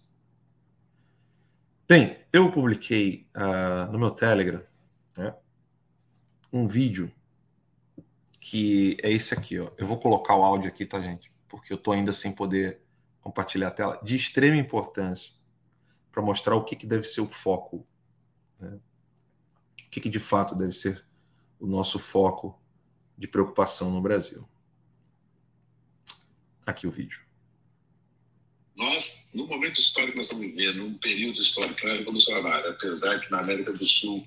Bem, 1.89 2.23
eu 2.31 2.51
publiquei 2.51 3.27
uh, 3.35 3.91
no 3.91 3.97
meu 3.97 4.11
Telegram 4.11 4.61
né, 5.17 5.35
um 6.51 6.67
vídeo 6.67 7.11
que 8.39 8.95
é 9.01 9.11
esse 9.11 9.33
aqui. 9.33 9.59
Ó. 9.59 9.71
Eu 9.75 9.87
vou 9.87 9.97
colocar 9.97 10.35
o 10.35 10.43
áudio 10.43 10.69
aqui, 10.69 10.85
tá, 10.85 11.01
gente? 11.01 11.33
Porque 11.47 11.73
eu 11.73 11.77
estou 11.77 11.95
ainda 11.95 12.13
sem 12.13 12.31
poder 12.31 12.83
compartilhar 13.19 13.69
a 13.69 13.71
tela. 13.71 13.99
De 14.03 14.15
extrema 14.15 14.55
importância 14.55 15.41
para 16.13 16.21
mostrar 16.21 16.55
o 16.55 16.63
que, 16.63 16.75
que 16.75 16.85
deve 16.85 17.05
ser 17.05 17.21
o 17.21 17.25
foco. 17.25 17.85
Né? 18.59 18.79
O 19.85 19.89
que, 19.89 19.99
que 19.99 20.09
de 20.09 20.19
fato 20.19 20.55
deve 20.55 20.71
ser 20.71 21.03
o 21.59 21.65
nosso 21.65 21.97
foco 21.97 22.61
de 23.17 23.27
preocupação 23.27 23.89
no 23.89 23.99
Brasil. 23.99 24.47
Aqui 26.65 26.85
o 26.85 26.91
vídeo. 26.91 27.19
Nós, 28.75 29.27
no 29.33 29.47
momento 29.47 29.79
histórico 29.79 30.13
que 30.13 30.17
nós 30.17 30.27
estamos 30.27 30.45
vivendo, 30.45 30.77
num 30.77 30.97
período 30.97 31.39
histórico 31.39 31.85
revolucionário, 31.85 32.71
apesar 32.71 33.19
que 33.19 33.31
na 33.31 33.39
América 33.39 33.73
do 33.73 33.85
Sul 33.85 34.25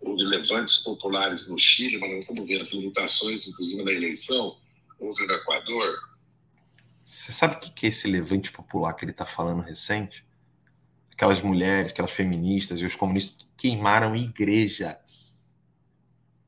houve 0.00 0.22
levantes 0.22 0.78
populares 0.78 1.46
no 1.46 1.58
Chile, 1.58 1.98
mas 1.98 2.10
nós 2.10 2.18
estamos 2.20 2.46
vendo 2.46 2.60
as 2.60 2.72
limitações, 2.72 3.46
inclusive 3.46 3.82
na 3.82 3.92
eleição, 3.92 4.58
houve 4.98 5.26
no 5.26 5.34
Equador. 5.34 5.98
Você 7.04 7.32
sabe 7.32 7.56
o 7.56 7.60
que 7.60 7.86
é 7.86 7.88
esse 7.88 8.08
levante 8.08 8.50
popular 8.50 8.94
que 8.94 9.04
ele 9.04 9.12
está 9.12 9.26
falando 9.26 9.62
recente? 9.62 10.27
Aquelas 11.18 11.42
mulheres, 11.42 11.90
aquelas 11.90 12.12
feministas 12.12 12.80
e 12.80 12.84
os 12.84 12.94
comunistas 12.94 13.36
que 13.38 13.68
queimaram 13.68 14.14
igrejas. 14.14 15.44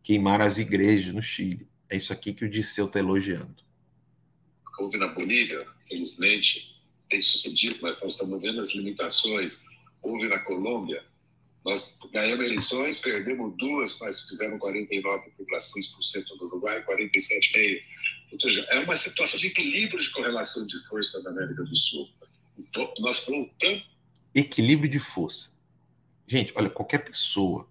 Queimaram 0.01 0.45
as 0.45 0.59
igrejas 0.59 1.12
no 1.12 1.21
Chile. 1.21 1.66
É 1.89 1.97
isso 1.97 2.12
aqui 2.12 2.33
que 2.33 2.45
o 2.45 2.49
Dirceu 2.49 2.87
está 2.87 3.01
elogiando. 3.01 3.64
Houve 4.79 4.97
na 4.97 5.09
Bolívia, 5.09 5.66
felizmente, 5.89 6.81
tem 7.09 7.21
sucedido, 7.21 7.81
mas 7.83 8.01
nós 8.01 8.12
estamos 8.12 8.41
vendo 8.41 8.61
as 8.61 8.73
limitações. 8.73 9.64
Houve 10.01 10.29
na 10.29 10.39
Colômbia, 10.39 11.05
nós 11.64 11.99
ganhamos 12.12 12.45
eleições, 12.45 13.01
perdemos 13.01 13.53
duas, 13.57 13.99
mas 13.99 14.21
fizemos 14.23 14.61
49,6% 14.61 16.27
no 16.39 16.47
Uruguai, 16.47 16.85
47,5%. 16.85 17.83
Ou 18.35 18.41
seja, 18.41 18.64
é 18.71 18.79
uma 18.79 18.97
situação 18.97 19.37
de 19.37 19.49
equilíbrio 19.49 19.99
de 19.99 20.11
correlação 20.11 20.64
de 20.64 20.79
força 20.87 21.21
na 21.25 21.31
América 21.31 21.64
do 21.64 21.75
Sul. 21.75 22.09
Nós 23.01 23.25
voltamos. 23.27 23.91
Equilíbrio 24.35 24.91
de 24.91 24.99
força. 24.99 25.51
Gente, 26.26 26.53
olha, 26.57 26.70
qualquer 26.70 26.99
pessoa 26.99 27.68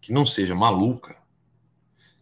que 0.00 0.12
não 0.12 0.26
seja 0.26 0.54
maluca 0.54 1.16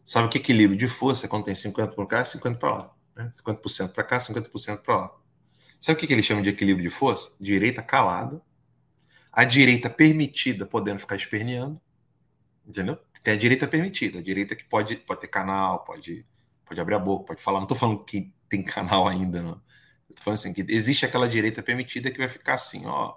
sabe 0.04 0.28
que 0.28 0.38
equilíbrio 0.38 0.78
de 0.78 0.88
força 0.88 1.26
é 1.26 1.28
quando 1.28 1.44
tem 1.44 1.54
50 1.54 1.94
para 1.94 2.06
cá 2.06 2.20
e 2.22 2.26
50 2.26 2.58
para 2.58 2.72
lá. 2.72 2.94
Né? 3.16 3.30
50% 3.44 3.92
para 3.92 4.04
cá, 4.04 4.18
50% 4.18 4.82
para 4.82 4.96
lá. 4.96 5.16
Sabe 5.80 5.96
o 5.96 6.06
que 6.06 6.12
ele 6.12 6.22
chama 6.22 6.42
de 6.42 6.50
equilíbrio 6.50 6.88
de 6.88 6.94
força? 6.94 7.30
Direita 7.38 7.82
calada, 7.82 8.42
a 9.32 9.44
direita 9.44 9.88
permitida 9.88 10.66
podendo 10.66 10.98
ficar 10.98 11.16
esperneando, 11.16 11.80
entendeu? 12.66 12.98
Tem 13.22 13.34
a 13.34 13.36
direita 13.36 13.68
permitida, 13.68 14.18
a 14.18 14.22
direita 14.22 14.56
que 14.56 14.64
pode, 14.64 14.96
pode 14.96 15.20
ter 15.20 15.28
canal, 15.28 15.84
pode, 15.84 16.26
pode 16.64 16.80
abrir 16.80 16.94
a 16.94 16.98
boca, 16.98 17.26
pode 17.26 17.42
falar. 17.42 17.58
Não 17.58 17.64
estou 17.64 17.76
falando 17.76 18.04
que 18.04 18.32
tem 18.48 18.62
canal 18.62 19.06
ainda, 19.06 19.42
não. 19.42 19.62
Estou 20.08 20.24
falando 20.24 20.38
assim, 20.38 20.52
que 20.52 20.64
existe 20.68 21.04
aquela 21.04 21.28
direita 21.28 21.62
permitida 21.62 22.10
que 22.10 22.18
vai 22.18 22.28
ficar 22.28 22.54
assim, 22.54 22.86
ó. 22.86 23.16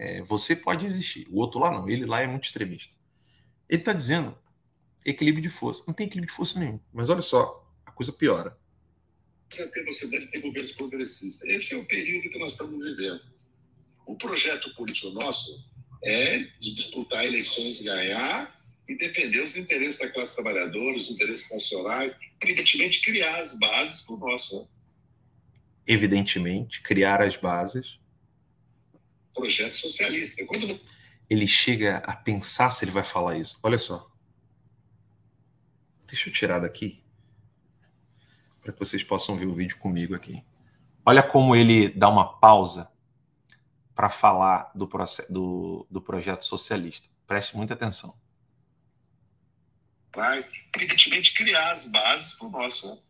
É, 0.00 0.22
você 0.22 0.56
pode 0.56 0.86
existir. 0.86 1.26
O 1.30 1.38
outro 1.38 1.60
lá 1.60 1.70
não, 1.70 1.88
ele 1.88 2.06
lá 2.06 2.22
é 2.22 2.26
muito 2.26 2.44
extremista. 2.44 2.96
Ele 3.68 3.82
está 3.82 3.92
dizendo 3.92 4.36
equilíbrio 5.04 5.42
de 5.42 5.50
força. 5.50 5.84
Não 5.86 5.92
tem 5.92 6.06
equilíbrio 6.06 6.30
de 6.30 6.36
força 6.36 6.58
nenhum. 6.58 6.80
Mas 6.92 7.10
olha 7.10 7.20
só, 7.20 7.70
a 7.84 7.90
coisa 7.90 8.12
piora 8.12 8.58
você 9.86 10.06
deve 10.06 10.26
ter 10.28 10.40
governos 10.40 10.72
progressistas. 10.72 11.48
Esse 11.48 11.74
é 11.74 11.76
o 11.76 11.84
período 11.84 12.30
que 12.30 12.38
nós 12.38 12.52
estamos 12.52 12.78
vivendo. 12.78 13.20
O 14.06 14.16
projeto 14.16 14.74
político 14.74 15.10
nosso 15.10 15.64
é 16.02 16.38
de 16.58 16.74
disputar 16.74 17.24
eleições, 17.24 17.82
ganhar 17.82 18.58
e 18.88 18.96
defender 18.96 19.42
os 19.42 19.56
interesses 19.56 19.98
da 19.98 20.08
classe 20.08 20.34
trabalhadora, 20.34 20.96
os 20.96 21.10
interesses 21.10 21.50
nacionais, 21.50 22.18
evidentemente 22.42 23.02
criar 23.02 23.36
as 23.36 23.58
bases 23.58 24.00
para 24.00 24.14
o 24.14 24.18
nosso. 24.18 24.68
Evidentemente, 25.86 26.82
criar 26.82 27.20
as 27.20 27.36
bases. 27.36 27.98
Projeto 29.40 29.74
socialista. 29.74 30.44
Quando... 30.46 30.80
Ele 31.28 31.46
chega 31.46 31.98
a 31.98 32.16
pensar 32.16 32.70
se 32.70 32.84
ele 32.84 32.92
vai 32.92 33.04
falar 33.04 33.36
isso. 33.36 33.58
Olha 33.62 33.78
só. 33.78 34.10
Deixa 36.06 36.28
eu 36.28 36.32
tirar 36.32 36.58
daqui 36.58 37.02
para 38.60 38.72
que 38.72 38.78
vocês 38.78 39.02
possam 39.02 39.36
ver 39.36 39.46
o 39.46 39.54
vídeo 39.54 39.78
comigo 39.78 40.14
aqui. 40.14 40.44
Olha 41.04 41.22
como 41.22 41.56
ele 41.56 41.88
dá 41.88 42.08
uma 42.08 42.38
pausa 42.38 42.90
para 43.94 44.10
falar 44.10 44.70
do, 44.74 44.88
do, 45.28 45.86
do 45.90 46.00
projeto 46.02 46.44
socialista. 46.44 47.08
Preste 47.26 47.56
muita 47.56 47.74
atenção. 47.74 48.14
Mas, 50.16 50.50
evidentemente, 50.74 51.34
criar 51.34 51.70
as 51.70 51.86
bases 51.86 52.32
para 52.32 52.46
o 52.46 52.50
nosso 52.50 53.02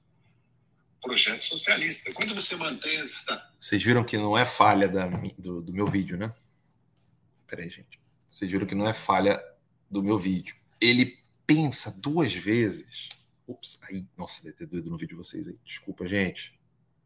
projeto 1.01 1.42
socialista. 1.42 2.12
Quando 2.12 2.34
você 2.34 2.55
mantém 2.57 2.98
essa. 2.98 3.53
Vocês 3.59 3.82
viram 3.82 4.05
que 4.05 4.16
não 4.16 4.36
é 4.36 4.44
falha 4.44 4.88
da, 4.88 5.07
do, 5.38 5.62
do 5.62 5.72
meu 5.72 5.86
vídeo, 5.86 6.16
né? 6.16 6.32
Peraí, 7.46 7.68
gente. 7.68 8.01
Vocês 8.28 8.51
viram 8.51 8.66
que 8.66 8.74
não 8.74 8.88
é 8.88 8.94
falha 8.94 9.42
do 9.90 10.03
meu 10.03 10.18
vídeo. 10.18 10.55
Ele 10.80 11.18
pensa 11.46 11.90
duas 11.90 12.32
vezes. 12.32 13.09
Ups, 13.46 13.78
aí, 13.82 14.07
nossa, 14.16 14.44
deve 14.44 14.57
ter 14.57 14.66
doido 14.66 14.88
no 14.88 14.96
vídeo 14.96 15.16
de 15.16 15.22
vocês 15.22 15.48
aí. 15.48 15.59
Desculpa, 15.64 16.07
gente. 16.07 16.59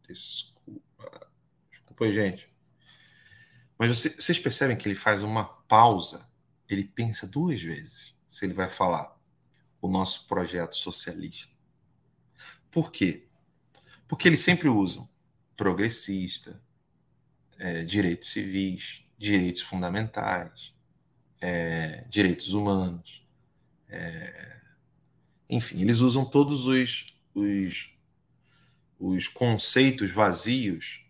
Desculpa. 0.07 1.29
Desculpa, 1.71 2.13
gente. 2.13 2.53
Mas 3.79 3.99
vocês 3.99 4.39
percebem 4.39 4.77
que 4.77 4.87
ele 4.87 4.95
faz 4.95 5.23
uma 5.23 5.45
pausa. 5.45 6.29
Ele 6.69 6.85
pensa 6.85 7.27
duas 7.27 7.61
vezes 7.63 8.15
se 8.29 8.45
ele 8.45 8.53
vai 8.53 8.69
falar 8.69 9.15
o 9.81 9.89
nosso 9.89 10.27
projeto 10.27 10.77
socialista. 10.77 11.53
Por 12.71 12.91
quê? 12.91 13.29
Porque 14.07 14.29
eles 14.29 14.41
sempre 14.41 14.69
usam 14.69 15.09
progressista, 15.57 16.61
é, 17.59 17.85
direitos 17.85 18.31
civis, 18.31 19.05
direitos 19.17 19.63
fundamentais, 19.63 20.75
é, 21.41 22.05
direitos 22.09 22.53
humanos. 22.53 23.27
É, 23.89 24.61
enfim, 25.49 25.81
eles 25.81 26.01
usam 26.01 26.25
todos 26.25 26.67
os, 26.67 27.07
os, 27.35 27.91
os 28.99 29.29
conceitos 29.29 30.11
vazios 30.11 31.05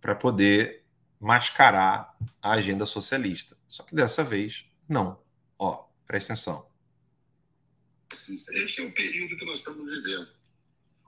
para 0.00 0.14
poder 0.14 0.84
mascarar 1.20 2.16
a 2.42 2.52
agenda 2.52 2.84
socialista. 2.84 3.56
Só 3.66 3.82
que 3.82 3.94
dessa 3.94 4.22
vez, 4.22 4.66
não. 4.88 5.22
Ó, 5.58 5.88
presta 6.06 6.32
atenção. 6.32 6.68
Esse 8.12 8.80
é 8.80 8.84
o 8.84 8.92
período 8.92 9.36
que 9.36 9.44
nós 9.44 9.58
estamos 9.58 9.84
vivendo. 9.84 10.30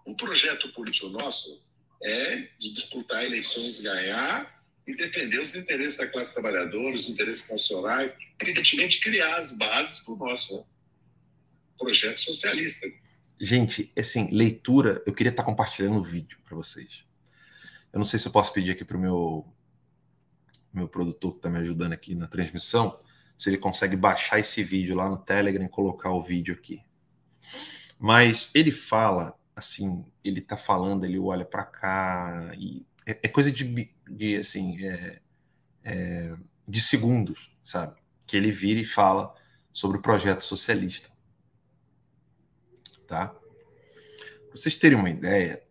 O 0.07 0.15
projeto 0.15 0.73
político 0.73 1.09
nosso 1.09 1.61
é 2.01 2.49
de 2.61 2.73
disputar 2.73 3.25
eleições, 3.25 3.81
ganhar 3.81 4.65
e 4.87 4.95
defender 4.95 5.41
os 5.41 5.55
interesses 5.57 5.99
da 5.99 6.07
classe 6.07 6.33
trabalhadora, 6.33 6.95
os 6.95 7.09
interesses 7.09 7.51
nacionais, 7.51 8.17
evidentemente 8.41 9.01
criar 9.01 9.35
as 9.35 9.51
bases 9.51 9.99
para 9.99 10.15
o 10.15 10.17
nosso 10.17 10.65
projeto 11.77 12.21
socialista. 12.21 12.87
Gente, 13.41 13.93
assim, 13.99 14.31
leitura, 14.31 15.03
eu 15.05 15.13
queria 15.13 15.31
estar 15.31 15.43
compartilhando 15.43 15.99
o 15.99 16.03
vídeo 16.03 16.39
para 16.45 16.55
vocês. 16.55 17.05
Eu 17.93 17.99
não 17.99 18.05
sei 18.05 18.21
se 18.21 18.29
eu 18.29 18.33
posso 18.33 18.53
pedir 18.53 18.71
aqui 18.71 18.85
para 18.85 18.97
o 18.97 19.01
meu, 19.01 19.45
meu 20.73 20.89
produtor 20.89 21.33
que 21.33 21.39
está 21.39 21.51
me 21.51 21.59
ajudando 21.59 21.93
aqui 21.93 22.15
na 22.15 22.29
transmissão, 22.29 22.97
se 23.37 23.51
ele 23.51 23.59
consegue 23.59 23.97
baixar 23.97 24.39
esse 24.39 24.63
vídeo 24.63 24.95
lá 24.95 25.09
no 25.09 25.19
Telegram 25.19 25.65
e 25.65 25.69
colocar 25.69 26.13
o 26.13 26.23
vídeo 26.23 26.55
aqui. 26.55 26.81
Mas 27.99 28.51
ele 28.55 28.71
fala 28.71 29.36
assim, 29.57 30.05
ele 30.23 30.43
tá 30.43 30.57
falando, 30.57 31.05
ele 31.05 31.19
olha 31.19 31.45
para 31.45 31.65
cá 31.65 32.53
e 32.59 32.87
é, 33.07 33.19
é, 33.23 33.29
coisa 33.29 33.51
de, 33.51 33.91
de 34.07 34.37
assim, 34.37 34.85
é, 34.85 35.23
é, 35.83 36.37
de 36.69 36.83
segundos, 36.83 37.57
sabe? 37.63 37.97
Que 38.27 38.37
ele 38.37 38.51
vira 38.51 38.79
e 38.81 38.85
fala 38.85 39.35
sobre 39.73 39.97
o 39.97 40.03
projeto 40.03 40.43
socialista, 40.43 41.09
tá? 43.07 43.29
Pra 43.29 43.41
vocês 44.53 44.77
terem 44.77 44.99
uma 44.99 45.09
ideia, 45.09 45.63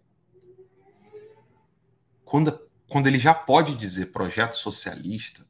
quando, 2.23 2.59
quando 2.88 3.07
ele 3.07 3.19
já 3.19 3.33
pode 3.33 3.75
dizer 3.75 4.07
projeto 4.07 4.53
socialista, 4.53 5.45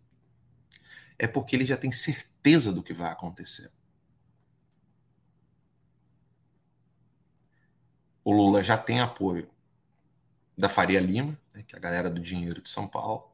é 1.18 1.28
porque 1.28 1.56
ele 1.56 1.66
já 1.66 1.78
tem 1.78 1.92
certeza 1.92 2.74
do 2.74 2.84
que 2.84 2.94
vai 2.94 3.12
acontecer. 3.12 3.72
O 8.26 8.32
Lula 8.32 8.64
já 8.64 8.76
tem 8.76 9.00
apoio 9.00 9.48
da 10.58 10.68
Faria 10.68 11.00
Lima, 11.00 11.40
né, 11.54 11.62
que 11.62 11.76
é 11.76 11.78
a 11.78 11.82
galera 11.82 12.10
do 12.10 12.20
dinheiro 12.20 12.60
de 12.60 12.68
São 12.68 12.88
Paulo. 12.88 13.32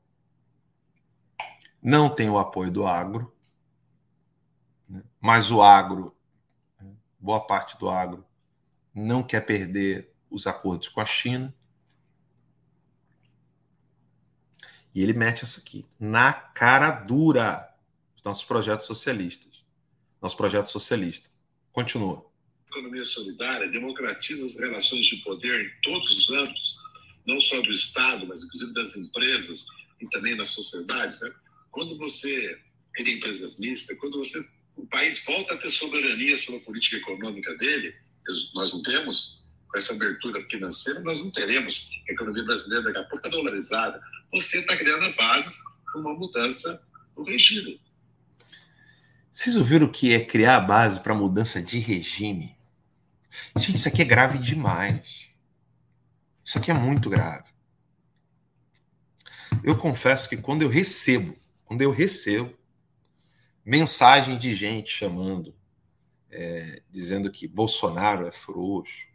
Não 1.81 2.09
tem 2.13 2.29
o 2.29 2.37
apoio 2.37 2.69
do 2.69 2.85
agro, 2.85 3.33
né, 4.89 5.01
mas 5.19 5.49
o 5.49 5.61
agro, 5.61 6.13
né, 6.79 6.93
boa 7.17 7.39
parte 7.39 7.77
do 7.77 7.89
agro, 7.89 8.25
não 8.93 9.23
quer 9.23 9.45
perder 9.45 10.13
os 10.29 10.45
acordos 10.45 10.89
com 10.89 10.99
a 10.99 11.05
China. 11.05 11.55
E 14.93 15.01
ele 15.01 15.13
mete 15.13 15.45
essa 15.45 15.61
aqui, 15.61 15.87
na 15.97 16.33
cara 16.33 16.91
dura, 16.91 17.73
os 18.13 18.21
nossos 18.23 18.43
projetos 18.43 18.85
socialistas. 18.85 19.63
Nosso 20.21 20.35
projeto 20.35 20.67
socialista. 20.67 21.29
Continua 21.71 22.29
economia 22.71 23.05
solidária 23.05 23.67
democratiza 23.67 24.45
as 24.45 24.57
relações 24.57 25.05
de 25.05 25.17
poder 25.17 25.65
em 25.65 25.81
todos 25.81 26.17
os 26.17 26.29
âmbitos, 26.31 26.77
não 27.27 27.39
só 27.39 27.61
do 27.61 27.71
Estado, 27.71 28.25
mas 28.25 28.43
inclusive 28.43 28.73
das 28.73 28.95
empresas 28.95 29.65
e 29.99 30.07
também 30.09 30.35
na 30.35 30.45
sociedade. 30.45 31.19
Né? 31.21 31.31
Quando 31.69 31.97
você 31.97 32.57
tem 32.95 33.15
empresas 33.15 33.59
mistas, 33.59 33.97
quando 33.99 34.17
você 34.17 34.43
o 34.75 34.87
país 34.87 35.23
volta 35.25 35.53
a 35.53 35.57
ter 35.57 35.69
soberania 35.69 36.37
sobre 36.37 36.61
a 36.61 36.63
política 36.63 36.95
econômica 36.95 37.55
dele, 37.57 37.93
nós 38.55 38.71
não 38.71 38.81
temos, 38.81 39.43
com 39.67 39.77
essa 39.77 39.93
abertura 39.93 40.43
financeira, 40.49 41.01
nós 41.01 41.19
não 41.21 41.29
teremos. 41.29 41.89
A 42.07 42.13
economia 42.13 42.43
brasileira 42.43 42.85
daqui 42.85 42.97
a 42.97 43.03
pouco 43.03 43.29
dolarizada. 43.29 44.01
Você 44.31 44.59
está 44.59 44.75
criando 44.77 45.03
as 45.05 45.17
bases 45.17 45.61
para 45.85 46.01
uma 46.01 46.13
mudança 46.13 46.81
no 47.15 47.23
regime. 47.23 47.79
Vocês 49.31 49.55
ouviram 49.57 49.87
o 49.87 49.91
que 49.91 50.13
é 50.13 50.23
criar 50.23 50.55
a 50.55 50.61
base 50.61 50.99
para 51.01 51.13
mudança 51.13 51.61
de 51.61 51.77
regime? 51.77 52.55
Gente, 53.55 53.75
isso 53.75 53.87
aqui 53.87 54.01
é 54.01 54.05
grave 54.05 54.37
demais. 54.37 55.29
Isso 56.43 56.57
aqui 56.57 56.71
é 56.71 56.73
muito 56.73 57.09
grave. 57.09 57.51
Eu 59.63 59.77
confesso 59.77 60.27
que 60.27 60.37
quando 60.37 60.63
eu 60.63 60.69
recebo, 60.69 61.37
quando 61.65 61.81
eu 61.81 61.91
recebo 61.91 62.57
mensagem 63.63 64.37
de 64.37 64.55
gente 64.55 64.89
chamando, 64.89 65.55
é, 66.29 66.81
dizendo 66.89 67.31
que 67.31 67.47
Bolsonaro 67.47 68.25
é 68.25 68.31
frouxo, 68.31 69.07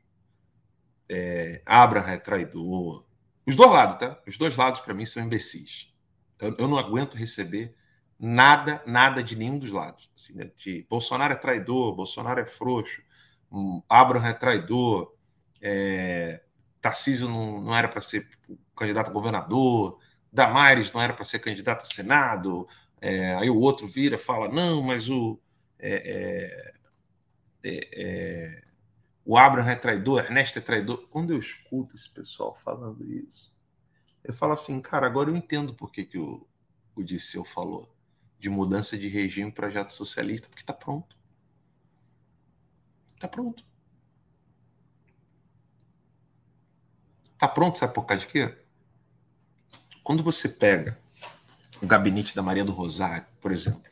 é, 1.08 1.62
Abraham 1.64 2.12
é 2.12 2.18
traidor, 2.18 3.06
os 3.46 3.54
dois 3.54 3.70
lados, 3.70 3.96
tá? 3.96 4.20
Os 4.26 4.36
dois 4.36 4.56
lados 4.56 4.80
para 4.80 4.92
mim 4.92 5.06
são 5.06 5.22
imbecis. 5.22 5.94
Eu, 6.38 6.54
eu, 6.58 6.68
não 6.68 6.76
aguento 6.76 7.14
receber 7.14 7.74
nada, 8.18 8.82
nada 8.86 9.22
de 9.22 9.36
nenhum 9.36 9.58
dos 9.58 9.70
lados. 9.70 10.10
Assim, 10.16 10.34
né? 10.34 10.50
De 10.56 10.84
Bolsonaro 10.90 11.32
é 11.32 11.36
traidor, 11.36 11.94
Bolsonaro 11.94 12.40
é 12.40 12.46
frouxo, 12.46 13.02
um, 13.50 13.82
Abraham 13.88 14.28
é 14.28 14.32
traidor, 14.32 15.14
é, 15.60 16.42
Tarcísio 16.80 17.28
não, 17.28 17.60
não 17.60 17.76
era 17.76 17.88
para 17.88 18.00
ser 18.00 18.28
candidato 18.76 19.10
a 19.10 19.12
governador, 19.12 19.98
Damares 20.32 20.92
não 20.92 21.00
era 21.00 21.12
para 21.12 21.24
ser 21.24 21.38
candidato 21.38 21.82
a 21.82 21.84
Senado, 21.84 22.68
é, 23.00 23.34
aí 23.36 23.50
o 23.50 23.58
outro 23.58 23.86
vira 23.86 24.18
fala, 24.18 24.48
não, 24.48 24.82
mas 24.82 25.08
o, 25.08 25.40
é, 25.78 26.72
é, 27.64 27.68
é, 27.68 27.88
é, 27.94 28.62
o 29.24 29.36
Abraham 29.36 29.70
é 29.70 29.76
traidor, 29.76 30.24
Ernesto 30.24 30.58
é 30.58 30.62
traidor. 30.62 31.06
Quando 31.10 31.32
eu 31.32 31.38
escuto 31.38 31.96
esse 31.96 32.08
pessoal 32.08 32.54
falando 32.54 33.04
isso, 33.04 33.56
eu 34.22 34.32
falo 34.32 34.52
assim, 34.52 34.80
cara, 34.80 35.06
agora 35.06 35.30
eu 35.30 35.36
entendo 35.36 35.74
por 35.74 35.90
que, 35.90 36.04
que 36.04 36.18
o, 36.18 36.46
o 36.94 37.02
Disseu 37.02 37.44
falou 37.44 37.92
de 38.38 38.50
mudança 38.50 38.96
de 38.96 39.08
regime 39.08 39.50
projeto 39.50 39.92
socialista, 39.92 40.48
porque 40.48 40.62
está 40.62 40.72
pronto. 40.72 41.15
Tá 43.18 43.28
pronto. 43.28 43.64
Tá 47.38 47.48
pronto, 47.48 47.78
sabe 47.78 47.92
por 47.92 48.06
causa 48.06 48.24
de 48.24 48.32
quê? 48.32 48.56
Quando 50.02 50.22
você 50.22 50.48
pega 50.48 50.98
o 51.82 51.86
gabinete 51.86 52.34
da 52.34 52.42
Maria 52.42 52.64
do 52.64 52.72
Rosário, 52.72 53.26
por 53.40 53.52
exemplo, 53.52 53.82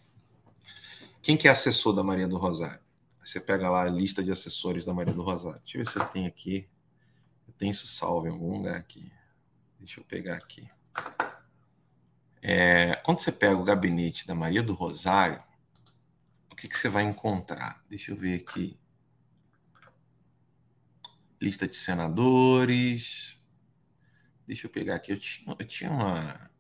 quem 1.22 1.37
que 1.37 1.49
é 1.49 1.51
assessor 1.51 1.95
da 1.95 2.03
Maria 2.03 2.29
do 2.29 2.39
Rosário? 2.39 2.81
Você 3.25 3.41
pega 3.41 3.70
lá 3.70 3.83
a 3.83 3.91
lista 3.91 4.22
de 4.22 4.31
assessores 4.31 4.85
da 4.85 4.93
Maria 4.93 5.14
do 5.14 5.22
Rosário. 5.22 5.61
Deixa 5.61 5.79
eu 5.79 5.85
ver 5.85 5.91
se 5.91 5.99
eu 5.99 6.05
tenho 6.07 6.29
aqui. 6.29 6.68
Eu 7.49 7.55
tenho 7.55 7.70
isso 7.70 7.87
salvo 7.87 8.27
em 8.27 8.31
algum 8.31 8.59
lugar 8.59 8.77
aqui. 8.77 9.11
Deixa 9.79 10.01
eu 10.01 10.05
pegar 10.05 10.37
aqui. 10.37 10.68
É, 12.43 12.97
quando 12.97 13.20
você 13.20 13.33
pega 13.33 13.57
o 13.57 13.64
gabinete 13.64 14.27
da 14.27 14.35
Maria 14.35 14.62
do 14.62 14.75
Rosário, 14.75 15.43
o 16.51 16.55
que, 16.55 16.68
que 16.68 16.77
você 16.77 16.91
vai 16.91 17.03
encontrar? 17.03 17.83
Deixa 17.89 18.12
eu 18.12 18.16
ver 18.16 18.41
aqui 18.41 18.79
lista 21.45 21.68
de 21.68 21.76
senadores. 21.76 23.38
Deixa 24.47 24.66
eu 24.66 24.70
pegar 24.70 24.97
aqui. 24.97 25.12
Eu 25.12 25.18
tinha, 25.18 25.57
eu 25.59 25.66
tinha 25.66 25.90
uma. 25.90 26.51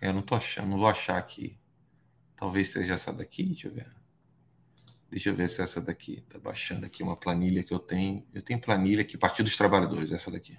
É, 0.00 0.08
eu 0.08 0.14
não 0.14 0.22
tô 0.22 0.34
achando, 0.34 0.68
não 0.68 0.78
vou 0.78 0.88
achar 0.88 1.16
aqui. 1.16 1.58
Talvez 2.36 2.70
seja 2.70 2.94
essa 2.94 3.12
daqui, 3.12 3.44
deixa 3.44 3.68
eu 3.68 3.74
ver. 3.74 3.90
Deixa 5.10 5.28
eu 5.28 5.34
ver 5.34 5.48
se 5.48 5.60
é 5.60 5.64
essa 5.64 5.80
daqui. 5.80 6.22
Tá 6.28 6.38
baixando 6.38 6.86
aqui 6.86 7.02
uma 7.02 7.16
planilha 7.16 7.62
que 7.62 7.72
eu 7.72 7.78
tenho. 7.78 8.26
Eu 8.32 8.42
tenho 8.42 8.60
planilha 8.60 9.02
aqui, 9.02 9.18
Partido 9.18 9.46
dos 9.46 9.56
Trabalhadores, 9.56 10.12
essa 10.12 10.30
daqui. 10.30 10.58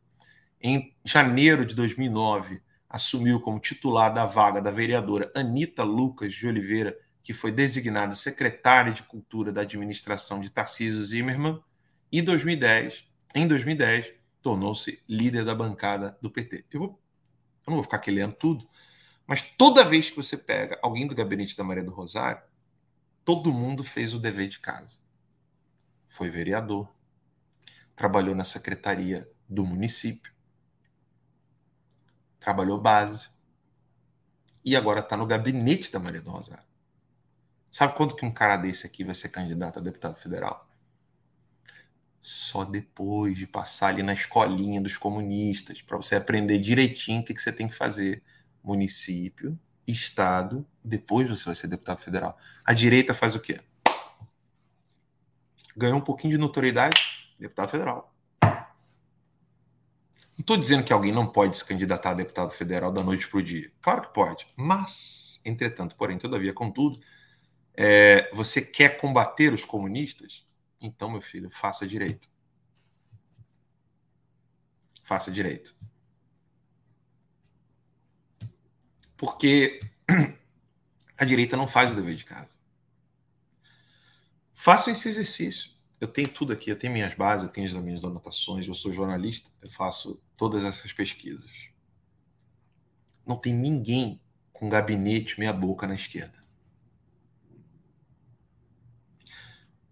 Em 0.61 0.97
janeiro 1.05 1.67
de 1.67 1.75
2009, 1.75 2.63
assumiu 2.89 3.41
como 3.41 3.59
titular 3.59 4.12
da 4.12 4.24
vaga 4.24 4.61
da 4.61 4.70
vereadora 4.70 5.30
Anita 5.34 5.82
Lucas 5.82 6.32
de 6.32 6.47
Oliveira, 6.47 6.97
que 7.22 7.34
foi 7.34 7.51
designada 7.51 8.14
secretária 8.14 8.93
de 8.93 9.03
Cultura 9.03 9.53
da 9.53 9.62
administração 9.62 10.41
de 10.41 10.51
Tarcísio 10.51 11.03
Zimmermann, 11.03 11.61
e 12.11 12.22
2010, 12.22 13.05
em 13.34 13.47
2010, 13.47 14.14
tornou-se 14.41 15.03
líder 15.09 15.45
da 15.45 15.55
bancada 15.55 16.16
do 16.22 16.30
PT. 16.30 16.64
Eu, 16.70 16.80
vou, 16.80 16.89
eu 16.89 17.70
não 17.70 17.74
vou 17.74 17.82
ficar 17.82 17.97
aqui 17.97 18.12
lendo 18.12 18.34
tudo, 18.34 18.68
mas 19.26 19.43
toda 19.43 19.84
vez 19.84 20.09
que 20.09 20.16
você 20.16 20.39
pega 20.39 20.78
alguém 20.80 21.07
do 21.07 21.14
gabinete 21.14 21.57
da 21.57 21.64
Maria 21.64 21.82
do 21.82 21.91
Rosário, 21.91 22.43
todo 23.24 23.53
mundo 23.53 23.82
fez 23.82 24.14
o 24.14 24.20
dever 24.20 24.49
de 24.49 24.61
casa. 24.61 25.01
Foi 26.09 26.30
vereador, 26.30 26.89
trabalhou 27.97 28.37
na 28.37 28.45
secretaria 28.45 29.28
do 29.49 29.64
município, 29.64 30.32
trabalhou 32.47 32.81
base 32.81 33.29
e 34.65 34.77
agora 34.77 35.01
está 35.01 35.17
no 35.17 35.27
gabinete 35.27 35.91
da 35.91 35.99
Maria 35.99 36.21
do 36.21 36.31
Rosário. 36.31 36.63
Sabe 37.73 37.97
quando 37.97 38.15
que 38.15 38.25
um 38.25 38.31
cara 38.31 38.57
desse 38.57 38.87
aqui 38.87 39.03
vai 39.03 39.17
ser 39.17 39.31
candidato 39.31 39.81
a 39.81 39.83
deputado 39.83 40.17
federal? 40.17 40.71
Só 42.23 42.65
depois 42.65 43.37
de 43.37 43.49
passar 43.49 43.89
ali 43.89 44.01
na 44.01 44.13
escolinha 44.13 44.81
dos 44.81 44.97
comunistas, 44.97 45.83
para 45.83 45.97
você 45.97 46.15
aprender 46.15 46.61
direitinho 46.61 47.21
o 47.21 47.25
que, 47.25 47.35
que 47.35 47.43
você 47.43 47.53
tem 47.53 47.67
que 47.67 47.75
fazer. 47.75 48.23
Município, 48.63 49.59
Estado, 49.85 50.65
depois 50.85 51.29
você 51.29 51.45
vai 51.47 51.55
ser 51.57 51.67
deputado 51.67 51.99
federal. 51.99 52.39
A 52.65 52.73
direita 52.73 53.13
faz 53.13 53.35
o 53.35 53.41
quê? 53.41 53.61
Ganhou 55.77 55.99
um 55.99 56.05
pouquinho 56.05 56.31
de 56.31 56.39
notoriedade, 56.39 57.35
deputado 57.41 57.71
federal. 57.71 58.16
Não 60.37 60.43
estou 60.43 60.57
dizendo 60.59 60.84
que 60.84 60.93
alguém 60.93 61.12
não 61.12 61.26
pode 61.26 61.57
se 61.57 61.64
candidatar 61.64 62.11
a 62.11 62.14
deputado 62.14 62.51
federal 62.51 62.93
da 62.93 63.03
noite 63.03 63.26
para 63.26 63.39
o 63.39 63.43
dia. 63.43 63.72
Claro 63.80 64.03
que 64.03 64.12
pode. 64.12 64.47
Mas, 64.55 65.41
entretanto, 65.47 65.97
porém, 65.97 66.18
todavia, 66.18 66.53
contudo, 66.53 67.01
é, 67.74 68.30
você 68.34 68.61
quer 68.61 68.99
combater 68.99 69.55
os 69.55 69.64
comunistas? 69.64 70.45
Então, 70.78 71.11
meu 71.11 71.22
filho, 71.22 71.49
faça 71.51 71.87
direito. 71.87 72.28
Faça 75.03 75.30
direito. 75.30 75.74
Porque 79.16 79.80
a 81.16 81.24
direita 81.24 81.57
não 81.57 81.66
faz 81.66 81.93
o 81.93 81.97
dever 81.97 82.14
de 82.14 82.26
casa. 82.26 82.51
Façam 84.53 84.93
esse 84.93 85.09
exercício 85.09 85.76
eu 86.01 86.09
tenho 86.09 86.29
tudo 86.29 86.53
aqui, 86.53 86.71
eu 86.71 86.79
tenho 86.79 86.93
minhas 86.93 87.15
bases, 87.15 87.47
eu 87.47 87.53
tenho 87.53 87.67
as 87.67 87.75
minhas 87.75 88.05
anotações, 88.05 88.67
eu 88.67 88.75
sou 88.75 88.93
jornalista, 88.93 89.51
eu 89.63 89.71
faço 89.71 90.21
todas 90.37 90.65
essas 90.65 90.93
pesquisas. 90.93 91.71
Não 93.27 93.37
tem 93.37 93.55
ninguém 93.55 94.21
com 94.53 94.69
gabinete 94.69 95.39
meia 95.39 95.53
boca 95.53 95.87
na 95.87 95.95
esquerda. 95.95 96.39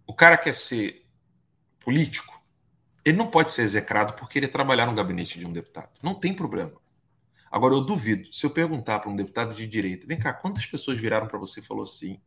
O 0.06 0.14
cara 0.14 0.36
quer 0.36 0.54
ser 0.54 1.06
político, 1.80 2.42
ele 3.04 3.16
não 3.16 3.30
pode 3.30 3.52
ser 3.52 3.62
execrado 3.62 4.14
por 4.14 4.28
querer 4.28 4.48
trabalhar 4.48 4.86
no 4.86 4.94
gabinete 4.94 5.38
de 5.38 5.46
um 5.46 5.52
deputado. 5.52 5.90
Não 6.02 6.14
tem 6.14 6.34
problema. 6.34 6.72
Agora, 7.50 7.74
eu 7.74 7.80
duvido, 7.80 8.32
se 8.32 8.44
eu 8.44 8.50
perguntar 8.50 8.98
para 8.98 9.10
um 9.10 9.16
deputado 9.16 9.54
de 9.54 9.66
direita, 9.66 10.06
vem 10.06 10.18
cá, 10.18 10.32
quantas 10.32 10.66
pessoas 10.66 10.98
viraram 10.98 11.28
para 11.28 11.38
você 11.38 11.60
e 11.60 11.62
falou 11.62 11.84
assim, 11.84 12.20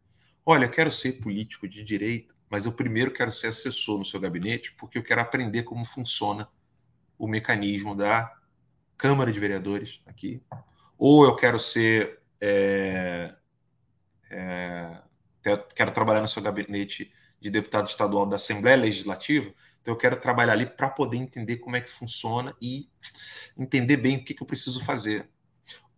olha, 0.46 0.66
eu 0.66 0.72
quero 0.72 0.92
ser 0.92 1.14
político 1.20 1.68
de 1.68 1.84
direita, 1.84 2.34
mas 2.50 2.66
eu 2.66 2.72
primeiro 2.72 3.12
quero 3.12 3.32
ser 3.32 3.48
assessor 3.48 3.98
no 3.98 4.06
seu 4.06 4.20
gabinete, 4.20 4.74
porque 4.74 4.98
eu 4.98 5.04
quero 5.04 5.22
aprender 5.22 5.64
como 5.64 5.84
funciona 5.84 6.50
o 7.18 7.28
mecanismo 7.28 7.96
da 7.96 8.34
Câmara 8.98 9.32
de 9.32 9.40
Vereadores 9.40 10.02
aqui. 10.06 10.42
Ou 10.98 11.26
eu 11.26 11.36
quero 11.36 11.60
ser. 11.60 12.20
É, 12.40 13.36
é, 14.30 15.02
quero 15.76 15.92
trabalhar 15.92 16.22
no 16.22 16.28
seu 16.28 16.42
gabinete 16.42 17.12
de 17.40 17.50
deputado 17.50 17.88
estadual 17.88 18.26
da 18.26 18.36
Assembleia 18.36 18.76
Legislativa, 18.76 19.54
então 19.82 19.94
eu 19.94 19.98
quero 19.98 20.20
trabalhar 20.20 20.54
ali 20.54 20.66
para 20.66 20.90
poder 20.90 21.18
entender 21.18 21.58
como 21.58 21.76
é 21.76 21.82
que 21.82 21.90
funciona 21.90 22.56
e 22.62 22.90
entender 23.58 23.98
bem 23.98 24.18
o 24.18 24.26
que, 24.26 24.34
que 24.34 24.44
eu 24.44 24.48
preciso 24.48 24.84
fazer. 24.84 25.30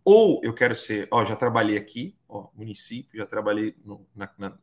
Ou 0.04 0.40
eu 0.44 0.54
quero 0.54 0.74
ser, 0.76 1.08
ó, 1.10 1.24
já 1.24 1.34
trabalhei 1.34 1.76
aqui, 1.76 2.16
ó, 2.28 2.48
município, 2.54 3.18
já 3.18 3.26
trabalhei 3.26 3.74
no, 3.84 4.06
na, 4.14 4.30
na 4.38 4.58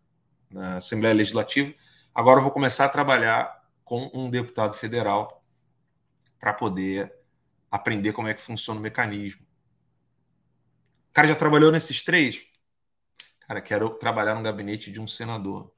na 0.50 0.78
Assembleia 0.78 1.14
Legislativa. 1.14 1.74
Agora 2.14 2.40
eu 2.40 2.44
vou 2.44 2.52
começar 2.52 2.86
a 2.86 2.90
trabalhar 2.90 3.64
com 3.84 4.10
um 4.14 4.30
deputado 4.30 4.74
federal 4.74 5.44
para 6.40 6.54
poder 6.54 7.14
aprender 7.72 8.14
como 8.14 8.28
é 8.28 8.34
que 8.34 8.42
funciona 8.42 8.80
o 8.80 8.84
mecanismo. 8.84 9.46
O 11.10 11.14
cara 11.14 11.28
já 11.28 11.36
trabalhou 11.36 11.72
nesses 11.72 12.02
três? 12.02 12.46
Cara, 13.48 13.62
quero 13.62 13.90
trabalhar 13.92 14.36
no 14.36 14.44
gabinete 14.44 14.92
de 14.92 15.00
um 15.00 15.08
senador. 15.08 15.72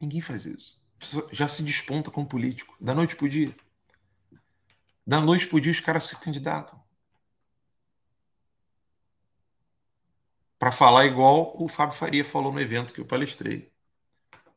Ninguém 0.00 0.20
faz 0.20 0.46
isso. 0.46 0.80
Já 1.30 1.46
se 1.46 1.62
desponta 1.62 2.10
como 2.10 2.26
político, 2.26 2.76
da 2.80 2.94
noite 2.94 3.16
para 3.16 3.26
o 3.26 3.28
dia. 3.28 3.54
Da 5.06 5.20
noite 5.20 5.46
para 5.46 5.56
o 5.56 5.60
dia 5.60 5.72
os 5.72 5.80
caras 5.80 6.04
se 6.04 6.16
candidatam. 6.16 6.82
Para 10.60 10.70
falar 10.70 11.06
igual 11.06 11.54
o 11.58 11.68
Fábio 11.68 11.96
Faria 11.96 12.22
falou 12.22 12.52
no 12.52 12.60
evento 12.60 12.92
que 12.92 13.00
eu 13.00 13.06
palestrei. 13.06 13.72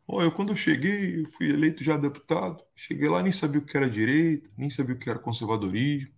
Oh, 0.05 0.21
eu 0.21 0.33
quando 0.33 0.49
eu 0.49 0.55
cheguei, 0.55 1.21
eu 1.21 1.25
fui 1.25 1.49
eleito 1.49 1.81
já 1.81 1.95
deputado, 1.95 2.61
cheguei 2.75 3.07
lá 3.07 3.23
nem 3.23 3.31
sabia 3.31 3.61
o 3.61 3.65
que 3.65 3.77
era 3.77 3.89
direita, 3.89 4.51
nem 4.57 4.69
sabia 4.69 4.95
o 4.95 4.99
que 4.99 5.09
era 5.09 5.17
conservadorismo. 5.17 6.13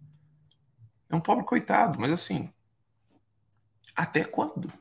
É 1.08 1.16
um 1.16 1.22
pobre 1.22 1.46
coitado, 1.46 2.00
mas 2.00 2.12
assim, 2.12 2.52
até 3.96 4.24
quando? 4.24 4.74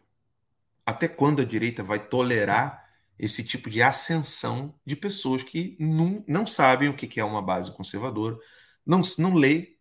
Até 0.87 1.07
quando 1.07 1.43
a 1.43 1.45
direita 1.45 1.83
vai 1.83 2.09
tolerar 2.09 2.83
esse 3.19 3.45
tipo 3.45 3.69
de 3.69 3.83
ascensão 3.83 4.75
de 4.87 4.97
pessoas 4.97 5.43
que 5.43 5.77
não, 5.79 6.25
não 6.27 6.47
sabem 6.47 6.89
o 6.89 6.97
que 6.97 7.21
é 7.21 7.25
uma 7.25 7.43
base 7.43 7.77
conservadora, 7.77 8.39
não, 8.87 9.03
não 9.19 9.35
lê, 9.35 9.77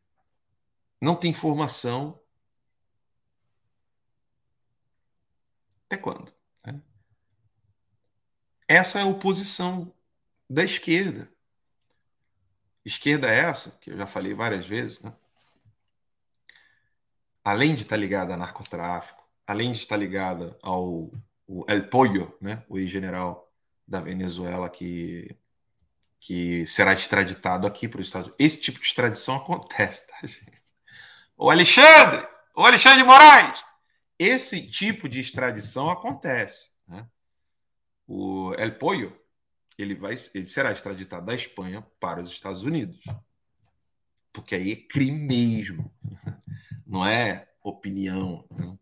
não 1.01 1.15
tem 1.15 1.31
formação 1.31 2.19
Até 5.93 5.97
quando? 6.01 6.33
Né? 6.65 6.81
Essa 8.67 8.97
é 8.97 9.01
a 9.03 9.05
oposição 9.05 9.93
da 10.49 10.63
esquerda. 10.63 11.29
Esquerda 12.83 13.29
é 13.29 13.41
essa, 13.41 13.77
que 13.79 13.91
eu 13.91 13.97
já 13.97 14.07
falei 14.07 14.33
várias 14.33 14.65
vezes, 14.65 15.01
né? 15.01 15.13
além 17.43 17.75
de 17.75 17.83
estar 17.83 17.95
ligada 17.95 18.33
a 18.33 18.37
narcotráfico, 18.37 19.23
além 19.45 19.71
de 19.71 19.79
estar 19.79 19.97
ligada 19.97 20.57
ao 20.63 21.11
El 21.67 21.87
Pollo, 21.89 22.35
né, 22.41 22.63
o 22.67 22.79
ex-general 22.79 23.51
da 23.87 23.99
Venezuela 23.99 24.69
que, 24.69 25.37
que 26.19 26.65
será 26.65 26.93
extraditado 26.93 27.67
aqui 27.67 27.87
para 27.87 28.01
os 28.01 28.07
Estados 28.07 28.29
Unidos. 28.29 28.45
Esse 28.45 28.61
tipo 28.61 28.79
de 28.79 28.87
extradição 28.87 29.35
acontece, 29.35 30.07
tá, 30.07 30.15
gente? 30.25 30.63
O 31.37 31.51
Alexandre! 31.51 32.27
O 32.55 32.65
Alexandre 32.65 33.03
Moraes! 33.03 33.72
Esse 34.23 34.65
tipo 34.65 35.09
de 35.09 35.19
extradição 35.19 35.89
acontece. 35.89 36.71
Né? 36.87 37.05
O 38.07 38.53
El 38.53 38.77
Pollo 38.77 39.13
ele, 39.77 39.95
vai, 39.95 40.15
ele 40.33 40.45
será 40.45 40.71
extraditado 40.71 41.25
da 41.25 41.35
Espanha 41.35 41.85
para 41.99 42.21
os 42.21 42.31
Estados 42.31 42.63
Unidos. 42.63 43.03
Porque 44.31 44.55
aí 44.55 44.71
é 44.71 44.75
crime 44.75 45.27
mesmo. 45.27 45.93
Não 46.87 47.05
é 47.05 47.49
opinião. 47.61 48.47
Né? 48.49 48.77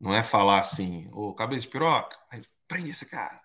Não 0.00 0.12
é 0.12 0.20
falar 0.20 0.58
assim, 0.58 1.08
ô 1.12 1.28
oh, 1.28 1.34
cabeça 1.34 1.62
de 1.62 1.68
piroca, 1.68 2.18
prende 2.66 2.90
esse 2.90 3.06
cara. 3.06 3.40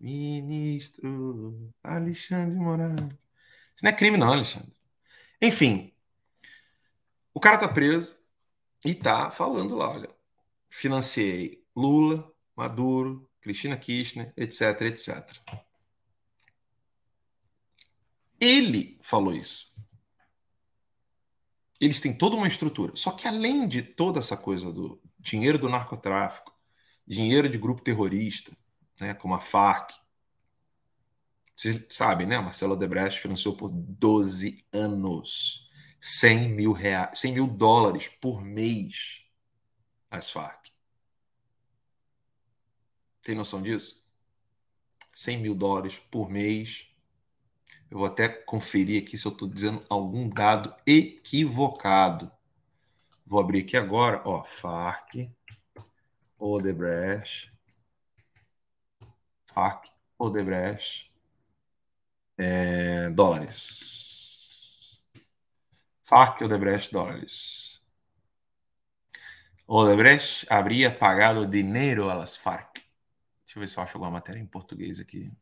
Ministro 0.00 1.70
Alexandre 1.84 2.56
Moraes. 2.56 2.98
Isso 3.74 3.84
não 3.84 3.90
é 3.90 3.92
crime, 3.92 4.16
não, 4.16 4.32
Alexandre. 4.32 4.72
Enfim, 5.40 5.92
o 7.34 7.38
cara 7.38 7.58
tá 7.58 7.68
preso 7.68 8.16
e 8.84 8.94
tá 8.94 9.30
falando 9.30 9.76
lá, 9.76 9.90
olha, 9.90 10.10
financiei 10.68 11.64
Lula, 11.74 12.30
Maduro, 12.56 13.28
Cristina 13.40 13.76
Kirchner, 13.76 14.32
etc, 14.36 14.80
etc. 14.82 15.30
Ele 18.40 18.98
falou 19.02 19.34
isso. 19.34 19.72
Eles 21.80 22.00
têm 22.00 22.16
toda 22.16 22.36
uma 22.36 22.46
estrutura. 22.46 22.92
Só 22.94 23.12
que 23.12 23.26
além 23.26 23.66
de 23.66 23.82
toda 23.82 24.20
essa 24.20 24.36
coisa 24.36 24.72
do 24.72 25.00
dinheiro 25.18 25.58
do 25.58 25.68
narcotráfico, 25.68 26.52
dinheiro 27.06 27.48
de 27.48 27.58
grupo 27.58 27.82
terrorista, 27.82 28.56
né, 29.00 29.14
como 29.14 29.34
a 29.34 29.40
FARC. 29.40 29.92
Vocês 31.56 31.84
sabem, 31.90 32.26
né? 32.26 32.38
Marcelo 32.38 32.72
Odebrecht 32.74 33.20
financiou 33.20 33.54
por 33.54 33.68
12 33.68 34.64
anos 34.72 35.70
100 36.04 36.48
mil, 36.48 36.72
reais, 36.72 37.16
100 37.20 37.32
mil 37.32 37.46
dólares 37.46 38.08
por 38.08 38.42
mês 38.42 39.24
as 40.10 40.28
FARC. 40.30 40.72
Tem 43.22 43.36
noção 43.36 43.62
disso? 43.62 44.04
100 45.14 45.38
mil 45.38 45.54
dólares 45.54 46.00
por 46.10 46.28
mês. 46.28 46.88
Eu 47.88 47.98
vou 47.98 48.06
até 48.08 48.28
conferir 48.28 49.00
aqui 49.00 49.16
se 49.16 49.26
eu 49.26 49.32
estou 49.32 49.48
dizendo 49.48 49.86
algum 49.88 50.28
dado 50.28 50.74
equivocado. 50.84 52.32
Vou 53.24 53.40
abrir 53.40 53.62
aqui 53.62 53.76
agora, 53.76 54.20
ó, 54.24 54.42
FARC, 54.42 55.30
Odebrecht, 56.40 57.52
FARC, 59.54 59.88
Odebrecht, 60.18 61.12
é, 62.36 63.08
dólares. 63.10 64.11
FARC, 66.12 66.42
Odebrecht, 66.42 66.92
dólares. 66.92 67.82
Odebrecht 69.66 70.46
habría 70.50 70.90
pagado 70.90 71.46
dinheiro 71.46 72.10
a 72.10 72.14
las 72.14 72.36
FARC. 72.36 72.84
Deixa 73.46 73.56
eu 73.56 73.60
ver 73.60 73.68
se 73.68 73.78
eu 73.78 73.82
acho 73.82 73.96
alguma 73.96 74.10
matéria 74.10 74.38
em 74.38 74.44
português 74.44 75.00
aqui. 75.00 75.32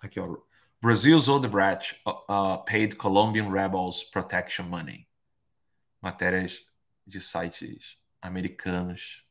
Aqui, 0.00 0.20
ó. 0.20 0.36
Brazil's 0.80 1.26
Odebrecht 1.26 2.00
uh, 2.06 2.10
uh, 2.28 2.64
paid 2.64 2.94
Colombian 2.94 3.50
rebels 3.50 4.04
protection 4.04 4.66
money. 4.66 5.08
Matérias 6.00 6.64
de 7.04 7.20
sites 7.20 7.98
americanos 8.22 9.26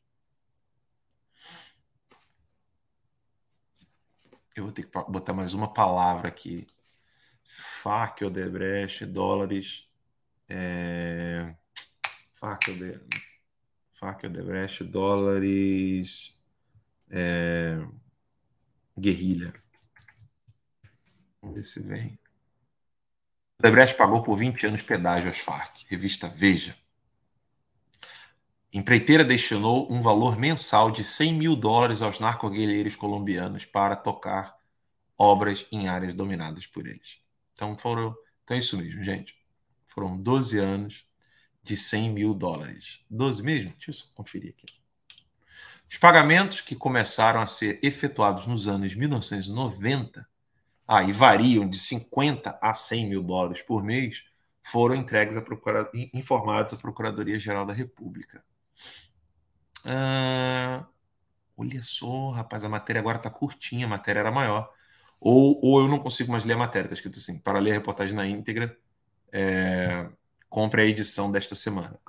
Eu 4.54 4.64
vou 4.64 4.74
ter 4.74 4.84
que 4.84 4.92
botar 5.10 5.32
mais 5.32 5.54
uma 5.54 5.72
palavra 5.72 6.28
aqui. 6.28 6.68
FAC, 7.46 8.26
Odebrecht, 8.26 9.06
dólares. 9.06 9.89
É... 10.50 11.54
FAC, 12.36 12.72
Ode... 12.72 13.00
FAC, 13.94 14.26
Odebrecht, 14.26 14.84
dólares. 14.84 16.40
É... 17.10 17.78
Guerrilha. 18.98 19.54
Vamos 21.42 21.56
ver 21.56 21.64
se 21.64 21.80
vem. 21.82 22.20
Odebrecht 23.60 23.96
pagou 23.96 24.24
por 24.24 24.38
20 24.38 24.68
anos 24.68 24.82
pedágio 24.82 25.30
às 25.30 25.40
FARC. 25.40 25.86
Revista 25.88 26.28
Veja. 26.28 26.76
Empreiteira 28.72 29.24
destinou 29.26 29.92
um 29.92 30.02
valor 30.02 30.38
mensal 30.38 30.92
de 30.92 31.04
100 31.04 31.34
mil 31.34 31.56
dólares 31.56 32.02
aos 32.04 32.20
narcoguerreiros 32.20 32.96
colombianos 32.96 33.66
para 33.66 33.96
tocar 33.96 34.56
obras 35.18 35.66
em 35.72 35.88
áreas 35.88 36.14
dominadas 36.14 36.68
por 36.68 36.88
eles. 36.88 37.20
Então 37.54 37.76
foram, 37.76 38.16
então 38.44 38.56
é 38.56 38.60
isso 38.60 38.78
mesmo, 38.78 39.04
gente. 39.04 39.39
Foram 39.90 40.18
12 40.18 40.58
anos 40.58 41.06
de 41.62 41.76
100 41.76 42.14
mil 42.14 42.34
dólares. 42.34 43.02
12 43.10 43.44
mesmo? 43.44 43.72
Deixa 43.72 43.90
eu 43.90 43.94
só 43.94 44.06
conferir 44.16 44.56
aqui. 44.58 44.74
Os 45.90 45.98
pagamentos 45.98 46.62
que 46.62 46.76
começaram 46.76 47.42
a 47.42 47.48
ser 47.48 47.80
efetuados 47.82 48.46
nos 48.46 48.68
anos 48.68 48.94
1990, 48.96 50.28
ah, 50.88 51.04
e 51.04 51.12
variam 51.12 51.68
de 51.68 51.78
50 51.78 52.58
a 52.62 52.74
100 52.74 53.10
mil 53.10 53.24
dólares 53.24 53.62
por 53.62 53.84
mês, 53.84 54.24
foram 54.64 54.96
entregues 54.96 55.36
a 55.36 55.42
procura... 55.42 55.90
informados 56.14 56.74
à 56.74 56.78
Procuradoria-Geral 56.78 57.66
da 57.66 57.74
República. 57.74 58.44
Ah, 59.84 60.86
olha 61.58 61.82
só, 61.82 62.32
rapaz, 62.32 62.64
a 62.64 62.70
matéria 62.70 63.00
agora 63.00 63.18
está 63.18 63.30
curtinha, 63.30 63.86
a 63.86 63.90
matéria 63.90 64.20
era 64.20 64.32
maior. 64.32 64.72
Ou, 65.20 65.60
ou 65.64 65.82
eu 65.82 65.88
não 65.88 66.00
consigo 66.00 66.32
mais 66.32 66.46
ler 66.46 66.54
a 66.54 66.58
matéria, 66.58 66.86
está 66.86 66.94
escrito 66.96 67.20
assim, 67.20 67.40
para 67.40 67.60
ler 67.60 67.72
a 67.72 67.74
reportagem 67.76 68.16
na 68.16 68.28
íntegra, 68.28 68.78
é, 69.32 70.10
compre 70.50 70.82
a 70.82 70.86
edição 70.86 71.32
desta 71.32 71.56
semana. 71.56 72.00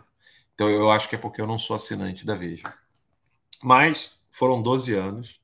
Então 0.55 0.69
eu 0.69 0.91
acho 0.91 1.09
que 1.09 1.15
é 1.15 1.19
porque 1.19 1.41
eu 1.41 1.47
não 1.47 1.59
sou 1.59 1.77
assinante 1.77 2.27
da 2.27 2.35
Veja. 2.35 2.73
Mas 3.63 4.27
foram 4.31 4.63
12 4.63 4.95
anos, 4.95 5.41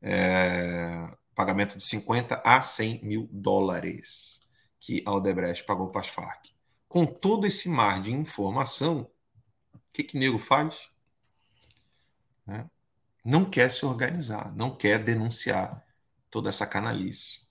é, 0.00 1.08
pagamento 1.34 1.76
de 1.76 1.84
50 1.84 2.42
a 2.44 2.60
100 2.60 3.04
mil 3.04 3.28
dólares 3.30 4.40
que 4.80 5.02
a 5.06 5.12
Odebrecht 5.12 5.64
pagou 5.64 5.88
para 5.88 6.00
as 6.00 6.08
Farc. 6.08 6.50
Com 6.88 7.06
todo 7.06 7.46
esse 7.46 7.68
mar 7.68 8.02
de 8.02 8.12
informação, 8.12 9.08
o 9.74 9.78
que 9.92 10.02
que 10.02 10.18
nego 10.18 10.38
faz? 10.38 10.90
Né? 12.46 12.68
Não 13.24 13.44
quer 13.44 13.70
se 13.70 13.86
organizar, 13.86 14.54
não 14.56 14.74
quer 14.76 15.02
denunciar 15.02 15.84
toda 16.30 16.48
essa 16.48 16.66
canalice. 16.66 17.46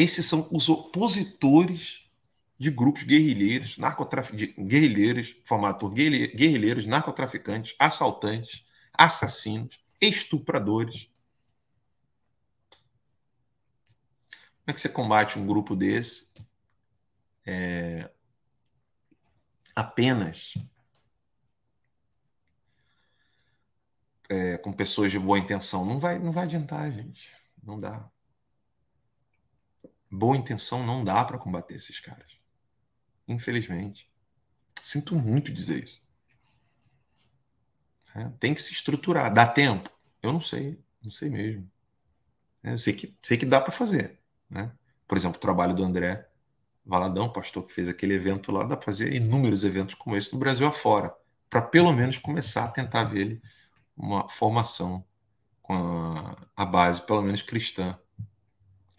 Esses 0.00 0.24
são 0.24 0.48
os 0.50 0.70
opositores 0.70 2.10
de 2.58 2.70
grupos 2.70 3.02
guerrilheiros, 3.02 3.76
narcotraficantes, 3.76 4.54
guerrilheiros, 4.66 5.36
formados 5.44 5.78
por 5.78 5.92
guerrilheiros, 5.92 6.86
narcotraficantes, 6.86 7.76
assaltantes, 7.78 8.64
assassinos, 8.94 9.78
estupradores. 10.00 11.10
Como 14.60 14.68
é 14.68 14.72
que 14.72 14.80
você 14.80 14.88
combate 14.88 15.38
um 15.38 15.46
grupo 15.46 15.76
desse? 15.76 16.30
É, 17.44 18.10
apenas 19.76 20.54
é, 24.30 24.56
com 24.56 24.72
pessoas 24.72 25.12
de 25.12 25.18
boa 25.18 25.38
intenção. 25.38 25.84
Não 25.84 25.98
vai, 25.98 26.18
não 26.18 26.32
vai 26.32 26.44
adiantar, 26.44 26.90
gente. 26.90 27.30
Não 27.62 27.78
dá. 27.78 28.10
Boa 30.10 30.36
intenção 30.36 30.84
não 30.84 31.04
dá 31.04 31.24
para 31.24 31.38
combater 31.38 31.74
esses 31.74 32.00
caras. 32.00 32.36
Infelizmente. 33.28 34.10
Sinto 34.82 35.14
muito 35.14 35.52
dizer 35.52 35.84
isso. 35.84 36.02
É, 38.14 38.28
tem 38.40 38.54
que 38.54 38.62
se 38.62 38.72
estruturar. 38.72 39.32
Dá 39.32 39.46
tempo? 39.46 39.90
Eu 40.22 40.32
não 40.32 40.40
sei. 40.40 40.82
Não 41.02 41.10
sei 41.10 41.30
mesmo. 41.30 41.70
É, 42.62 42.72
eu 42.72 42.78
sei 42.78 42.92
que, 42.92 43.16
sei 43.22 43.36
que 43.36 43.46
dá 43.46 43.60
para 43.60 43.72
fazer. 43.72 44.18
Né? 44.48 44.72
Por 45.06 45.16
exemplo, 45.16 45.36
o 45.36 45.40
trabalho 45.40 45.74
do 45.74 45.84
André 45.84 46.28
Valadão, 46.84 47.32
pastor 47.32 47.64
que 47.66 47.72
fez 47.72 47.88
aquele 47.88 48.14
evento 48.14 48.50
lá, 48.50 48.64
dá 48.64 48.76
para 48.76 48.86
fazer 48.86 49.14
inúmeros 49.14 49.64
eventos 49.64 49.94
como 49.94 50.16
esse 50.16 50.32
no 50.32 50.38
Brasil 50.38 50.66
afora, 50.66 51.14
para 51.48 51.62
pelo 51.62 51.92
menos 51.92 52.18
começar 52.18 52.64
a 52.64 52.68
tentar 52.68 53.04
ver 53.04 53.20
ele 53.20 53.42
uma 53.96 54.28
formação 54.28 55.04
com 55.62 55.74
a, 55.74 56.36
a 56.56 56.66
base, 56.66 57.02
pelo 57.02 57.22
menos 57.22 57.42
cristã, 57.42 57.98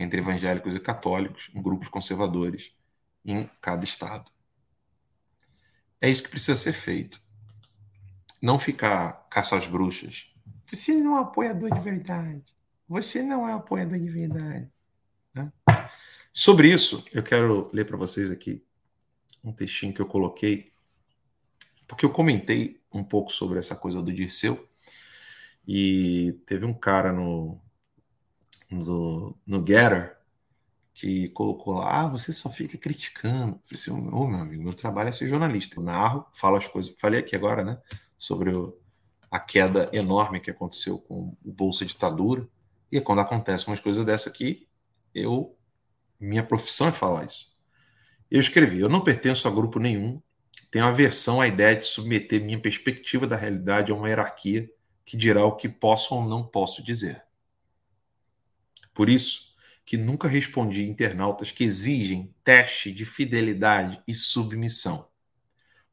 entre 0.01 0.19
evangélicos 0.19 0.75
e 0.75 0.79
católicos, 0.79 1.49
em 1.53 1.61
grupos 1.61 1.87
conservadores, 1.89 2.73
em 3.23 3.49
cada 3.61 3.83
estado. 3.83 4.31
É 5.99 6.09
isso 6.09 6.23
que 6.23 6.29
precisa 6.29 6.55
ser 6.55 6.73
feito. 6.73 7.21
Não 8.41 8.57
ficar 8.57 9.27
caça 9.29 9.55
às 9.55 9.67
bruxas. 9.67 10.27
Você 10.65 10.93
não 10.93 11.17
é 11.17 11.19
um 11.19 11.23
apoiador 11.23 11.71
de 11.71 11.79
verdade. 11.79 12.43
Você 12.87 13.21
não 13.21 13.47
é 13.47 13.53
um 13.53 13.57
apoiador 13.57 13.99
de 13.99 14.09
verdade. 14.09 14.67
Né? 15.33 15.51
Sobre 16.33 16.71
isso, 16.71 17.05
eu 17.13 17.21
quero 17.21 17.69
ler 17.71 17.85
para 17.85 17.97
vocês 17.97 18.31
aqui 18.31 18.65
um 19.43 19.53
textinho 19.53 19.93
que 19.93 20.01
eu 20.01 20.07
coloquei 20.07 20.71
porque 21.91 22.05
eu 22.05 22.09
comentei 22.09 22.81
um 22.93 23.03
pouco 23.03 23.33
sobre 23.33 23.59
essa 23.59 23.75
coisa 23.75 24.01
do 24.01 24.13
Dirceu 24.13 24.65
e 25.67 26.39
teve 26.45 26.65
um 26.65 26.73
cara 26.73 27.11
no, 27.11 27.59
no, 28.71 29.37
no 29.45 29.65
Getter 29.65 30.17
que 30.93 31.29
colocou 31.29 31.75
lá, 31.75 32.01
ah, 32.01 32.07
você 32.07 32.33
só 32.33 32.49
fica 32.49 32.77
criticando. 32.77 33.59
Eu 33.71 33.77
falei 33.77 34.01
assim, 34.01 34.09
oh, 34.13 34.27
meu 34.27 34.39
amigo, 34.39 34.63
meu 34.63 34.73
trabalho 34.73 35.09
é 35.09 35.11
ser 35.11 35.27
jornalista. 35.27 35.79
Eu 35.79 35.83
narro, 35.83 36.25
falo 36.33 36.57
as 36.57 36.67
coisas, 36.67 36.93
falei 36.99 37.19
aqui 37.19 37.35
agora, 37.35 37.63
né, 37.63 37.79
sobre 38.17 38.53
o, 38.53 38.77
a 39.29 39.39
queda 39.39 39.89
enorme 39.93 40.39
que 40.39 40.51
aconteceu 40.51 40.99
com 40.99 41.35
o 41.43 41.51
Bolsa 41.51 41.85
Ditadura. 41.85 42.47
E 42.91 42.99
quando 42.99 43.19
acontece 43.19 43.67
umas 43.67 43.79
coisas 43.79 44.05
dessa 44.05 44.29
aqui, 44.29 44.67
eu 45.13 45.57
minha 46.19 46.43
profissão 46.43 46.87
é 46.87 46.91
falar 46.91 47.25
isso. 47.25 47.51
Eu 48.29 48.39
escrevi: 48.39 48.79
eu 48.79 48.89
não 48.89 49.01
pertenço 49.01 49.47
a 49.47 49.51
grupo 49.51 49.79
nenhum, 49.79 50.21
tenho 50.69 50.85
aversão 50.85 51.41
à 51.41 51.47
ideia 51.47 51.75
de 51.75 51.85
submeter 51.85 52.43
minha 52.43 52.59
perspectiva 52.59 53.25
da 53.25 53.35
realidade 53.35 53.91
a 53.91 53.95
uma 53.95 54.07
hierarquia 54.07 54.69
que 55.03 55.17
dirá 55.17 55.43
o 55.45 55.55
que 55.55 55.67
posso 55.67 56.13
ou 56.13 56.23
não 56.23 56.43
posso 56.43 56.83
dizer. 56.83 57.23
Por 58.93 59.09
isso, 59.09 59.51
que 59.85 59.97
nunca 59.97 60.27
respondi 60.27 60.83
internautas 60.83 61.51
que 61.51 61.63
exigem 61.63 62.33
teste 62.43 62.91
de 62.91 63.05
fidelidade 63.05 64.01
e 64.07 64.13
submissão 64.13 65.09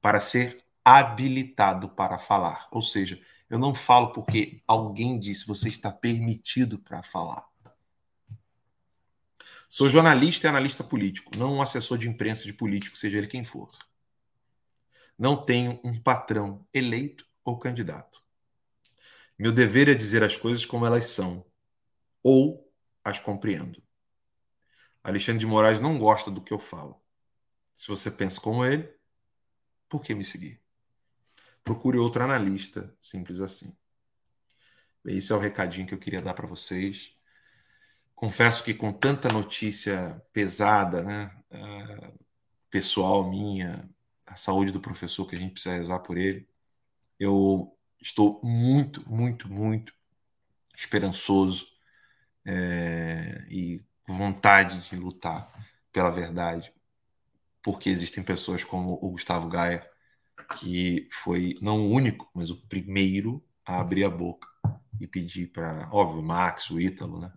para 0.01 0.21
ser 0.21 0.63
habilitado 0.85 1.89
para 1.89 2.19
falar. 2.19 2.69
Ou 2.71 2.81
seja, 2.81 3.21
eu 3.51 3.59
não 3.59 3.75
falo 3.75 4.13
porque 4.13 4.63
alguém 4.67 5.19
disse 5.19 5.47
você 5.47 5.69
está 5.69 5.91
permitido 5.91 6.79
para 6.79 7.03
falar. 7.03 7.47
Sou 9.69 9.89
jornalista 9.89 10.47
e 10.47 10.49
analista 10.49 10.83
político, 10.83 11.37
não 11.37 11.57
um 11.57 11.63
assessor 11.63 11.99
de 11.99 12.09
imprensa 12.09 12.45
de 12.45 12.53
político, 12.53 12.97
seja 12.97 13.19
ele 13.19 13.27
quem 13.27 13.45
for. 13.45 13.71
Não 15.19 15.37
tenho 15.37 15.79
um 15.85 16.01
patrão 16.01 16.67
eleito 16.73 17.27
ou 17.45 17.59
candidato. 17.59 18.23
Meu 19.39 19.53
dever 19.53 19.89
é 19.89 19.95
dizer 19.95 20.23
as 20.23 20.37
coisas 20.37 20.65
como 20.65 20.87
elas 20.87 21.09
são, 21.09 21.45
ou 22.23 22.68
as 23.09 23.19
compreendo. 23.19 23.83
Alexandre 25.03 25.41
de 25.41 25.47
Moraes 25.47 25.81
não 25.81 25.99
gosta 25.99 26.31
do 26.31 26.43
que 26.43 26.53
eu 26.53 26.59
falo. 26.59 27.01
Se 27.75 27.89
você 27.89 28.11
pensa 28.11 28.41
como 28.41 28.65
ele, 28.65 28.93
por 29.89 30.03
que 30.03 30.15
me 30.15 30.25
seguir? 30.25 30.61
Procure 31.63 31.99
outro 31.99 32.23
analista, 32.23 32.95
simples 33.01 33.41
assim. 33.41 33.77
Esse 35.05 35.33
é 35.33 35.37
o 35.37 35.39
recadinho 35.39 35.87
que 35.87 35.95
eu 35.95 35.99
queria 35.99 36.21
dar 36.21 36.35
para 36.35 36.47
vocês. 36.47 37.17
Confesso 38.15 38.65
que 38.65 38.75
com 38.75 38.93
tanta 38.93 39.33
notícia 39.33 40.21
pesada, 40.33 41.03
né, 41.03 41.43
uh, 41.53 42.19
pessoal 42.69 43.29
minha, 43.31 43.89
a 44.27 44.37
saúde 44.37 44.73
do 44.73 44.81
professor 44.81 45.27
que 45.27 45.37
a 45.37 45.39
gente 45.39 45.53
precisa 45.53 45.77
rezar 45.77 46.01
por 46.01 46.19
ele, 46.19 46.49
eu 47.19 47.75
estou 48.01 48.41
muito, 48.43 49.09
muito, 49.09 49.49
muito 49.49 49.95
esperançoso 50.75 51.78
é, 52.49 53.45
e 53.51 53.85
vontade 54.07 54.89
de 54.89 54.97
lutar 54.97 55.53
pela 55.93 56.11
verdade, 56.11 56.73
porque 57.63 57.91
existem 57.91 58.25
pessoas 58.25 58.65
como 58.65 58.99
o 59.03 59.11
Gustavo 59.11 59.49
Gaia, 59.49 59.87
que 60.59 61.07
foi 61.13 61.55
não 61.61 61.81
o 61.81 61.91
único, 61.91 62.31
mas 62.35 62.51
o 62.51 62.57
primeiro 62.67 63.45
a 63.67 63.79
abrir 63.81 64.05
a 64.05 64.09
boca 64.09 64.49
e 64.99 65.07
pedir 65.07 65.49
para, 65.49 65.91
óbvio, 65.93 66.23
Max, 66.23 66.71
o 66.71 66.81
Ítalo, 66.81 67.21
né? 67.21 67.31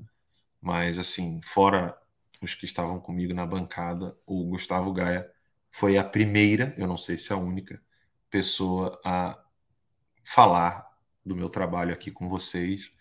Mas, 0.61 0.97
assim, 0.97 1.41
fora 1.43 1.97
os 2.41 2.55
que 2.55 2.65
estavam 2.65 2.99
comigo 2.99 3.33
na 3.33 3.45
bancada, 3.45 4.15
o 4.25 4.45
Gustavo 4.45 4.93
Gaia 4.93 5.29
foi 5.69 5.97
a 5.97 6.03
primeira, 6.03 6.73
eu 6.77 6.87
não 6.87 6.97
sei 6.97 7.17
se 7.17 7.33
a 7.33 7.37
única, 7.37 7.81
pessoa 8.29 8.99
a 9.03 9.37
falar 10.23 10.89
do 11.25 11.35
meu 11.35 11.49
trabalho 11.49 11.93
aqui 11.93 12.11
com 12.11 12.29
vocês 12.29 12.91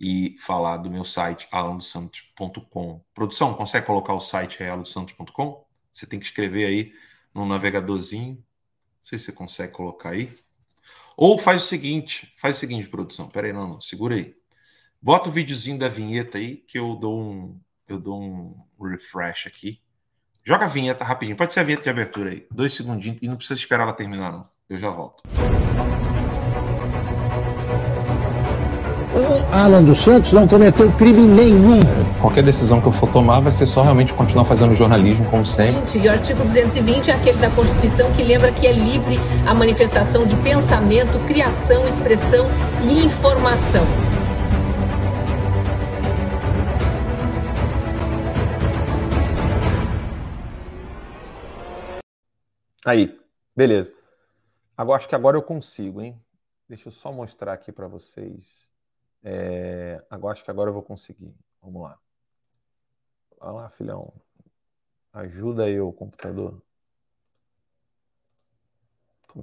e 0.00 0.34
falar 0.38 0.78
do 0.78 0.90
meu 0.90 1.04
site 1.04 1.46
alandosantos.com. 1.52 3.04
Produção, 3.12 3.52
consegue 3.52 3.86
colocar 3.86 4.14
o 4.14 4.20
site 4.20 4.62
aí 4.62 4.70
alandosantos.com? 4.70 5.66
Você 5.92 6.06
tem 6.06 6.18
que 6.18 6.24
escrever 6.24 6.64
aí 6.64 6.94
no 7.34 7.44
navegadorzinho. 7.44 8.36
Não 8.36 8.44
sei 9.02 9.18
se 9.18 9.26
você 9.26 9.32
consegue 9.32 9.72
colocar 9.72 10.10
aí. 10.10 10.32
Ou 11.16 11.38
faz 11.38 11.62
o 11.62 11.66
seguinte, 11.66 12.32
faz 12.38 12.56
o 12.56 12.60
seguinte, 12.60 12.88
produção. 12.88 13.28
Pera 13.28 13.48
aí, 13.48 13.52
não, 13.52 13.68
não, 13.68 13.80
segura 13.80 14.14
aí. 14.14 14.34
Bota 15.02 15.28
o 15.28 15.32
videozinho 15.32 15.78
da 15.78 15.88
vinheta 15.88 16.38
aí 16.38 16.56
que 16.56 16.78
eu 16.78 16.96
dou 16.96 17.20
um 17.20 17.60
eu 17.86 17.98
dou 17.98 18.22
um 18.22 18.56
refresh 18.80 19.48
aqui. 19.48 19.80
Joga 20.44 20.64
a 20.64 20.68
vinheta 20.68 21.04
rapidinho. 21.04 21.36
Pode 21.36 21.52
ser 21.52 21.60
a 21.60 21.64
vinheta 21.64 21.82
de 21.82 21.90
abertura 21.90 22.30
aí. 22.30 22.46
Dois 22.50 22.72
segundinhos 22.72 23.18
e 23.20 23.28
não 23.28 23.36
precisa 23.36 23.58
esperar 23.58 23.82
ela 23.82 23.92
terminar 23.92 24.32
não. 24.32 24.48
Eu 24.68 24.78
já 24.78 24.88
volto. 24.88 25.22
Alan 29.52 29.82
dos 29.82 29.98
Santos 29.98 30.32
não 30.32 30.46
cometeu 30.46 30.92
crime 30.92 31.22
nenhum. 31.22 31.80
Qualquer 32.20 32.44
decisão 32.44 32.80
que 32.80 32.86
eu 32.86 32.92
for 32.92 33.10
tomar 33.10 33.40
vai 33.40 33.50
ser 33.50 33.66
só 33.66 33.82
realmente 33.82 34.12
continuar 34.12 34.44
fazendo 34.44 34.76
jornalismo 34.76 35.28
como 35.28 35.44
sempre. 35.44 35.98
E 35.98 36.06
o 36.06 36.10
artigo 36.10 36.44
220 36.44 37.10
é 37.10 37.14
aquele 37.14 37.38
da 37.38 37.50
Constituição 37.50 38.12
que 38.12 38.22
lembra 38.22 38.52
que 38.52 38.64
é 38.66 38.72
livre 38.72 39.18
a 39.44 39.52
manifestação 39.52 40.24
de 40.24 40.36
pensamento, 40.36 41.18
criação, 41.26 41.88
expressão 41.88 42.46
e 42.84 43.04
informação. 43.04 43.84
Aí, 52.86 53.18
beleza. 53.56 53.92
Agora 54.76 54.98
acho 54.98 55.08
que 55.08 55.14
agora 55.16 55.36
eu 55.36 55.42
consigo, 55.42 56.00
hein? 56.00 56.16
Deixa 56.68 56.88
eu 56.88 56.92
só 56.92 57.10
mostrar 57.12 57.52
aqui 57.52 57.72
para 57.72 57.88
vocês. 57.88 58.59
É... 59.22 60.02
Agora 60.10 60.32
acho 60.32 60.44
que 60.44 60.50
agora 60.50 60.70
eu 60.70 60.74
vou 60.74 60.82
conseguir. 60.82 61.34
Vamos 61.62 61.82
lá. 61.82 61.98
Vai 63.38 63.52
lá, 63.52 63.70
filhão. 63.70 64.12
Ajuda 65.12 65.64
aí 65.64 65.80
o 65.80 65.92
computador. 65.92 66.60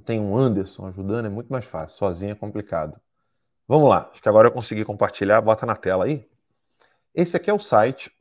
Tem 0.04 0.20
um 0.20 0.36
Anderson 0.36 0.86
ajudando, 0.86 1.26
é 1.26 1.28
muito 1.30 1.50
mais 1.50 1.64
fácil. 1.64 1.98
Sozinho 1.98 2.32
é 2.32 2.34
complicado. 2.34 3.00
Vamos 3.66 3.88
lá. 3.88 4.08
Acho 4.10 4.22
que 4.22 4.28
agora 4.28 4.48
eu 4.48 4.52
consegui 4.52 4.84
compartilhar. 4.84 5.40
Bota 5.40 5.66
na 5.66 5.76
tela 5.76 6.04
aí. 6.04 6.28
Esse 7.14 7.36
aqui 7.36 7.50
é 7.50 7.54
o 7.54 7.58
site 7.58 8.12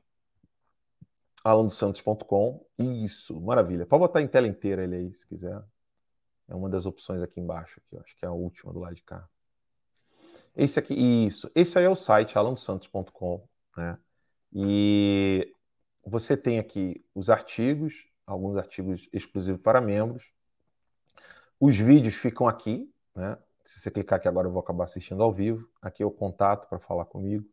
alandosantos.com. 1.44 2.66
Isso, 2.78 3.40
maravilha. 3.40 3.86
Pode 3.86 4.02
botar 4.02 4.22
em 4.22 4.28
tela 4.28 4.48
inteira 4.48 4.84
ele 4.84 4.96
aí, 4.96 5.14
se 5.14 5.26
quiser. 5.26 5.62
É 6.48 6.56
uma 6.56 6.70
das 6.70 6.86
opções 6.86 7.22
aqui 7.22 7.40
embaixo, 7.40 7.80
aqui, 7.80 7.98
acho 7.98 8.16
que 8.18 8.26
é 8.26 8.28
a 8.28 8.32
última 8.32 8.72
do 8.72 8.80
lado 8.80 8.96
de 8.96 9.04
cá. 9.04 9.28
Esse 10.58 10.80
aqui, 10.80 10.96
isso. 10.96 11.52
Esse 11.54 11.78
aí 11.78 11.86
é 11.86 11.90
o 11.90 11.96
site 11.96 12.36
alandosantos.com, 12.36 13.48
né? 13.78 13.96
E 14.52 15.54
você 16.04 16.36
tem 16.36 16.58
aqui 16.58 17.06
os 17.14 17.30
artigos, 17.30 18.08
alguns 18.26 18.58
artigos 18.58 19.08
exclusivos 19.14 19.62
para 19.62 19.80
membros. 19.80 20.32
Os 21.60 21.76
vídeos 21.78 22.16
ficam 22.16 22.48
aqui, 22.48 22.92
né? 23.16 23.38
Se 23.64 23.80
você 23.80 23.92
clicar 23.92 24.18
aqui 24.18 24.28
agora, 24.28 24.48
eu 24.48 24.52
vou 24.52 24.62
acabar 24.62 24.86
assistindo 24.86 25.22
ao 25.22 25.32
vivo. 25.32 25.70
Aqui 25.80 26.02
é 26.02 26.06
o 26.06 26.12
contato 26.12 26.68
para 26.68 26.80
falar 26.80 27.06
comigo. 27.06 27.46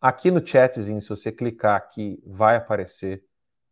Aqui 0.00 0.28
no 0.28 0.44
chatzinho, 0.44 1.00
se 1.00 1.08
você 1.08 1.30
clicar 1.30 1.76
aqui, 1.76 2.20
vai 2.26 2.56
aparecer 2.56 3.24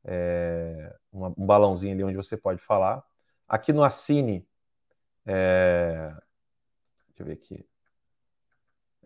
é, 0.04 0.94
uma, 1.10 1.28
um 1.36 1.44
balãozinho 1.44 1.94
ali 1.94 2.04
onde 2.04 2.16
você 2.16 2.36
pode 2.36 2.60
falar. 2.62 3.02
Aqui 3.48 3.72
no 3.72 3.82
Assine, 3.82 4.46
é, 5.24 6.14
deixa 7.08 7.22
eu 7.22 7.26
ver 7.26 7.32
aqui, 7.32 7.66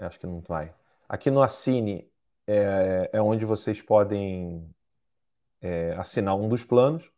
acho 0.07 0.19
que 0.19 0.27
não 0.27 0.41
vai. 0.41 0.75
Aqui 1.09 1.31
no 1.31 1.43
Assine 1.43 2.11
é, 2.47 3.11
é 3.13 3.23
onde 3.23 3.45
vocês 3.45 3.81
podem 3.83 4.69
é, 5.61 5.93
assinar 5.99 6.37
um 6.37 6.49
dos 6.49 6.65
planos. 6.65 7.11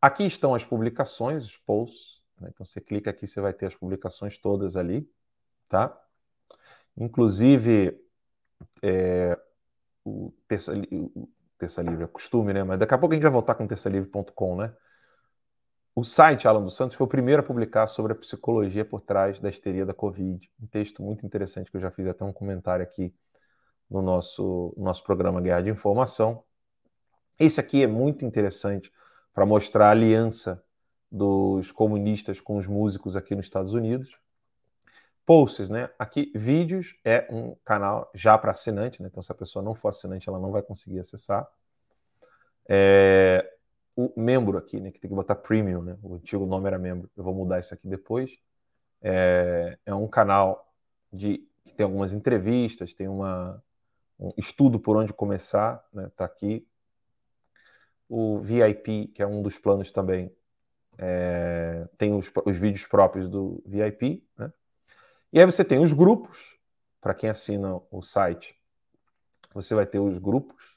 Aqui 0.00 0.24
estão 0.24 0.54
as 0.54 0.64
publicações, 0.64 1.44
os 1.44 1.56
posts. 1.58 2.20
Né? 2.40 2.50
Então 2.52 2.66
você 2.66 2.80
clica 2.80 3.10
aqui, 3.10 3.26
você 3.26 3.40
vai 3.40 3.52
ter 3.52 3.66
as 3.66 3.74
publicações 3.74 4.38
todas 4.38 4.76
ali, 4.76 5.08
tá? 5.68 5.96
Inclusive, 6.96 7.98
é, 8.82 9.38
o, 10.04 10.32
terça, 10.48 10.72
o, 10.90 11.28
Terça 11.62 11.80
Livre, 11.80 12.02
é 12.02 12.08
costume, 12.08 12.52
né? 12.52 12.64
Mas 12.64 12.80
daqui 12.80 12.92
a 12.92 12.98
pouco 12.98 13.12
a 13.12 13.16
gente 13.16 13.22
vai 13.22 13.30
voltar 13.30 13.54
com 13.54 13.68
terçalivre.com, 13.68 14.56
né? 14.56 14.74
O 15.94 16.04
site 16.04 16.48
Alan 16.48 16.64
dos 16.64 16.74
Santos 16.74 16.96
foi 16.96 17.04
o 17.04 17.08
primeiro 17.08 17.42
a 17.42 17.44
publicar 17.44 17.86
sobre 17.86 18.12
a 18.12 18.14
psicologia 18.14 18.82
por 18.82 19.02
trás 19.02 19.38
da 19.38 19.50
histeria 19.50 19.84
da 19.84 19.92
Covid. 19.92 20.50
Um 20.60 20.66
texto 20.66 21.02
muito 21.02 21.26
interessante 21.26 21.70
que 21.70 21.76
eu 21.76 21.80
já 21.82 21.90
fiz 21.90 22.06
até 22.06 22.24
um 22.24 22.32
comentário 22.32 22.82
aqui 22.82 23.14
no 23.90 24.00
nosso, 24.00 24.72
nosso 24.74 25.04
programa 25.04 25.38
Guerra 25.40 25.60
de 25.60 25.70
Informação. 25.70 26.42
Esse 27.38 27.60
aqui 27.60 27.82
é 27.82 27.86
muito 27.86 28.24
interessante 28.24 28.90
para 29.34 29.44
mostrar 29.44 29.88
a 29.88 29.90
aliança 29.90 30.64
dos 31.10 31.70
comunistas 31.70 32.40
com 32.40 32.56
os 32.56 32.66
músicos 32.66 33.14
aqui 33.14 33.34
nos 33.34 33.44
Estados 33.44 33.74
Unidos. 33.74 34.16
Posts, 35.26 35.68
né? 35.68 35.90
Aqui, 35.98 36.32
vídeos 36.34 36.96
é 37.04 37.28
um 37.30 37.54
canal 37.66 38.10
já 38.14 38.36
para 38.38 38.52
assinante, 38.52 39.02
né? 39.02 39.08
Então, 39.10 39.22
se 39.22 39.30
a 39.30 39.34
pessoa 39.34 39.62
não 39.62 39.74
for 39.74 39.88
assinante, 39.88 40.26
ela 40.26 40.40
não 40.40 40.50
vai 40.50 40.62
conseguir 40.62 41.00
acessar. 41.00 41.46
É, 42.66 43.51
o 43.96 44.12
membro 44.20 44.58
aqui, 44.58 44.80
né? 44.80 44.90
Que 44.90 44.98
tem 44.98 45.08
que 45.08 45.14
botar 45.14 45.34
premium, 45.34 45.82
né? 45.82 45.98
O 46.02 46.14
antigo 46.14 46.46
nome 46.46 46.66
era 46.66 46.78
membro. 46.78 47.10
Eu 47.16 47.24
vou 47.24 47.34
mudar 47.34 47.60
isso 47.60 47.74
aqui 47.74 47.86
depois. 47.86 48.30
É, 49.00 49.78
é 49.84 49.94
um 49.94 50.08
canal 50.08 50.72
de 51.12 51.46
que 51.64 51.72
tem 51.74 51.84
algumas 51.84 52.12
entrevistas, 52.12 52.94
tem 52.94 53.08
uma, 53.08 53.62
um 54.18 54.32
estudo 54.36 54.78
por 54.78 54.96
onde 54.96 55.12
começar, 55.12 55.84
né? 55.92 56.10
Tá 56.16 56.24
aqui. 56.24 56.66
O 58.08 58.40
VIP, 58.40 59.08
que 59.08 59.22
é 59.22 59.26
um 59.26 59.42
dos 59.42 59.58
planos 59.58 59.90
também, 59.90 60.30
é, 60.98 61.88
tem 61.96 62.12
os, 62.14 62.30
os, 62.44 62.56
vídeos 62.56 62.86
próprios 62.86 63.28
do 63.28 63.62
VIP, 63.64 64.22
né? 64.36 64.52
E 65.32 65.40
aí 65.40 65.46
você 65.46 65.64
tem 65.64 65.78
os 65.78 65.92
grupos, 65.92 66.58
para 67.00 67.14
quem 67.14 67.30
assina 67.30 67.80
o 67.90 68.02
site, 68.02 68.54
você 69.54 69.74
vai 69.74 69.86
ter 69.86 69.98
os 69.98 70.18
grupos. 70.18 70.71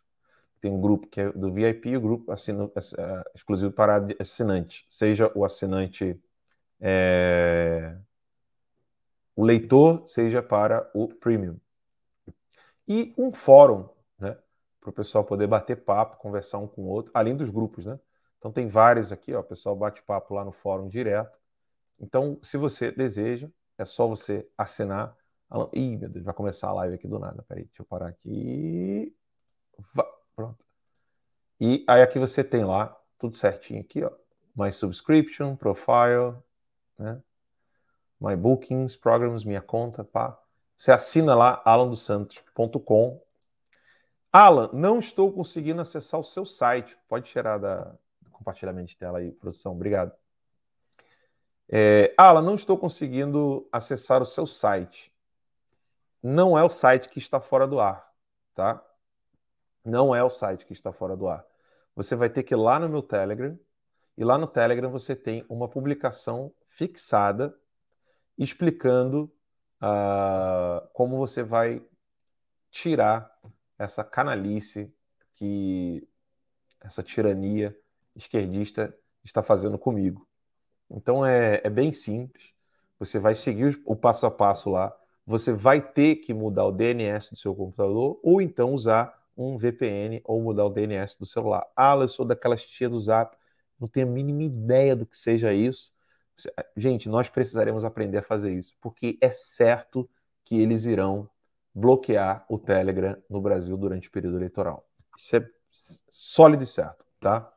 Tem 0.66 0.74
um 0.74 0.82
grupo 0.82 1.05
que 1.05 1.22
é 1.22 1.32
do 1.32 1.53
VIP 1.53 1.89
e 1.89 1.97
o 1.97 2.01
grupo 2.01 2.32
assino, 2.32 2.72
é, 2.76 3.32
exclusivo 3.36 3.72
para 3.72 4.03
assinante, 4.20 4.84
seja 4.89 5.32
o 5.36 5.45
assinante 5.45 6.20
é, 6.82 7.95
o 9.36 9.43
leitor, 9.45 10.07
seja 10.07 10.41
para 10.41 10.89
o 10.95 11.07
premium. 11.07 11.59
E 12.88 13.13
um 13.16 13.32
fórum, 13.32 13.88
né? 14.18 14.36
Para 14.82 14.89
o 14.89 14.93
pessoal 14.93 15.24
poder 15.24 15.45
bater 15.45 15.76
papo, 15.84 16.18
conversar 16.18 16.57
um 16.57 16.66
com 16.68 16.82
o 16.82 16.88
outro, 16.88 17.11
além 17.13 17.36
dos 17.38 17.51
grupos, 17.51 17.86
né? 17.86 17.99
Então 18.39 18.51
tem 18.51 18.68
vários 18.68 19.11
aqui, 19.11 19.36
ó, 19.36 19.41
o 19.41 19.43
pessoal 19.43 19.76
bate 19.76 20.01
papo 20.01 20.34
lá 20.34 20.43
no 20.43 20.51
fórum 20.51 20.89
direto. 20.89 21.38
Então, 22.01 22.39
se 22.41 22.57
você 22.57 22.91
deseja, 22.91 23.47
é 23.78 23.86
só 23.86 24.07
você 24.07 24.49
assinar. 24.57 25.16
Ih, 25.74 25.95
meu 25.95 26.09
Deus, 26.09 26.26
vai 26.26 26.34
começar 26.34 26.70
a 26.70 26.74
live 26.74 26.95
aqui 26.95 27.07
do 27.07 27.20
nada. 27.20 27.45
Peraí, 27.47 27.66
deixa 27.66 27.84
eu 27.84 27.86
parar 27.86 28.07
aqui. 28.07 29.13
Pronto. 30.36 30.64
E 31.60 31.84
aí 31.88 32.02
aqui 32.02 32.20
você 32.20 32.44
tem 32.44 32.66
lá 32.66 32.96
tudo 33.18 33.38
certinho 33.38 33.82
aqui, 33.82 34.04
ó. 34.04 34.12
My 34.56 34.72
subscription, 34.72 35.56
profile, 35.56 36.36
né? 36.98 37.22
My 38.20 38.36
bookings, 38.36 38.96
programs, 38.96 39.44
minha 39.44 39.62
conta, 39.62 40.04
pá. 40.04 40.40
Você 40.78 40.92
assina 40.92 41.36
lá 41.36 41.62
alandosantos.com. 41.66 43.22
Alan, 44.32 44.70
não 44.74 45.00
estou 45.00 45.32
conseguindo 45.32 45.82
acessar 45.82 46.20
o 46.20 46.24
seu 46.24 46.46
site. 46.46 46.98
Pode 47.08 47.30
tirar 47.30 47.58
da 47.58 47.96
compartilhamento 48.32 48.90
de 48.90 48.98
tela 48.98 49.20
aí, 49.20 49.32
produção. 49.32 49.72
Obrigado. 49.72 50.12
É, 51.70 52.14
Alan, 52.18 52.42
não 52.42 52.56
estou 52.56 52.78
conseguindo 52.78 53.68
acessar 53.72 54.22
o 54.22 54.26
seu 54.26 54.46
site. 54.46 55.12
Não 56.22 56.58
é 56.58 56.64
o 56.64 56.70
site 56.70 57.10
que 57.10 57.20
está 57.20 57.40
fora 57.40 57.66
do 57.66 57.80
ar, 57.80 58.12
tá? 58.54 58.85
Não 59.86 60.16
é 60.16 60.24
o 60.24 60.30
site 60.30 60.66
que 60.66 60.74
está 60.74 60.92
fora 60.92 61.16
do 61.16 61.28
ar. 61.28 61.46
Você 61.96 62.16
vai 62.16 62.30
ter 62.30 62.44
que 62.44 62.54
ir 62.54 62.58
lá 62.58 62.80
no 62.80 62.90
meu 62.90 63.04
Telegram, 63.04 63.58
e 64.18 64.24
lá 64.24 64.38
no 64.38 64.48
Telegram 64.48 64.90
você 64.90 65.16
tem 65.16 65.46
uma 65.48 65.68
publicação 65.68 66.52
fixada 66.68 67.56
explicando 68.38 69.32
uh, 69.82 70.88
como 70.94 71.18
você 71.18 71.44
vai 71.44 71.82
tirar 72.72 73.32
essa 73.78 74.04
canalice 74.04 74.94
que 75.36 76.08
essa 76.82 77.04
tirania 77.04 77.78
esquerdista 78.16 78.96
está 79.24 79.44
fazendo 79.44 79.78
comigo. 79.78 80.28
Então 80.90 81.26
é, 81.26 81.62
é 81.64 81.70
bem 81.70 81.92
simples. 81.92 82.54
Você 83.00 83.20
vai 83.20 83.36
seguir 83.36 83.82
o 83.86 83.96
passo 83.96 84.26
a 84.26 84.32
passo 84.32 84.70
lá. 84.70 84.96
Você 85.26 85.52
vai 85.52 85.82
ter 85.82 86.18
que 86.18 86.34
mudar 86.34 86.66
o 86.66 86.72
DNS 86.72 87.32
do 87.32 87.36
seu 87.36 87.56
computador 87.56 88.20
ou 88.24 88.42
então 88.42 88.74
usar 88.74 89.24
um 89.38 89.58
VPN 89.58 90.22
ou 90.24 90.42
mudar 90.42 90.66
o 90.66 90.70
DNS 90.70 91.18
do 91.18 91.26
celular. 91.26 91.66
Ah, 91.76 91.96
eu 91.96 92.08
sou 92.08 92.26
daquela 92.26 92.56
tia 92.56 92.90
do 92.90 93.00
Zap. 93.00 93.36
Não 93.80 93.88
tenho 93.88 94.08
a 94.08 94.10
mínima 94.10 94.44
ideia 94.44 94.96
do 94.96 95.06
que 95.06 95.18
seja 95.18 95.54
isso. 95.54 95.92
Gente, 96.76 97.08
nós 97.10 97.30
precisaremos 97.30 97.86
aprender 97.86 98.18
a 98.18 98.24
fazer 98.24 98.54
isso, 98.54 98.76
porque 98.82 99.18
é 99.22 99.32
certo 99.32 100.10
que 100.44 100.60
eles 100.60 100.86
irão 100.86 101.30
bloquear 101.74 102.46
o 102.50 102.58
Telegram 102.58 103.18
no 103.30 103.42
Brasil 103.42 103.76
durante 103.78 104.08
o 104.08 104.12
período 104.12 104.38
eleitoral. 104.38 104.86
Isso 105.18 105.36
é 105.36 105.50
sólido 106.10 106.64
e 106.64 106.68
certo, 106.68 107.06
tá? 107.20 107.52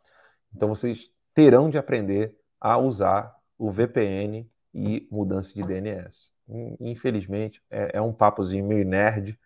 Então 0.54 0.68
vocês 0.68 1.10
terão 1.34 1.70
de 1.70 1.78
aprender 1.78 2.36
a 2.60 2.78
usar 2.78 3.36
o 3.56 3.70
VPN 3.70 4.48
e 4.74 5.08
mudança 5.10 5.52
de 5.52 5.62
DNS. 5.62 6.32
Infelizmente, 6.80 7.62
é, 7.70 7.98
é 7.98 8.00
um 8.00 8.12
papozinho 8.12 8.66
meio 8.66 8.84
nerd, 8.84 9.38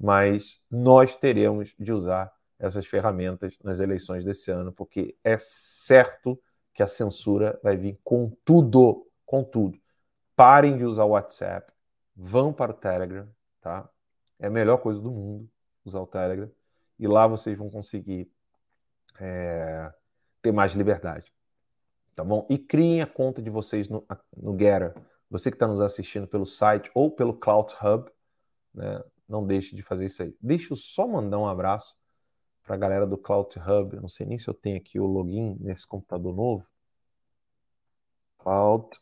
mas 0.00 0.62
nós 0.70 1.14
teremos 1.14 1.74
de 1.78 1.92
usar 1.92 2.32
essas 2.58 2.86
ferramentas 2.86 3.54
nas 3.62 3.80
eleições 3.80 4.24
desse 4.24 4.50
ano, 4.50 4.72
porque 4.72 5.14
é 5.22 5.36
certo 5.38 6.40
que 6.72 6.82
a 6.82 6.86
censura 6.86 7.60
vai 7.62 7.76
vir 7.76 8.00
com 8.02 8.34
tudo, 8.44 9.06
com 9.26 9.44
tudo. 9.44 9.78
Parem 10.34 10.78
de 10.78 10.84
usar 10.84 11.04
o 11.04 11.10
WhatsApp, 11.10 11.70
vão 12.16 12.50
para 12.50 12.72
o 12.72 12.74
Telegram, 12.74 13.28
tá? 13.60 13.88
É 14.38 14.46
a 14.46 14.50
melhor 14.50 14.78
coisa 14.78 14.98
do 14.98 15.10
mundo 15.10 15.50
usar 15.84 16.00
o 16.00 16.06
Telegram. 16.06 16.50
E 16.98 17.06
lá 17.06 17.26
vocês 17.26 17.56
vão 17.56 17.68
conseguir 17.68 18.30
é, 19.18 19.92
ter 20.40 20.52
mais 20.52 20.72
liberdade. 20.72 21.30
Tá 22.14 22.24
bom? 22.24 22.46
E 22.48 22.58
criem 22.58 23.02
a 23.02 23.06
conta 23.06 23.42
de 23.42 23.50
vocês 23.50 23.88
no, 23.88 24.04
no 24.34 24.58
Getter. 24.58 24.94
Você 25.30 25.50
que 25.50 25.56
está 25.56 25.66
nos 25.66 25.80
assistindo 25.80 26.26
pelo 26.26 26.46
site 26.46 26.90
ou 26.94 27.10
pelo 27.10 27.34
Cloud 27.34 27.74
Hub, 27.82 28.10
né? 28.74 29.02
Não 29.30 29.46
deixe 29.46 29.74
de 29.76 29.82
fazer 29.82 30.06
isso 30.06 30.22
aí. 30.22 30.36
Deixa 30.40 30.72
eu 30.72 30.76
só 30.76 31.06
mandar 31.06 31.38
um 31.38 31.46
abraço 31.46 31.96
para 32.64 32.74
a 32.74 32.78
galera 32.78 33.06
do 33.06 33.16
Cloud 33.16 33.56
Hub. 33.58 33.94
Eu 33.94 34.02
não 34.02 34.08
sei 34.08 34.26
nem 34.26 34.38
se 34.38 34.48
eu 34.48 34.54
tenho 34.54 34.76
aqui 34.76 34.98
o 34.98 35.06
login 35.06 35.56
nesse 35.60 35.86
computador 35.86 36.34
novo. 36.34 36.66
cloudhub.com 38.38 39.00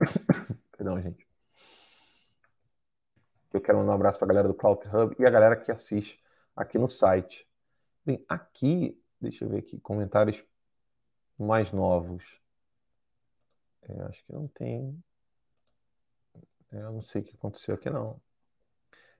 Perdão, 0.72 1.00
gente. 1.00 1.26
Eu 3.52 3.60
quero 3.60 3.78
mandar 3.78 3.92
um 3.92 3.96
abraço 3.96 4.18
para 4.18 4.26
a 4.26 4.28
galera 4.28 4.48
do 4.48 4.54
Cloud 4.54 4.80
Hub 4.88 5.14
e 5.18 5.26
a 5.26 5.30
galera 5.30 5.56
que 5.56 5.70
assiste 5.70 6.18
aqui 6.54 6.78
no 6.78 6.88
site. 6.88 7.46
Bem, 8.04 8.24
aqui, 8.28 8.98
deixa 9.20 9.44
eu 9.44 9.48
ver 9.50 9.58
aqui, 9.58 9.78
comentários 9.80 10.42
mais 11.38 11.70
novos. 11.72 12.24
É, 13.82 14.00
acho 14.02 14.24
que 14.24 14.32
não 14.32 14.48
tem. 14.48 15.02
Eu 16.72 16.92
não 16.92 17.02
sei 17.02 17.22
o 17.22 17.24
que 17.24 17.34
aconteceu 17.34 17.74
aqui, 17.74 17.88
não. 17.90 18.20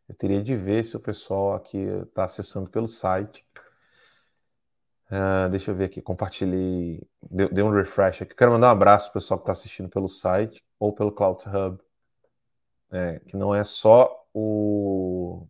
Eu 0.09 0.15
teria 0.15 0.43
de 0.43 0.57
ver 0.57 0.85
se 0.85 0.97
o 0.97 1.01
pessoal 1.01 1.55
aqui 1.55 1.79
está 1.79 2.25
acessando 2.25 2.71
pelo 2.71 2.87
site. 2.87 3.45
Uh, 5.07 5.49
deixa 5.51 5.71
eu 5.71 5.75
ver 5.75 5.85
aqui, 5.85 6.03
compartilhei, 6.03 7.01
dei, 7.31 7.63
um 7.63 7.71
refresh 7.71 8.23
aqui. 8.23 8.35
Quero 8.35 8.53
mandar 8.53 8.69
um 8.69 8.73
abraço 8.73 9.11
para 9.11 9.19
o 9.19 9.23
pessoal 9.23 9.39
que 9.39 9.45
está 9.45 9.53
assistindo 9.53 9.89
pelo 9.89 10.09
site 10.09 10.65
ou 10.79 10.93
pelo 10.93 11.13
Cloud 11.13 11.45
Hub, 11.49 11.81
é, 12.91 13.21
que 13.21 13.37
não 13.37 13.55
é 13.55 13.63
só 13.63 14.27
o, 14.35 15.47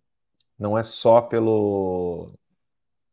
não 0.58 0.76
é 0.76 0.82
só 0.82 1.22
pelo 1.22 2.34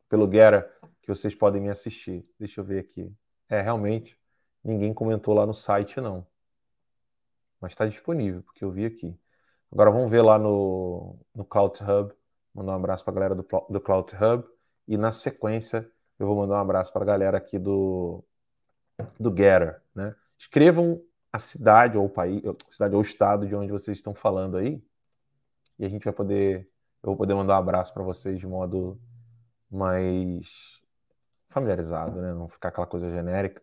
pelo 0.09 0.27
Guerra 0.27 0.69
que 1.01 1.07
vocês 1.07 1.33
podem 1.33 1.61
me 1.61 1.69
assistir. 1.69 2.25
Deixa 2.39 2.61
eu 2.61 2.65
ver 2.65 2.79
aqui. 2.79 3.11
É, 3.49 3.61
realmente, 3.61 4.17
ninguém 4.63 4.93
comentou 4.93 5.33
lá 5.33 5.45
no 5.45 5.53
site, 5.53 5.99
não. 5.99 6.25
Mas 7.63 7.71
está 7.71 7.85
disponível, 7.85 8.43
porque 8.43 8.61
eu 8.61 8.69
vi 8.69 8.85
aqui. 8.85 9.17
Agora 9.71 9.89
vamos 9.89 10.11
ver 10.11 10.21
lá 10.21 10.37
no, 10.37 11.15
no 11.33 11.45
Cloud 11.45 11.81
Hub. 11.81 12.13
Mandar 12.53 12.73
um 12.73 12.75
abraço 12.75 13.05
para 13.05 13.13
a 13.13 13.15
galera 13.15 13.35
do, 13.35 13.47
do 13.69 13.79
Cloud 13.79 14.11
Hub. 14.13 14.43
E 14.85 14.97
na 14.97 15.13
sequência, 15.13 15.89
eu 16.19 16.27
vou 16.27 16.35
mandar 16.35 16.55
um 16.55 16.61
abraço 16.61 16.91
para 16.91 17.03
a 17.03 17.05
galera 17.05 17.37
aqui 17.37 17.57
do, 17.57 18.21
do 19.17 19.29
Getter. 19.29 19.81
Né? 19.95 20.13
Escrevam 20.37 21.01
a 21.31 21.39
cidade 21.39 21.97
ou 21.97 22.07
o 22.07 22.09
país, 22.09 22.41
cidade 22.69 22.95
ou 22.95 23.01
estado 23.01 23.47
de 23.47 23.55
onde 23.55 23.71
vocês 23.71 23.97
estão 23.97 24.13
falando 24.13 24.57
aí. 24.57 24.83
E 25.79 25.85
a 25.85 25.89
gente 25.89 26.03
vai 26.03 26.11
poder. 26.11 26.67
Eu 27.01 27.11
vou 27.11 27.15
poder 27.15 27.33
mandar 27.33 27.55
um 27.55 27.59
abraço 27.59 27.93
para 27.93 28.03
vocês 28.03 28.37
de 28.37 28.45
modo 28.45 28.99
mais 29.71 30.81
familiarizado, 31.47 32.19
né? 32.19 32.33
Não 32.33 32.49
ficar 32.49 32.67
aquela 32.67 32.87
coisa 32.87 33.09
genérica. 33.09 33.61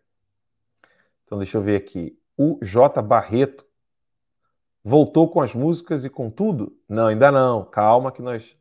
Então, 1.23 1.37
deixa 1.37 1.59
eu 1.59 1.61
ver 1.61 1.75
aqui. 1.75 2.19
O 2.35 2.57
J. 2.63 2.99
Barreto 3.03 3.69
voltou 4.83 5.29
com 5.29 5.41
as 5.41 5.53
músicas 5.53 6.05
e 6.05 6.09
com 6.09 6.29
tudo? 6.29 6.75
Não, 6.87 7.07
ainda 7.07 7.31
não. 7.31 7.65
Calma 7.65 8.11
que 8.11 8.21
nós 8.21 8.55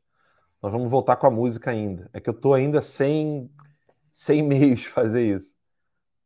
nós 0.63 0.73
vamos 0.73 0.91
voltar 0.91 1.17
com 1.17 1.27
a 1.27 1.31
música 1.31 1.71
ainda. 1.71 2.11
É 2.13 2.21
que 2.21 2.29
eu 2.29 2.35
tô 2.35 2.53
ainda 2.55 2.81
sem 2.81 3.51
sem 4.11 4.43
meios 4.47 4.81
de 4.81 4.89
fazer 4.89 5.35
isso. 5.37 5.55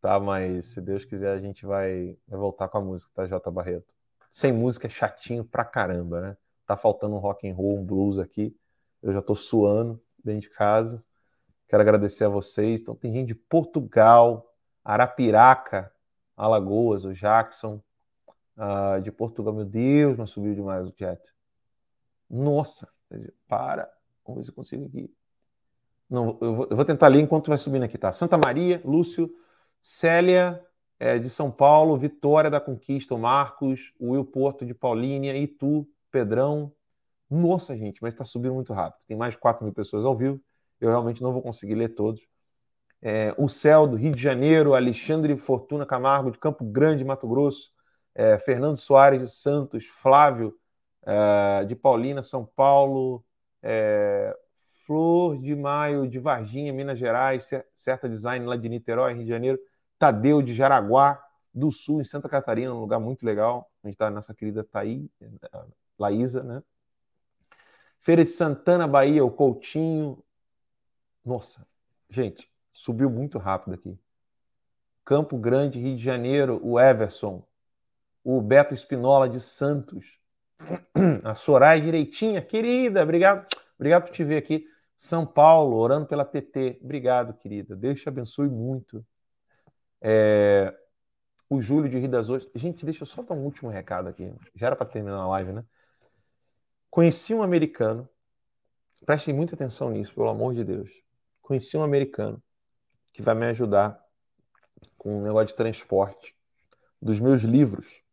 Tá, 0.01 0.21
mas 0.21 0.67
se 0.67 0.81
Deus 0.81 1.05
quiser 1.05 1.33
a 1.33 1.41
gente 1.41 1.65
vai, 1.65 2.17
vai 2.29 2.39
voltar 2.39 2.69
com 2.69 2.79
a 2.79 2.81
música, 2.81 3.11
tá, 3.15 3.27
J. 3.27 3.51
Barreto? 3.51 3.95
Sem 4.31 4.53
música 4.53 4.87
é 4.87 4.91
chatinho 4.91 5.45
pra 5.45 5.65
caramba, 5.65 6.21
né? 6.21 6.37
Tá 6.67 6.77
faltando 6.77 7.15
um 7.15 7.19
rock 7.19 7.49
and 7.49 7.55
roll, 7.55 7.79
um 7.79 7.85
blues 7.85 8.19
aqui. 8.19 8.55
Eu 9.03 9.13
já 9.13 9.23
tô 9.23 9.35
suando 9.35 10.03
dentro 10.23 10.43
de 10.43 10.51
casa. 10.51 11.03
Quero 11.69 11.83
agradecer 11.83 12.25
a 12.25 12.29
vocês. 12.29 12.81
Então, 12.81 12.95
tem 12.95 13.13
gente 13.13 13.29
de 13.29 13.35
Portugal, 13.35 14.53
Arapiraca, 14.85 15.93
Alagoas, 16.37 17.05
o 17.05 17.15
Jackson, 17.15 17.83
uh, 18.57 19.01
de 19.01 19.11
Portugal. 19.11 19.53
Meu 19.53 19.65
Deus, 19.65 20.17
mas 20.17 20.31
subiu 20.31 20.55
demais 20.55 20.87
o 20.87 20.95
chat. 20.97 21.21
Nossa, 22.29 22.89
para. 23.49 23.91
Vamos 24.27 24.41
ver 24.41 24.45
se 24.45 24.51
eu 24.51 24.55
consigo 24.55 24.87
aqui. 24.87 25.13
Não, 26.09 26.39
eu 26.41 26.55
vou, 26.55 26.67
eu 26.71 26.77
vou 26.77 26.85
tentar 26.85 27.09
ler 27.09 27.21
enquanto 27.21 27.49
vai 27.49 27.59
subindo 27.59 27.85
aqui, 27.85 27.99
tá? 27.99 28.13
Santa 28.13 28.37
Maria, 28.39 28.81
Lúcio, 28.85 29.31
Célia, 29.83 30.63
é, 30.99 31.19
de 31.19 31.29
São 31.29 31.51
Paulo, 31.51 31.97
Vitória 31.97 32.51
da 32.51 32.61
Conquista, 32.61 33.15
o 33.15 33.19
Marcos, 33.19 33.93
o 33.99 34.11
Will 34.13 34.25
Porto 34.25 34.65
de 34.65 34.75
Paulínia, 34.75 35.37
Itu, 35.37 35.87
Pedrão. 36.11 36.73
Nossa, 37.29 37.77
gente, 37.77 38.01
mas 38.01 38.15
está 38.15 38.25
subindo 38.25 38.55
muito 38.55 38.73
rápido. 38.73 39.05
Tem 39.07 39.17
mais 39.17 39.35
de 39.35 39.41
4 39.41 39.65
mil 39.65 39.75
pessoas 39.75 40.05
ao 40.05 40.15
vivo. 40.15 40.41
Eu 40.81 40.91
realmente 40.91 41.23
não 41.23 41.33
vou 41.33 41.43
conseguir 41.43 41.75
ler 41.75 41.95
todos. 41.95 42.23
É, 43.03 43.35
o 43.37 43.49
Céu 43.49 43.87
do 43.87 43.97
Rio 43.97 44.13
de 44.13 44.23
Janeiro, 44.23 44.75
Alexandre 44.75 45.37
Fortuna 45.37 45.85
Camargo 45.85 46.31
de 46.31 46.39
Campo 46.39 46.65
Grande, 46.65 47.05
Mato 47.05 47.29
Grosso, 47.29 47.74
é, 48.15 48.39
Fernando 48.39 48.77
Soares 48.77 49.21
de 49.21 49.29
Santos, 49.29 49.87
Flávio 49.87 50.57
é, 51.05 51.65
de 51.65 51.75
Paulina, 51.75 52.23
São 52.23 52.45
Paulo, 52.45 53.25
é, 53.63 54.37
Flor 54.87 55.39
de 55.39 55.55
Maio 55.57 56.07
de 56.07 56.19
Varginha, 56.19 56.73
Minas 56.73 56.99
Gerais, 56.99 57.49
Certa 57.73 58.09
Design 58.09 58.45
lá 58.47 58.57
de 58.57 58.69
Niterói, 58.69 59.15
Rio 59.15 59.23
de 59.23 59.29
Janeiro, 59.29 59.59
Tadeu 59.99 60.43
de 60.43 60.55
Jaraguá 60.55 61.23
do 61.53 61.71
Sul, 61.71 62.01
em 62.01 62.05
Santa 62.05 62.29
Catarina, 62.29 62.75
um 62.75 62.81
lugar 62.81 62.99
muito 62.99 63.25
legal, 63.25 63.71
onde 63.83 63.95
está 63.95 64.09
a 64.09 64.11
nossa 64.11 64.35
querida 64.35 64.65
Thaí, 64.65 65.09
Laísa, 65.99 66.43
né? 66.43 66.63
Feira 68.01 68.25
de 68.25 68.31
Santana, 68.31 68.87
Bahia, 68.87 69.25
o 69.25 69.31
Coutinho. 69.31 70.23
Nossa, 71.25 71.67
gente, 72.11 72.51
subiu 72.71 73.09
muito 73.09 73.39
rápido 73.39 73.75
aqui. 73.75 73.99
Campo 75.05 75.39
Grande, 75.39 75.79
Rio 75.79 75.97
de 75.97 76.03
Janeiro, 76.03 76.61
o 76.63 76.79
Everson. 76.79 77.43
O 78.25 78.41
Beto 78.41 78.75
Espinola 78.75 79.29
de 79.29 79.39
Santos. 79.39 80.19
A 81.23 81.35
Soraya 81.35 81.81
Direitinha, 81.81 82.41
querida, 82.41 83.03
obrigado, 83.03 83.47
obrigado 83.77 84.05
por 84.05 84.13
te 84.13 84.25
ver 84.25 84.39
aqui. 84.39 84.67
São 84.97 85.27
Paulo, 85.27 85.77
orando 85.77 86.07
pela 86.07 86.25
TT. 86.25 86.81
Obrigado, 86.83 87.35
querida. 87.35 87.77
Deus 87.77 88.01
te 88.01 88.09
abençoe 88.09 88.49
muito. 88.49 89.05
É... 90.01 90.75
O 91.51 91.61
Júlio 91.61 91.91
de 91.91 91.99
Rio 91.99 92.09
das 92.09 92.31
Ostras. 92.31 92.63
Gente, 92.63 92.85
deixa 92.85 93.03
eu 93.03 93.07
só 93.07 93.23
dar 93.23 93.35
um 93.35 93.45
último 93.45 93.69
recado 93.69 94.09
aqui. 94.09 94.33
Já 94.55 94.69
era 94.69 94.77
para 94.77 94.87
terminar 94.87 95.19
a 95.19 95.29
live, 95.29 95.53
né? 95.53 95.65
Conheci 96.91 97.35
um 97.35 97.43
americano. 97.43 98.09
Prestem 99.05 99.35
muita 99.35 99.55
atenção 99.55 99.91
nisso, 99.91 100.15
pelo 100.15 100.29
amor 100.29 100.55
de 100.55 100.65
Deus. 100.65 100.91
Conheci 101.43 101.77
um 101.77 101.83
americano 101.83 102.43
que 103.13 103.21
vai 103.21 103.35
me 103.35 103.45
ajudar 103.47 104.03
com 104.97 105.19
um 105.19 105.23
negócio 105.23 105.49
de 105.49 105.57
transporte 105.57 106.35
dos 107.03 107.21
meus 107.21 107.43
livros 107.43 108.04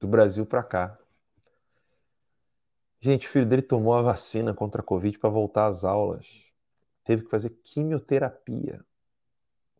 do 0.00 0.08
Brasil 0.08 0.46
para 0.46 0.62
cá. 0.62 0.98
Gente, 3.00 3.26
o 3.26 3.30
filho 3.30 3.46
dele 3.46 3.62
tomou 3.62 3.94
a 3.94 4.02
vacina 4.02 4.52
contra 4.54 4.80
a 4.80 4.84
Covid 4.84 5.18
para 5.18 5.30
voltar 5.30 5.66
às 5.66 5.84
aulas. 5.84 6.26
Teve 7.04 7.24
que 7.24 7.30
fazer 7.30 7.50
quimioterapia 7.62 8.84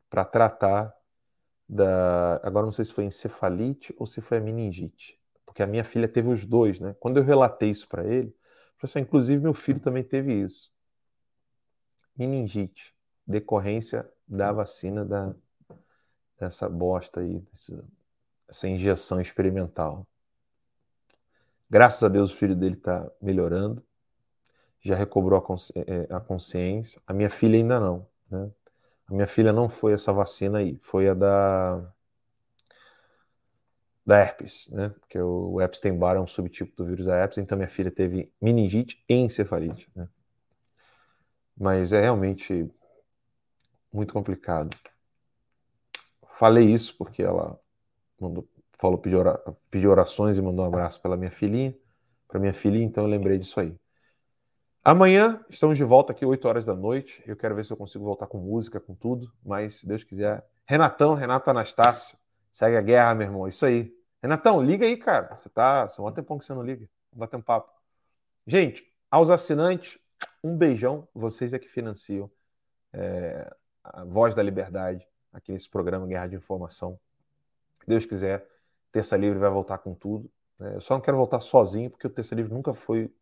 para 0.09 0.25
tratar 0.25 0.95
da. 1.69 2.41
Agora 2.43 2.67
não 2.67 2.73
sei 2.73 2.85
se 2.85 2.93
foi 2.93 3.05
encefalite 3.05 3.95
ou 3.99 4.07
se 4.07 4.21
foi 4.21 4.39
a 4.39 4.41
meningite. 4.41 5.19
Porque 5.45 5.63
a 5.63 5.67
minha 5.67 5.85
filha 5.85 6.09
teve 6.09 6.29
os 6.29 6.45
dois, 6.45 6.81
né? 6.81 6.95
Quando 6.99 7.19
eu 7.19 7.25
relatei 7.25 7.71
isso 7.71 7.89
para 7.89 8.07
ele, 8.07 8.35
assim, 8.83 9.01
inclusive 9.01 9.43
meu 9.43 9.55
filho 9.55 9.81
também 9.81 10.03
teve 10.03 10.33
isso. 10.33 10.71
Meningite, 12.17 12.95
decorrência 13.27 14.11
da 14.27 14.53
vacina 14.53 15.05
da, 15.05 15.35
dessa 16.39 16.69
bosta 16.69 17.21
aí, 17.21 17.41
dessa, 17.41 17.85
essa 18.51 18.69
injeção 18.69 19.21
experimental. 19.21 20.07
Graças 21.71 22.03
a 22.03 22.09
Deus 22.09 22.33
o 22.33 22.37
filho 22.37 22.57
dele 22.57 22.75
está 22.75 23.09
melhorando, 23.23 23.83
já 24.83 24.97
recobrou 24.97 25.39
a, 25.39 25.43
consci 25.43 25.73
é, 25.77 26.13
a, 26.13 26.21
consciência. 26.21 27.01
A 27.07 27.13
minha 27.13 27.31
filha 27.31 27.57
ainda 27.57 27.79
não. 27.79 28.07
Né? 28.29 28.51
A 29.07 29.15
minha 29.15 29.27
filha 29.27 29.53
não 29.53 29.69
foi 29.69 29.93
essa 29.93 30.13
vacina 30.13 30.59
aí, 30.59 30.79
foi 30.83 31.09
a 31.09 31.15
da 31.15 31.93
da 34.05 34.19
herpes, 34.19 34.69
né? 34.71 34.89
Porque 34.89 35.21
o 35.21 35.61
Epstein-Barr 35.61 36.17
é 36.17 36.21
um 36.21 36.27
subtipo 36.27 36.75
do 36.75 36.85
vírus 36.87 37.07
da 37.07 37.17
herpes, 37.17 37.39
então 37.39 37.57
minha 37.57 37.69
filha 37.69 37.91
teve 37.93 38.33
meningite 38.41 39.05
e 39.09 39.15
encefalite, 39.15 39.89
né? 39.95 40.09
Mas 41.57 41.93
é 41.93 42.01
realmente 42.01 42.69
muito 43.93 44.13
complicado. 44.13 44.77
Falei 46.39 46.65
isso 46.73 46.97
porque 46.97 47.23
ela 47.23 47.60
mandou, 48.21 48.49
falou, 48.79 48.99
pediu, 48.99 49.21
pediu 49.71 49.91
orações 49.91 50.39
e 50.39 50.43
mandou 50.43 50.65
um 50.65 50.69
abraço 50.69 51.01
pela 51.01 51.17
minha 51.17 51.31
filhinha, 51.31 51.77
para 52.29 52.39
minha 52.39 52.55
filhinha, 52.55 52.85
então 52.85 53.05
eu 53.05 53.11
lembrei 53.11 53.39
disso 53.39 53.61
aí. 53.61 53.75
Amanhã 54.83 55.45
estamos 55.51 55.77
de 55.77 55.85
volta 55.85 56.13
aqui, 56.13 56.25
8 56.25 56.49
horas 56.49 56.65
da 56.65 56.75
noite. 56.75 57.23
Eu 57.27 57.37
quero 57.37 57.55
ver 57.55 57.67
se 57.67 57.73
eu 57.73 57.77
consigo 57.77 58.03
voltar 58.03 58.27
com 58.27 58.39
música, 58.39 58.81
com 58.81 58.95
tudo, 58.95 59.31
mas 59.45 59.77
se 59.77 59.87
Deus 59.87 60.03
quiser. 60.03 60.43
Renatão, 60.65 61.15
Renato 61.15 61.51
Anastácio, 61.51 62.17
segue 62.51 62.77
a 62.77 62.81
guerra, 62.81 63.15
meu 63.15 63.27
irmão. 63.27 63.47
Isso 63.47 63.67
aí. 63.67 63.95
Renatão, 64.23 64.63
liga 64.63 64.87
aí, 64.87 64.97
cara. 64.97 65.37
Você 65.37 65.51
tá. 65.51 65.87
Só 65.89 66.07
um 66.07 66.13
tempão 66.13 66.39
que 66.39 66.47
você 66.47 66.55
não 66.55 66.63
liga. 66.63 66.89
Vamos 67.13 67.21
bater 67.21 67.37
um 67.37 67.43
papo. 67.43 67.71
Gente, 68.47 68.83
aos 69.11 69.29
assinantes, 69.29 69.99
um 70.43 70.57
beijão. 70.57 71.07
Vocês 71.15 71.53
é 71.53 71.59
que 71.59 71.69
financiam 71.69 72.31
é, 72.93 73.53
a 73.85 74.05
Voz 74.05 74.35
da 74.35 74.43
Liberdade 74.43 75.07
aqui 75.31 75.53
nesse 75.53 75.69
programa 75.69 76.07
Guerra 76.07 76.29
de 76.29 76.37
Informação. 76.37 76.99
Deus 77.91 78.07
quiser, 78.07 78.47
Terça 78.93 79.17
Livre 79.17 79.39
vai 79.39 79.51
voltar 79.51 79.79
com 79.79 79.95
tudo. 79.95 80.31
Né? 80.59 80.77
Eu 80.77 80.81
só 80.81 80.95
não 80.95 81.01
quero 81.01 81.17
voltar 81.17 81.41
sozinho, 81.41 81.91
porque 81.91 82.07
o 82.07 82.11
Terça 82.11 82.35
Livre 82.35 82.53
nunca 82.53 82.73
foi 82.73 83.13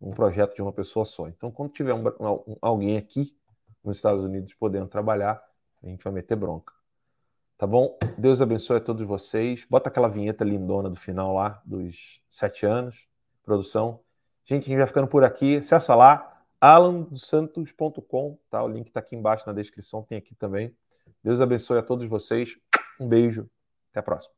um 0.00 0.10
projeto 0.10 0.54
de 0.54 0.62
uma 0.62 0.72
pessoa 0.72 1.04
só. 1.04 1.26
Então, 1.28 1.50
quando 1.50 1.72
tiver 1.72 1.94
um, 1.94 2.06
um, 2.20 2.56
alguém 2.60 2.96
aqui 2.96 3.34
nos 3.82 3.96
Estados 3.96 4.22
Unidos 4.22 4.52
podendo 4.54 4.86
trabalhar, 4.86 5.42
a 5.82 5.86
gente 5.86 6.04
vai 6.04 6.12
meter 6.12 6.36
bronca. 6.36 6.72
Tá 7.56 7.66
bom? 7.66 7.96
Deus 8.18 8.42
abençoe 8.42 8.76
a 8.76 8.80
todos 8.80 9.06
vocês. 9.06 9.64
Bota 9.70 9.88
aquela 9.88 10.08
vinheta 10.08 10.44
lindona 10.44 10.90
do 10.90 10.96
final 10.96 11.34
lá, 11.34 11.62
dos 11.64 12.20
sete 12.28 12.66
anos, 12.66 13.06
produção. 13.42 14.00
Gente, 14.44 14.64
a 14.64 14.68
gente 14.68 14.78
vai 14.78 14.86
ficando 14.86 15.06
por 15.06 15.24
aqui. 15.24 15.56
Acessa 15.56 15.94
lá, 15.94 16.42
alandosantos.com, 16.60 18.38
tá? 18.50 18.62
O 18.62 18.68
link 18.68 18.88
está 18.88 19.00
aqui 19.00 19.16
embaixo 19.16 19.44
na 19.46 19.52
descrição, 19.52 20.02
tem 20.02 20.18
aqui 20.18 20.34
também. 20.34 20.76
Deus 21.22 21.40
abençoe 21.40 21.78
a 21.78 21.82
todos 21.82 22.06
vocês. 22.08 22.58
Um 23.00 23.08
beijo. 23.08 23.48
Até 23.94 24.00
a 24.00 24.02
próxima. 24.02 24.34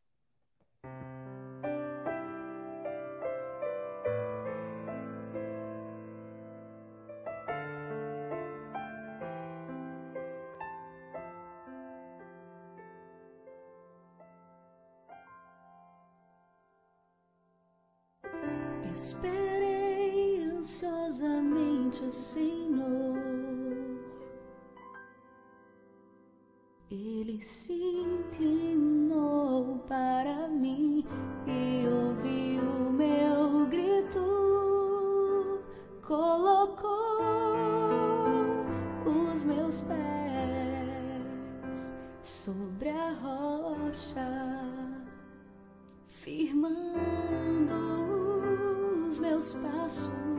Meus 49.36 49.52
passos. 49.52 50.35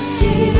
Pobre 0.00 0.59